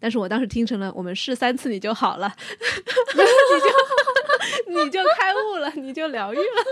[0.00, 2.34] 但是我当时听成了“我们试三次，你就好了，
[4.66, 6.64] 你就 你就开悟了，你就疗愈了。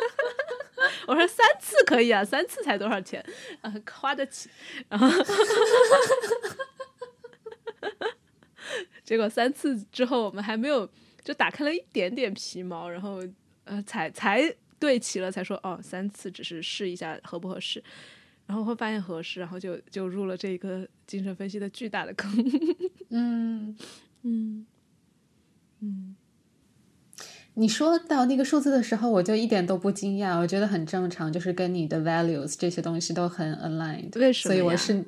[1.07, 3.25] ”我说：“三次可以啊，三次才多少钱？
[3.63, 4.51] 啊，花得起。”
[4.91, 5.07] 然后，
[9.09, 10.87] 结果三次之后，我们还没有
[11.25, 13.23] 就打开了一点点皮毛，然后
[13.65, 14.55] 呃，才才。
[14.81, 17.83] 对齐了才说哦，三次只是试一下合不合适，
[18.47, 22.33] 然后会发现合适，然后就就入了这个精神分析的巨大的坑。
[23.11, 23.77] 嗯
[24.23, 24.65] 嗯
[25.81, 26.15] 嗯，
[27.55, 34.17] 你说到那个数字的时候，我就一点都不惊讶，我觉得很正常，就是跟你的 values 这些东西都很 aligned。
[34.17, 34.55] 为什么？
[34.55, 35.05] 所以我是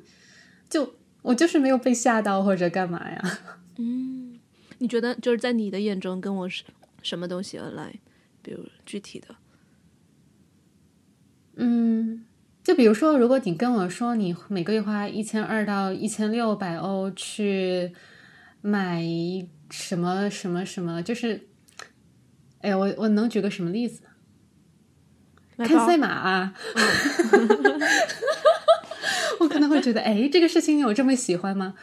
[0.69, 3.39] 就我就是没有被吓到或者干嘛呀？
[3.81, 4.39] 嗯，
[4.77, 6.63] 你觉得就是在你的眼中跟我是
[7.01, 7.95] 什么东西 align？
[8.43, 9.35] 比如具体的。
[11.55, 12.23] 嗯，
[12.63, 17.91] 就比如说，如果你跟我说你每个月花一千二到一千六百欧去
[18.61, 19.03] 买
[19.71, 21.47] 什么什么什么，就是，
[22.59, 24.03] 哎，我我能举个什么例子？
[25.57, 26.53] 看赛马啊！
[29.39, 31.73] 我可能会觉得，哎，这个事情你有这么喜欢吗？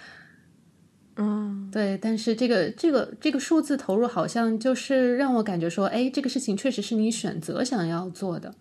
[1.20, 8.55] 嗯，对，但是这个这个这个数字投入好像就是让我感觉说，哎，这个事情确实是你选择想要做的。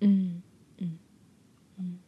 [0.00, 0.40] 嗯
[0.78, 0.98] 嗯
[1.76, 1.98] 嗯，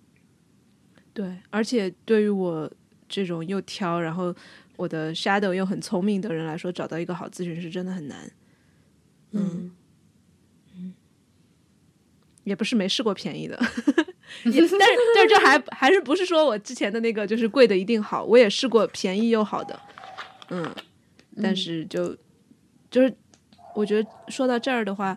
[1.12, 2.71] 对，而且对于我
[3.09, 4.33] 这种又挑，然后
[4.77, 8.31] 我的 shadow 又很聪明的人来说，找到一个好咨询师真的很难。
[9.33, 9.73] 嗯。
[10.77, 10.95] 嗯，
[12.45, 13.61] 也不是没试过便宜的，
[14.44, 14.77] 也但是
[15.15, 19.81] 但是这还还是不是说我之前的那个就是贵的一定好，我也试过便宜又好的，
[20.51, 20.74] 嗯，
[21.43, 22.16] 但是就
[22.90, 23.15] 就是
[23.74, 25.16] 我觉得说到这儿的话。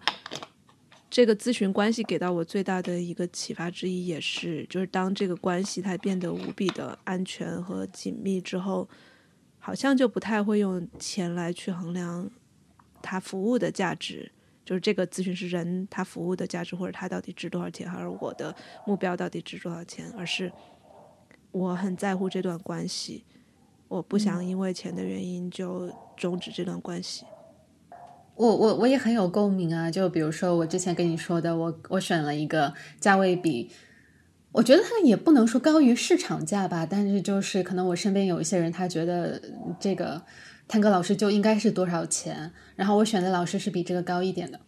[1.15, 8.89] 这个咨询关系给到我最大的一个启发之一，也是就是当这个关系它变得无比的安全和紧密之后，
[9.59, 12.27] 好像就不太会用钱来去衡量
[13.03, 14.31] 它服务的价值，
[14.65, 20.51] 就是这个咨询师人他服务的价值或者他到底值多少钱，还是我的目标到底值多少钱，而是
[21.51, 23.25] 我很在乎这段关系，
[23.87, 27.25] 我不想因为钱的原因就终止这段关系。
[28.35, 29.91] 我我我也很有共鸣啊！
[29.91, 33.69] 就比如说我之前跟你说的，我我选了一个价位比，
[34.51, 39.39] 我觉得它也不能说高于市场价吧，但是就是可能我身边有一些人，他觉得
[39.79, 40.19] 这个
[40.67, 44.59] 探戈老师就应该是多少钱，然后我选的老师是比这个高一点的，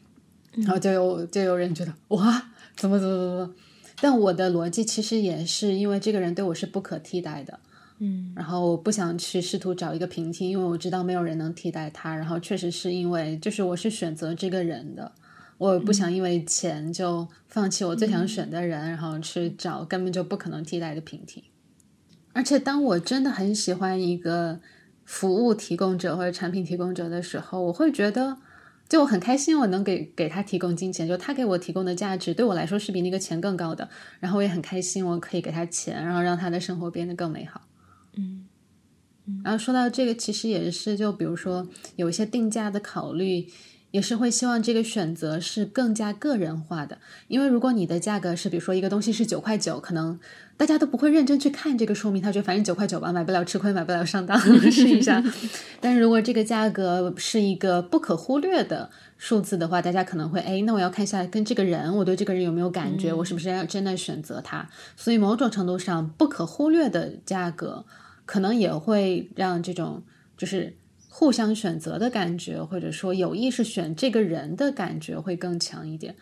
[0.54, 3.56] 然后就有就有人觉得哇，怎么怎么怎么？
[4.02, 7.60] 但我的逻辑其实也是因为这个人对我是不可替代的，
[8.00, 15.12] 嗯，然后我不想去试图找一个平替，因为我知道没有人能替代他，然后确实是因为就是我是选择这个人的。
[15.58, 21.46] 我不想因为钱就放弃我最想选的人，然后去找根本就不可能替代的平替。
[22.34, 24.60] 而且，当我真的很喜欢一个
[25.06, 28.38] 服务提供者或者产品提供者的时候，我会觉得，
[28.90, 33.88] 就我很开心，我能给给他提供金钱，就他给我提供的价值对我来说是比那个钱更高的。
[34.20, 37.62] 然后我也很开心，我可以给他钱，然后让他的生活变得更美好。
[38.18, 38.48] 嗯，
[39.44, 43.48] 然后说到这个，其实也是就比如说有一些定价的考虑。
[43.96, 46.98] 也是会希望这个选择是更加个人化的，
[47.30, 50.20] 因为如果你的价格是，比如说一个东西是九块九，可能
[50.58, 54.38] 大家都不会认真去看这个说明，他觉得反正九块九吧，买不了吃亏，买不了上当，
[54.70, 55.24] 试一下。
[55.80, 64.68] 但是如果这个价格是一个不可忽略的数字的话，大家可能会，哎，那我要看一下跟这个人，我对这个人有没有感觉，我是不是要真的选择他？
[64.98, 67.86] 所以某种程度上，不可忽略的价格，
[68.26, 70.04] 可能也会让这种
[70.36, 70.76] 就是。
[71.18, 76.14] 互相选择的感觉，或者说有意识选这个人的感觉会更强一点，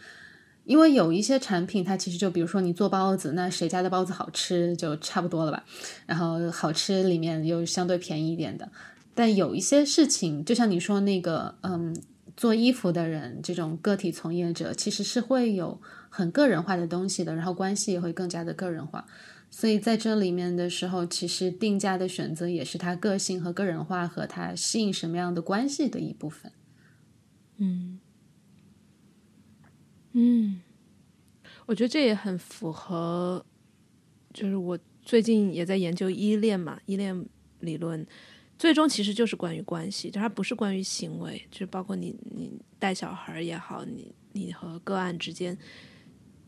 [0.65, 5.64] 因为有一些产品，它其实就比如说你做包子，那谁家的包子好吃就差不多了吧，
[6.06, 8.70] 然后好吃里面又相对便宜一点的，
[9.15, 11.99] 但有一些事情，就像你说那个，嗯，
[12.38, 19.03] 做衣服的人这种个体从业者，其实是会有很个人化的东西的，然后关系也会更加的个人化。
[19.55, 26.51] 所以在这里面的时候，其实定价的选择也是他个性和个人化和他吸引什么样的关系的一部分。
[27.57, 27.99] 嗯
[30.13, 30.59] 嗯，
[31.67, 33.45] 我觉得这也很符合，
[34.34, 37.23] 就是我最近也在研究依恋嘛，依恋
[37.59, 38.03] 理论，
[38.57, 45.55] 最终其实就是关于关系，就它不是关于行为，就是包括你你带小孩也好，你你和个案之间。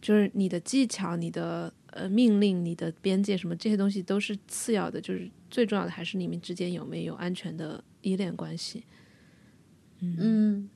[0.05, 8.83] 就是你的技巧、你的呃命令、你的边界什么这些东西都是次要的，就是最重要的还是你们之间有没有安全的依恋关系。
[9.99, 10.69] 嗯，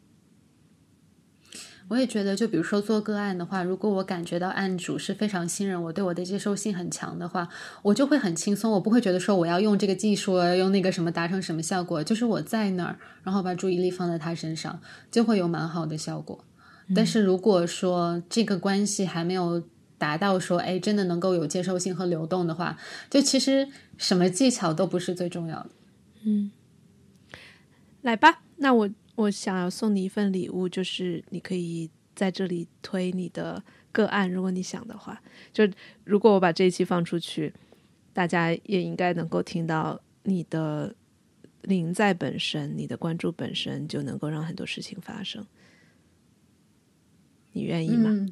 [1.90, 7.48] 我也觉得，就比如说做个案的话，如果我感觉到案主是非常信任我，对我的接受性很强的话，
[7.84, 14.82] 我就会很轻松，我不会觉得说我要用这个技术，用那个什么达成什么效果，就是我在那儿，然后把注意力放在他身上，
[15.12, 16.44] 就会有蛮好的效果。
[16.96, 19.64] 但是如果说这个关系还没有
[19.98, 22.78] 达到说，哎，真的能够有接受性和流动的话，
[23.10, 23.68] 就其实
[23.98, 25.70] 什么技巧都不是最重要的。
[26.24, 26.52] 嗯，
[28.02, 35.22] 来吧，那我我想要送你一份礼物，就是你可以在这里推你的个案，如果你想的话，
[35.54, 35.68] 就
[36.04, 37.54] 如果我把这一期放出去，
[38.14, 40.96] 大家也应该能够听到你的
[41.62, 45.46] 灵在本身，你的关注本身就能够让很多事情发生。
[47.54, 48.26] 你愿意吗？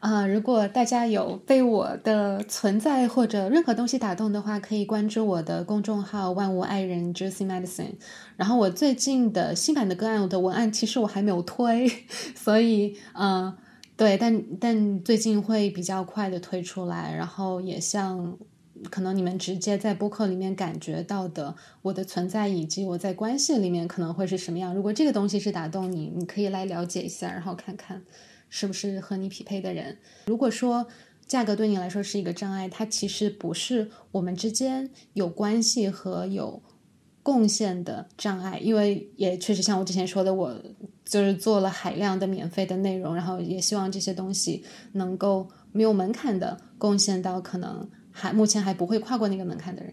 [0.00, 7.94] 啊，如果大家有被我的存在或者任何东西打动的话，可以关注我的公众号“万物爱人 Juicy Medicine”。
[8.36, 11.88] 然后我最近的新版的个案我的文案，其实我还没有推，
[12.36, 13.56] 所以，嗯，
[13.96, 17.14] 对，但但最近会比较快的推出来。
[17.14, 18.36] 然后也像。
[18.90, 24.74] 可能你们直接在播客里面感觉到的我的存在，以及我在关系里面可能会是什么样。
[24.74, 28.02] 如果这个东西是打动你，你可以来了解一下，然后看看
[28.48, 29.98] 是不是和你匹配的人。
[30.26, 30.86] 如果说
[31.26, 36.62] 价格对你来说是一个障碍，它其实不是我们之间有关系和有
[37.22, 40.54] 贡献的障碍，因为也确实像我之前说的，我
[41.04, 47.88] 就是做了海量的免费的内容，然后也希望这些东西能够没有门槛的贡献到可能。
[48.16, 49.92] 还目前还不会跨过那个门槛的人，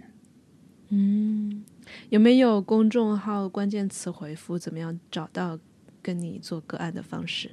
[0.90, 1.66] 嗯，
[2.10, 4.60] 有没有公众号关键词回复？
[4.60, 5.58] 怎么样找到
[6.04, 7.48] 跟你做个案的方式？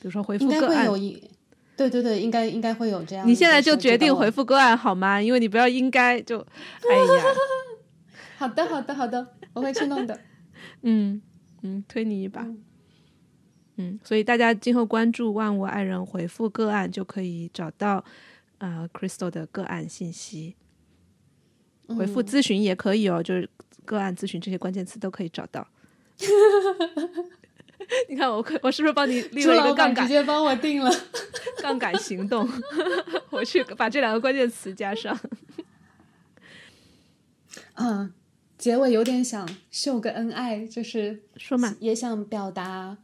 [0.00, 0.86] 比如说回复个案，
[1.76, 3.26] 对对对，应该应该会有这样。
[3.26, 5.20] 你现在就决定回复个案好吗？
[5.20, 7.24] 因为你不要应该就，哎呀，
[8.38, 10.20] 好的好的好的，我会去弄的。
[10.82, 11.20] 嗯
[11.62, 12.46] 嗯，推你一把。
[13.78, 18.04] 嗯，所以大家今后关注万物爱人，回复个案就可以找到。
[18.58, 20.56] 呃，Crystal 的个案信息，
[21.88, 23.48] 回复咨询也可以哦，就是
[23.84, 25.66] 个案咨询这些关键词都可以找到。
[28.08, 30.06] 你看我，我是不是帮你立了一个杠杆？
[30.06, 30.90] 直接帮我定了
[31.58, 32.48] 杠杆行动，
[33.30, 35.16] 我去把这两个关键词加上。
[37.74, 38.12] 嗯，
[38.56, 42.96] 结尾有点想秀个恩爱，就是说嘛，也想表达。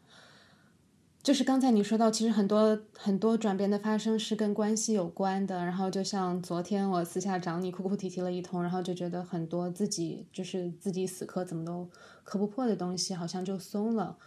[1.22, 5.64] 就是刚才你说到，其实很多很多转变的发生是跟关系有关的。
[5.64, 11.88] 然后就像昨天我私下找你哭哭啼啼了一通，然后就觉得很多自己就是自己死磕怎么都
[12.24, 14.18] 磕不破的东西，好像就松了。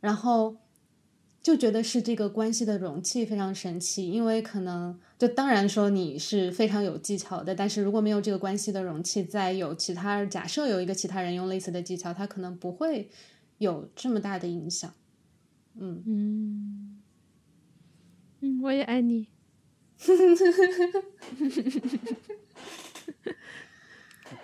[0.00, 0.56] 然后
[1.42, 13.10] 就觉得是这个关系的容器非常神奇，因为可能就当然说你是非常有技巧的，但是如果没有这个关系的容器，再有其他假设有一个其他人用类似的技巧，他可能不会
[13.58, 14.90] 有这么大的影响。
[15.74, 17.02] 嗯嗯
[18.40, 19.28] 嗯，我也爱你。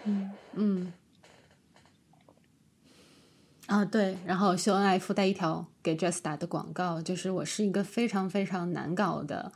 [0.05, 0.93] 嗯嗯
[3.67, 9.53] 啊，对，然后秀恩爱附带一条给 Jess 打的广告，就是我是一个非常非常难搞的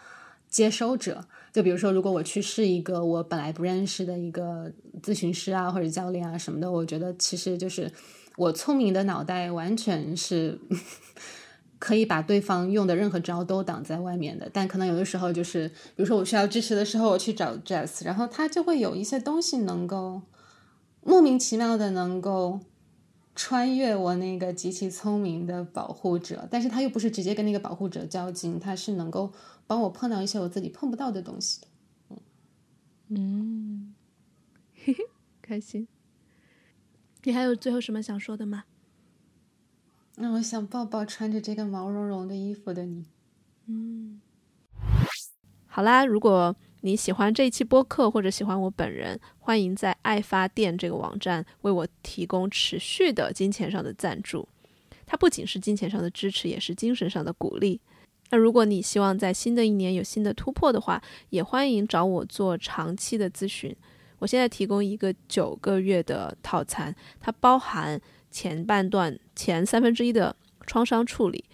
[0.48, 1.26] 接收者。
[1.52, 7.90] 就比如说，如果我去试一个我本来不认识的一个咨询师啊，或者教练啊什么的，我觉得其实就是
[8.36, 10.58] 我聪明的脑袋完全是。
[11.82, 20.22] 可以把对方用的任何招都挡在外面的，但可能有的时候就是，比如说我需要支持的时候，我去找 Jess，然后他就会有一些东西能够
[21.02, 22.60] 莫名其妙的能够
[23.34, 29.32] 穿越我那个极其聪明的保护者，但是他又不是直接跟那个保护者较劲，他是能够
[29.66, 31.66] 帮我碰到一些我自己碰不到的东西的。
[33.08, 33.92] 嗯，
[34.84, 35.04] 嘿嘿，
[35.42, 35.88] 开心。
[37.24, 38.62] 你还有最后什么想说的吗？
[40.16, 43.06] 那我想抱抱穿着这个毛茸茸的衣服的你。
[43.66, 44.20] 嗯，
[45.66, 54.46] 好啦，如果你喜欢这一期播客或者喜欢我本人，欢迎在爱发电这个网站为我提供持续的金钱上的赞助。
[55.06, 57.80] 它不仅是金钱上的支持，也是精神上的鼓励。
[58.30, 63.74] 那如果你希望在新的一年有新的突破的话，也欢迎找我做长期的咨询。
[64.18, 67.98] 我现在提供一个九个月的套餐，它包含。
[68.32, 70.34] 前半段前三分之一的
[70.66, 71.44] 创伤处理，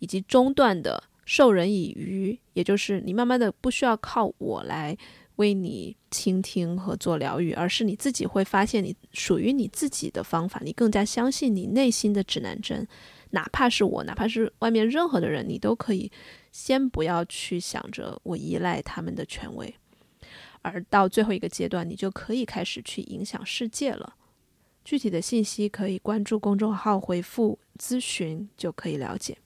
[0.00, 4.96] 以及中段的授人以渔，也就是你慢慢的不需要靠我来
[5.36, 12.86] 为你倾听和做疗愈，而是你自己会发现你属于你自己的方法，你更加相信你内心的指南针，
[13.30, 16.10] 哪怕是我，哪怕是外面任何的人，你都可以
[16.50, 19.74] 先不要去想着我依赖他们的权威，
[20.60, 24.14] 而到最后一个阶段，你就可以开始去影响世界了。
[24.84, 29.36] 具体的信息可以关注公众号回复咨询就可以了解。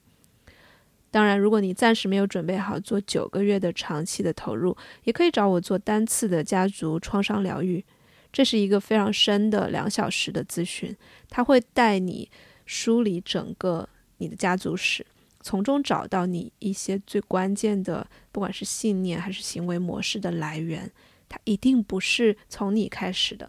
[1.11, 7.85] 当然，如果你暂时没有准备好做九个月的长期的投入，也可以找我做单次的家族创伤疗愈。
[8.33, 10.95] 这是一个非常深的两小时的咨询，
[11.31, 12.31] 他会带你
[12.67, 13.89] 梳理整个
[14.19, 15.07] 你的家族史，
[15.41, 20.91] 从中找到你一些最关键的，不管是信念还是行为模式的来源。
[21.29, 23.49] 它一定不是从你开始的。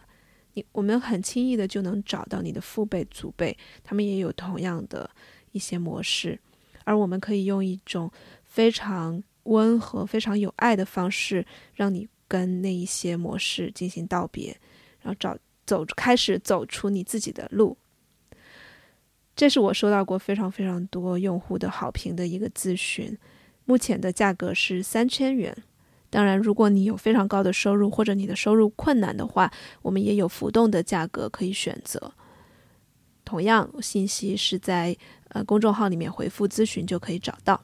[0.72, 5.10] 我们很轻易的就能找到你的父辈、祖辈，他们也有同样的
[5.52, 6.40] 一些模式，
[6.84, 8.12] 而我们可以用一种
[8.44, 14.58] 非常温和、非常有爱的方式，让你跟那一些模式进行道别，
[15.02, 17.78] 然后找走开始走出你自己的路。
[19.36, 23.16] 这是我收到过非常非常多用户的好评的一个咨询，
[23.66, 25.56] 目前的价格是三千元。
[26.10, 29.52] 当然，如果你有非常高的收入，或者你的收入困难的话，
[29.82, 32.14] 我们也有浮动的价格可以选择。
[33.26, 34.96] 同样，信息是在
[35.30, 37.62] 呃公众号里面回复咨询就可以找到。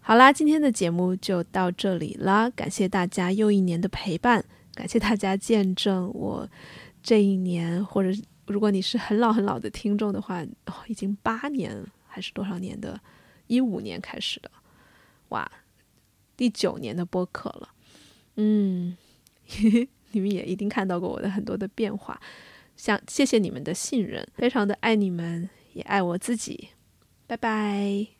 [0.00, 4.42] 好啦，今天的节目就到这里啦，感谢大家又一年的陪伴，
[4.74, 6.48] 感谢大家见证我
[7.02, 10.42] 这一年，或者如果你是很老很老的听众的话，
[10.86, 12.98] 已经八年还是多少年的，
[13.46, 14.50] 一五年开始的，
[15.28, 15.46] 哇！
[16.38, 17.68] 第九年的播客了，
[18.36, 18.96] 嗯，
[20.12, 22.18] 你们也一定看到过我的很多的变化，
[22.76, 26.68] 想谢谢你们的信任，非常的爱你们，也爱我自己，
[27.26, 28.17] 拜拜。